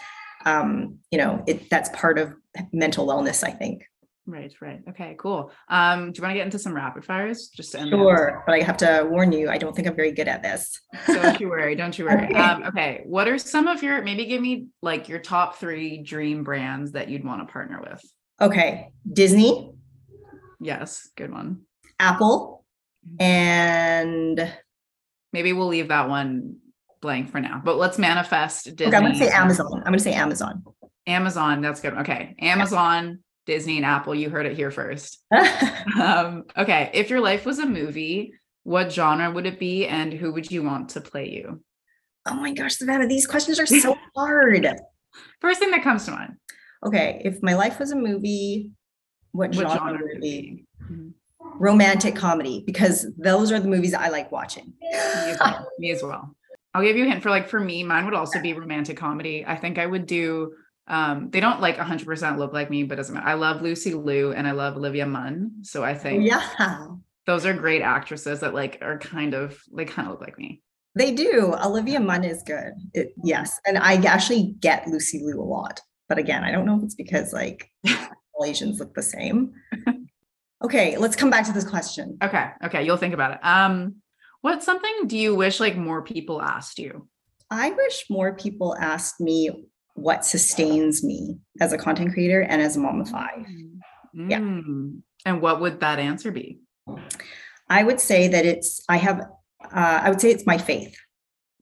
um, 0.44 0.98
you 1.10 1.18
know 1.18 1.42
it, 1.46 1.70
that's 1.70 1.88
part 1.90 2.18
of 2.18 2.34
mental 2.72 3.06
wellness 3.06 3.44
i 3.44 3.50
think 3.50 3.84
Right, 4.24 4.54
right. 4.60 4.80
Okay, 4.88 5.16
cool. 5.18 5.50
Um, 5.68 6.12
do 6.12 6.18
you 6.18 6.22
want 6.22 6.32
to 6.32 6.34
get 6.34 6.44
into 6.44 6.58
some 6.58 6.74
rapid 6.74 7.04
fires? 7.04 7.48
Just 7.48 7.72
to 7.72 7.80
end 7.80 7.90
sure, 7.90 8.44
but 8.46 8.54
I 8.54 8.62
have 8.62 8.76
to 8.78 9.04
warn 9.10 9.32
you, 9.32 9.48
I 9.48 9.58
don't 9.58 9.74
think 9.74 9.88
I'm 9.88 9.96
very 9.96 10.12
good 10.12 10.28
at 10.28 10.42
this. 10.44 10.80
don't 11.08 11.40
you 11.40 11.48
worry, 11.48 11.74
don't 11.74 11.98
you 11.98 12.04
worry. 12.04 12.12
Okay. 12.32 12.38
Um, 12.38 12.62
okay, 12.64 13.00
what 13.04 13.26
are 13.26 13.36
some 13.36 13.66
of 13.66 13.82
your 13.82 14.00
maybe 14.02 14.26
give 14.26 14.40
me 14.40 14.68
like 14.80 15.08
your 15.08 15.18
top 15.18 15.56
three 15.56 16.02
dream 16.02 16.44
brands 16.44 16.92
that 16.92 17.08
you'd 17.08 17.24
want 17.24 17.46
to 17.46 17.52
partner 17.52 17.80
with? 17.80 18.00
Okay, 18.40 18.90
Disney. 19.10 19.72
Yes, 20.60 21.08
good 21.16 21.32
one. 21.32 21.62
Apple 21.98 22.64
mm-hmm. 23.04 23.22
and 23.22 24.54
maybe 25.32 25.52
we'll 25.52 25.66
leave 25.66 25.88
that 25.88 26.08
one 26.08 26.58
blank 27.00 27.30
for 27.30 27.40
now, 27.40 27.60
but 27.64 27.76
let's 27.76 27.98
manifest 27.98 28.66
Disney. 28.76 28.86
Okay, 28.86 28.96
I'm 28.96 29.02
gonna 29.02 29.16
say 29.16 29.30
Amazon. 29.30 29.72
I'm 29.78 29.84
gonna 29.84 29.98
say 29.98 30.12
Amazon. 30.12 30.62
Amazon, 31.08 31.60
that's 31.60 31.80
good. 31.80 31.94
Okay, 31.94 32.36
Amazon. 32.38 33.18
Disney 33.46 33.76
and 33.76 33.86
Apple, 33.86 34.14
you 34.14 34.30
heard 34.30 34.46
it 34.46 34.56
here 34.56 34.70
first. 34.70 35.18
um, 36.00 36.44
okay. 36.56 36.90
If 36.94 37.10
your 37.10 37.20
life 37.20 37.44
was 37.44 37.58
a 37.58 37.66
movie, 37.66 38.34
what 38.64 38.92
genre 38.92 39.30
would 39.30 39.46
it 39.46 39.58
be 39.58 39.86
and 39.86 40.12
who 40.12 40.32
would 40.32 40.50
you 40.50 40.62
want 40.62 40.90
to 40.90 41.00
play 41.00 41.30
you? 41.30 41.62
Oh 42.26 42.34
my 42.34 42.52
gosh, 42.52 42.76
Savannah, 42.76 43.08
these 43.08 43.26
questions 43.26 43.58
are 43.58 43.66
so 43.66 43.96
hard. 44.16 44.68
First 45.40 45.58
thing 45.58 45.72
that 45.72 45.82
comes 45.82 46.04
to 46.04 46.12
mind. 46.12 46.36
Okay. 46.84 47.20
If 47.24 47.42
my 47.42 47.54
life 47.54 47.78
was 47.78 47.90
a 47.90 47.96
movie, 47.96 48.70
what, 49.32 49.54
what 49.56 49.68
genre, 49.68 49.76
genre, 49.76 50.02
would 50.02 50.16
it 50.16 50.20
be? 50.20 50.64
Mm-hmm. 50.84 51.08
Romantic 51.58 52.14
comedy, 52.14 52.62
because 52.64 53.06
those 53.18 53.50
are 53.50 53.58
the 53.58 53.68
movies 53.68 53.94
I 53.94 54.08
like 54.08 54.30
watching. 54.30 54.72
me, 54.80 54.88
as 54.92 55.38
well. 55.38 55.68
me 55.78 55.90
as 55.90 56.02
well. 56.02 56.36
I'll 56.74 56.82
give 56.82 56.96
you 56.96 57.04
a 57.04 57.08
hint 57.08 57.22
for 57.22 57.30
like 57.30 57.48
for 57.48 57.60
me, 57.60 57.82
mine 57.82 58.04
would 58.04 58.14
also 58.14 58.40
be 58.40 58.52
romantic 58.54 58.96
comedy. 58.96 59.44
I 59.46 59.56
think 59.56 59.78
I 59.78 59.86
would 59.86 60.06
do 60.06 60.54
um 60.88 61.30
they 61.30 61.40
don't 61.40 61.60
like 61.60 61.76
100% 61.76 62.38
look 62.38 62.52
like 62.52 62.70
me 62.70 62.82
but 62.82 62.96
doesn't 62.96 63.14
matter. 63.14 63.26
I 63.26 63.34
love 63.34 63.62
lucy 63.62 63.94
liu 63.94 64.32
and 64.32 64.46
i 64.46 64.50
love 64.50 64.76
olivia 64.76 65.06
munn 65.06 65.62
so 65.62 65.84
i 65.84 65.94
think 65.94 66.24
yeah. 66.24 66.86
those 67.26 67.46
are 67.46 67.54
great 67.54 67.82
actresses 67.82 68.40
that 68.40 68.54
like 68.54 68.78
are 68.82 68.98
kind 68.98 69.34
of 69.34 69.60
they 69.74 69.84
kind 69.84 70.08
of 70.08 70.12
look 70.12 70.20
like 70.20 70.38
me. 70.38 70.62
They 70.94 71.14
do. 71.14 71.54
Olivia 71.64 72.00
munn 72.00 72.22
is 72.22 72.42
good. 72.42 72.74
It, 72.92 73.14
yes. 73.24 73.58
And 73.66 73.78
i 73.78 73.94
actually 73.94 74.54
get 74.60 74.86
lucy 74.88 75.22
liu 75.22 75.40
a 75.40 75.42
lot. 75.42 75.80
But 76.08 76.18
again 76.18 76.44
i 76.44 76.50
don't 76.50 76.66
know 76.66 76.76
if 76.76 76.84
it's 76.84 76.94
because 76.94 77.32
like 77.32 77.70
all 78.34 78.44
asians 78.44 78.80
look 78.80 78.94
the 78.94 79.02
same. 79.02 79.52
Okay 80.64 80.96
let's 80.96 81.16
come 81.16 81.28
back 81.28 81.44
to 81.46 81.52
this 81.52 81.68
question. 81.68 82.18
Okay 82.22 82.50
okay 82.64 82.84
you'll 82.84 82.96
think 82.96 83.14
about 83.14 83.32
it. 83.32 83.40
Um 83.42 83.96
what 84.42 84.62
something 84.62 85.06
do 85.06 85.16
you 85.16 85.34
wish 85.34 85.60
like 85.60 85.76
more 85.76 86.02
people 86.02 86.42
asked 86.42 86.78
you? 86.78 87.08
I 87.50 87.70
wish 87.70 88.06
more 88.08 88.34
people 88.34 88.76
asked 88.76 89.20
me 89.20 89.66
what 89.94 90.24
sustains 90.24 91.04
me 91.04 91.38
as 91.60 91.72
a 91.72 91.78
content 91.78 92.12
creator 92.12 92.42
and 92.42 92.62
as 92.62 92.76
a 92.76 92.80
mom 92.80 93.00
of 93.00 93.08
five. 93.08 93.46
Mm. 94.16 94.30
Yeah. 94.30 95.30
And 95.30 95.40
what 95.40 95.60
would 95.60 95.80
that 95.80 95.98
answer 95.98 96.30
be? 96.30 96.60
I 97.68 97.84
would 97.84 98.00
say 98.00 98.28
that 98.28 98.44
it's, 98.44 98.82
I 98.88 98.96
have, 98.96 99.20
uh, 99.20 100.00
I 100.02 100.10
would 100.10 100.20
say 100.20 100.30
it's 100.30 100.46
my 100.46 100.58
faith. 100.58 100.96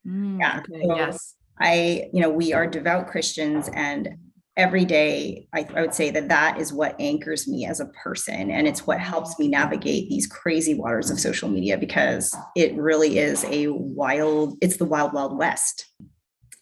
Mm, 0.07 0.41
yeah. 0.41 0.61
Okay. 0.61 0.83
So 0.83 0.97
yes. 0.97 1.35
I, 1.61 2.09
you 2.13 2.23
know, 2.23 2.31
we 2.31 2.53
are 2.53 2.67
devout 2.67 3.09
Christians 3.09 3.69
and 3.75 4.17
every 4.57 4.85
day 4.85 5.47
I, 5.55 5.67
I, 5.75 5.81
would 5.81 5.95
say 5.95 6.11
that 6.11 6.29
that 6.29 6.59
is 6.59 6.73
what 6.73 6.97
anchors 6.99 7.47
me 7.47 7.65
as 7.65 7.81
a 7.81 7.87
person 7.87 8.51
and 8.51 8.67
it's 8.67 8.87
what 8.87 8.99
helps 8.99 9.39
me 9.39 9.49
navigate 9.49 10.09
these 10.09 10.27
crazy 10.27 10.75
waters 10.75 11.11
of 11.11 11.21
social 11.21 11.49
media 11.49 11.79
because 11.79 12.37
it 12.57 12.75
really 12.75 13.19
is 13.19 13.45
a 13.45 13.69
wild 13.69 14.59
it's 14.61 14.77
the 14.77 14.85
wild 14.85 15.13
wild 15.13 15.39
west 15.39 15.87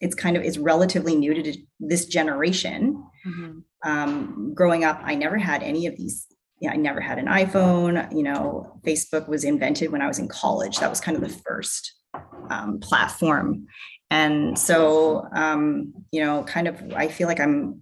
it's 0.01 0.15
kind 0.15 0.37
of 0.37 0.43
it's 0.43 0.59
relatively 0.59 1.15
new 1.17 1.35
to 1.35 1.57
this 1.81 2.07
generation. 2.07 3.05
Mm-hmm. 3.27 3.59
Um, 3.89 4.53
growing 4.55 4.85
up, 4.85 5.01
I 5.05 5.15
never 5.15 5.39
had 5.39 5.63
any 5.63 5.87
of 5.87 5.97
these. 5.97 6.27
Yeah, 6.61 6.73
I 6.73 6.77
never 6.77 7.01
had 7.01 7.19
an 7.19 7.27
iPhone. 7.27 8.13
You 8.15 8.25
know, 8.25 8.81
Facebook 8.85 9.29
was 9.29 9.45
invented 9.45 9.93
when 9.93 10.03
I 10.03 10.09
was 10.09 10.19
in 10.19 10.29
college. 10.29 10.79
That 10.79 10.91
was 10.91 11.01
kind 11.01 11.17
of 11.17 11.23
the 11.23 11.29
first 11.29 11.95
um, 12.51 12.81
platform. 12.81 13.67
And 14.11 14.59
so, 14.59 15.29
um, 15.35 15.93
you 16.13 16.25
know, 16.25 16.43
kind 16.45 16.67
of, 16.67 16.83
I 16.97 17.09
feel 17.09 17.29
like 17.29 17.41
I'm 17.41 17.81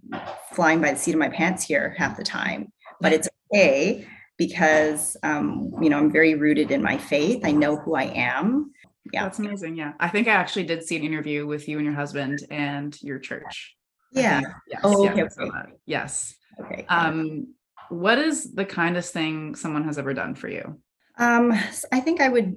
flying 0.51 0.81
by 0.81 0.91
the 0.91 0.99
seat 0.99 1.13
of 1.13 1.19
my 1.19 1.29
pants 1.29 1.63
here 1.63 1.95
half 1.97 2.17
the 2.17 2.23
time, 2.23 2.71
but 2.99 3.13
it's 3.13 3.29
okay 3.53 4.05
because, 4.37 5.15
um, 5.23 5.71
you 5.81 5.89
know, 5.89 5.97
I'm 5.97 6.11
very 6.11 6.35
rooted 6.35 6.69
in 6.69 6.83
my 6.83 6.97
faith. 6.97 7.45
I 7.45 7.51
know 7.51 7.77
who 7.77 7.95
I 7.95 8.03
am 8.03 8.71
yeah. 9.13 9.23
That's 9.23 9.39
amazing 9.39 9.75
yeah. 9.75 9.93
I 9.99 10.09
think 10.09 10.27
i 10.27 10.31
actually 10.31 10.65
did 10.65 10.83
see 10.83 10.95
an 10.95 11.03
interview 11.03 11.45
with 11.45 11.67
you 11.67 11.77
and 11.77 11.85
your 11.85 11.95
husband 11.95 12.39
and 12.49 12.99
your 13.01 13.19
church 13.19 13.75
yeah. 14.11 14.41
yes, 14.67 14.81
oh 14.83 15.07
okay, 15.09 15.23
okay. 15.23 15.73
yes. 15.85 16.35
Okay 16.59 16.85
um 16.89 17.53
what 17.89 18.17
is 18.17 18.53
the 18.53 18.65
kindest 18.65 19.13
thing 19.13 19.55
someone 19.55 19.85
has 19.85 19.97
ever 19.97 20.13
done 20.13 20.35
for 20.35 20.49
you? 20.49 20.79
Um 21.17 21.51
i 21.91 21.99
think 21.99 22.21
i 22.21 22.29
would 22.29 22.55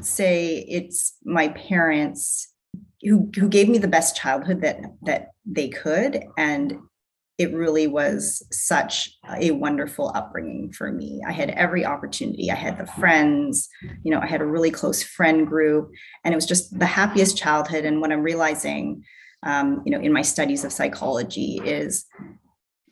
say 0.00 0.64
it's 0.68 1.16
my 1.24 1.48
parents 1.48 2.52
who 3.02 3.30
who 3.34 3.48
gave 3.48 3.68
me 3.68 3.78
the 3.78 3.88
best 3.88 4.16
childhood 4.16 4.62
that 4.62 4.80
that 5.02 5.28
they 5.46 5.68
could 5.68 6.24
and 6.38 6.78
it 7.36 7.52
really 7.52 7.86
was 7.88 8.46
such 8.52 9.10
a 9.38 9.50
wonderful 9.50 10.12
upbringing 10.14 10.72
for 10.72 10.92
me. 10.92 11.20
I 11.26 11.32
had 11.32 11.50
every 11.50 11.84
opportunity. 11.84 12.50
I 12.50 12.54
had 12.54 12.78
the 12.78 12.86
friends, 12.86 13.68
you 14.04 14.12
know, 14.12 14.20
I 14.20 14.26
had 14.26 14.40
a 14.40 14.46
really 14.46 14.70
close 14.70 15.02
friend 15.02 15.46
group, 15.46 15.90
and 16.22 16.32
it 16.32 16.36
was 16.36 16.46
just 16.46 16.78
the 16.78 16.86
happiest 16.86 17.36
childhood. 17.36 17.84
And 17.84 18.00
what 18.00 18.12
I'm 18.12 18.22
realizing, 18.22 19.02
um, 19.42 19.82
you 19.84 19.90
know, 19.90 20.00
in 20.00 20.12
my 20.12 20.22
studies 20.22 20.64
of 20.64 20.72
psychology 20.72 21.60
is, 21.64 22.06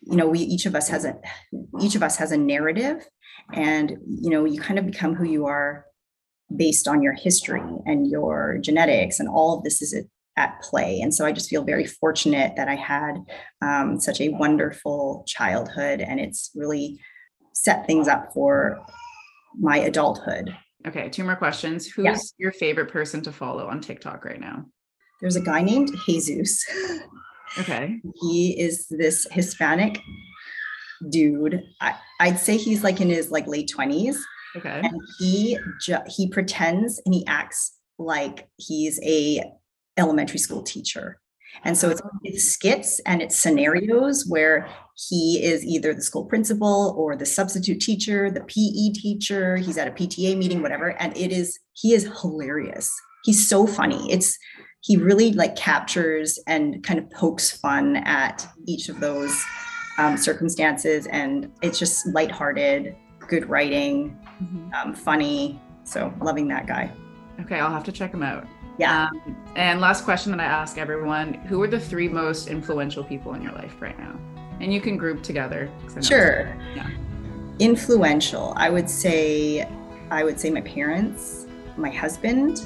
you 0.01 0.17
know, 0.17 0.27
we 0.27 0.39
each 0.39 0.65
of 0.65 0.75
us 0.75 0.89
has 0.89 1.05
a 1.05 1.15
each 1.81 1.95
of 1.95 2.03
us 2.03 2.17
has 2.17 2.33
a 2.33 2.37
narrative, 2.37 3.07
and 3.53 3.97
you 4.05 4.29
know, 4.29 4.43
you 4.43 4.59
kind 4.59 4.77
of 4.77 4.85
become 4.85 5.15
who 5.15 5.25
you 5.25 5.45
are 5.45 5.85
based 6.53 6.87
on 6.89 7.01
your 7.01 7.13
history 7.13 7.63
and 7.85 8.07
your 8.11 8.57
genetics, 8.61 9.21
and 9.21 9.29
all 9.29 9.57
of 9.57 9.63
this 9.63 9.81
is 9.81 9.93
at 10.37 10.61
play. 10.61 10.99
And 11.01 11.13
so 11.13 11.25
I 11.25 11.31
just 11.31 11.49
feel 11.49 11.63
very 11.63 11.85
fortunate 11.85 12.53
that 12.57 12.67
I 12.67 12.75
had 12.75 13.15
um, 13.61 13.99
such 13.99 14.19
a 14.19 14.29
wonderful 14.29 15.23
childhood 15.27 16.01
and 16.01 16.19
it's 16.19 16.51
really 16.55 16.99
set 17.53 17.85
things 17.85 18.07
up 18.07 18.33
for 18.33 18.83
my 19.59 19.77
adulthood. 19.77 20.55
Okay, 20.87 21.09
two 21.09 21.23
more 21.23 21.35
questions. 21.35 21.87
Who's 21.87 22.05
yeah. 22.05 22.17
your 22.37 22.51
favorite 22.51 22.91
person 22.91 23.21
to 23.21 23.31
follow 23.31 23.67
on 23.67 23.79
TikTok 23.79 24.25
right 24.25 24.39
now? 24.39 24.65
There's 25.21 25.35
a 25.35 25.41
guy 25.41 25.61
named 25.61 25.91
Jesus. 26.05 26.65
Okay. 27.59 28.01
He 28.21 28.59
is 28.59 28.87
this 28.89 29.27
Hispanic 29.31 29.99
dude. 31.09 31.63
I, 31.79 31.95
I'd 32.19 32.39
say 32.39 32.57
he's 32.57 32.83
like 32.83 32.99
in 32.99 33.09
his 33.09 33.31
like 33.31 33.47
late 33.47 33.69
twenties, 33.69 34.25
Okay. 34.55 34.81
and 34.83 34.99
he 35.19 35.57
ju- 35.81 36.03
he 36.07 36.27
pretends 36.27 37.01
and 37.05 37.13
he 37.13 37.25
acts 37.27 37.77
like 37.99 38.47
he's 38.57 38.99
a 39.03 39.43
elementary 39.97 40.39
school 40.39 40.63
teacher. 40.63 41.19
And 41.63 41.77
so 41.77 41.89
it's, 41.91 42.01
it's 42.23 42.43
skits 42.45 42.99
and 43.01 43.21
it's 43.21 43.37
scenarios 43.37 44.25
where 44.27 44.67
he 45.09 45.39
is 45.43 45.63
either 45.63 45.93
the 45.93 46.01
school 46.01 46.25
principal 46.25 46.95
or 46.97 47.15
the 47.15 47.27
substitute 47.27 47.79
teacher, 47.79 48.31
the 48.31 48.41
PE 48.41 48.93
teacher. 48.99 49.57
He's 49.57 49.77
at 49.77 49.87
a 49.87 49.91
PTA 49.91 50.35
meeting, 50.35 50.61
whatever. 50.63 50.99
And 50.99 51.15
it 51.15 51.31
is 51.31 51.59
he 51.73 51.93
is 51.93 52.09
hilarious. 52.21 52.91
He's 53.23 53.47
so 53.47 53.67
funny. 53.67 54.11
It's 54.11 54.37
he 54.81 54.97
really 54.97 55.31
like 55.31 55.55
captures 55.55 56.39
and 56.47 56.83
kind 56.83 56.99
of 56.99 57.09
pokes 57.11 57.51
fun 57.51 57.97
at 57.97 58.45
each 58.67 58.89
of 58.89 58.99
those 58.99 59.41
um, 59.97 60.17
circumstances, 60.17 61.07
and 61.07 61.49
it's 61.61 61.79
just 61.79 62.05
lighthearted, 62.07 62.95
good 63.27 63.47
writing, 63.47 64.17
Mhm. 64.41 64.73
um, 64.73 64.93
funny. 64.93 65.61
So 65.85 66.13
loving 66.19 66.47
that 66.49 66.67
guy. 66.67 66.91
Okay, 67.41 67.59
I'll 67.59 67.71
have 67.71 67.83
to 67.85 67.91
check 67.91 68.13
him 68.13 68.23
out. 68.23 68.45
Yeah. 68.77 69.09
Um, 69.11 69.35
and 69.55 69.79
last 69.79 70.03
question 70.03 70.31
that 70.31 70.39
I 70.39 70.45
ask 70.45 70.77
everyone: 70.77 71.33
Who 71.33 71.61
are 71.61 71.67
the 71.67 71.79
three 71.79 72.07
most 72.07 72.47
influential 72.47 73.03
people 73.03 73.33
in 73.35 73.41
your 73.41 73.53
life 73.53 73.75
right 73.79 73.97
now? 73.99 74.19
And 74.59 74.73
you 74.73 74.81
can 74.81 74.97
group 74.97 75.23
together. 75.23 75.69
Sure. 76.01 76.55
Yeah. 76.75 76.89
Influential. 77.59 78.53
I 78.55 78.69
would 78.69 78.89
say 78.89 79.67
I 80.09 80.23
would 80.23 80.39
say 80.39 80.49
my 80.49 80.61
parents, 80.61 81.45
my 81.77 81.89
husband, 81.89 82.61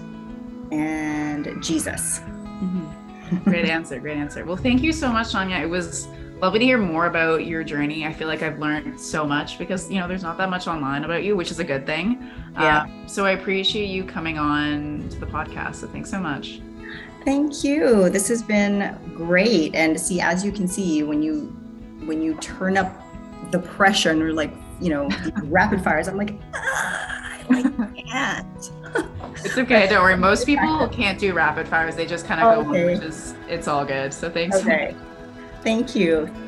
and 0.71 1.61
Jesus. 1.61 2.19
Mhm. 2.19 3.43
Great 3.43 3.65
answer. 3.65 3.99
Great 3.99 4.17
answer. 4.17 4.45
Well, 4.45 4.57
thank 4.57 4.81
you 4.81 4.93
so 4.93 5.11
much, 5.11 5.27
Sonia. 5.27 5.57
It 5.57 5.69
was 5.69 6.07
lovely 6.41 6.59
to 6.59 6.65
hear 6.65 6.77
more 6.77 7.07
about 7.07 7.45
your 7.45 7.63
journey. 7.63 8.05
I 8.05 8.13
feel 8.13 8.27
like 8.27 8.43
I've 8.43 8.59
learned 8.59 8.99
so 8.99 9.25
much 9.25 9.57
because 9.57 9.89
you 9.89 9.99
know 9.99 10.07
there's 10.07 10.23
not 10.23 10.37
that 10.37 10.49
much 10.49 10.67
online 10.67 11.03
about 11.03 11.23
you, 11.23 11.35
which 11.35 11.51
is 11.51 11.59
a 11.59 11.63
good 11.63 11.85
thing. 11.85 12.29
Yeah. 12.53 12.81
Um, 12.83 13.07
so 13.07 13.25
I 13.25 13.31
appreciate 13.31 13.87
you 13.87 14.03
coming 14.03 14.37
on 14.37 15.07
to 15.09 15.19
the 15.19 15.25
podcast. 15.25 15.75
So 15.75 15.87
thanks 15.87 16.09
so 16.09 16.19
much. 16.19 16.61
Thank 17.25 17.63
you. 17.63 18.09
This 18.09 18.27
has 18.29 18.41
been 18.41 18.97
great. 19.15 19.75
And 19.75 19.99
see, 19.99 20.21
as 20.21 20.45
you 20.45 20.51
can 20.51 20.67
see, 20.67 21.03
when 21.03 21.21
you 21.21 21.45
when 22.05 22.21
you 22.21 22.35
turn 22.35 22.77
up 22.77 22.91
the 23.51 23.59
pressure 23.59 24.11
and 24.11 24.19
we're 24.19 24.31
like, 24.31 24.53
you 24.79 24.89
know, 24.89 25.09
rapid 25.43 25.83
fires, 25.83 26.07
I'm 26.07 26.17
like, 26.17 26.35
ah, 26.53 27.39
I 27.49 27.63
can't. 27.95 28.71
It's 29.43 29.57
okay. 29.57 29.87
Don't 29.87 30.01
worry. 30.03 30.15
Most 30.17 30.45
people 30.51 30.87
can't 30.89 31.19
do 31.19 31.33
rapid 31.33 31.67
fires. 31.67 31.95
They 31.95 32.05
just 32.05 32.25
kind 32.25 32.41
of 32.41 32.65
go 32.65 32.71
Okay. 32.71 32.85
which 32.85 33.03
is 33.03 33.35
it's 33.47 33.67
all 33.67 33.83
good. 33.85 34.13
So 34.13 34.29
thanks. 34.29 34.57
Okay. 34.57 34.95
Thank 35.67 35.97
you. 35.97 36.46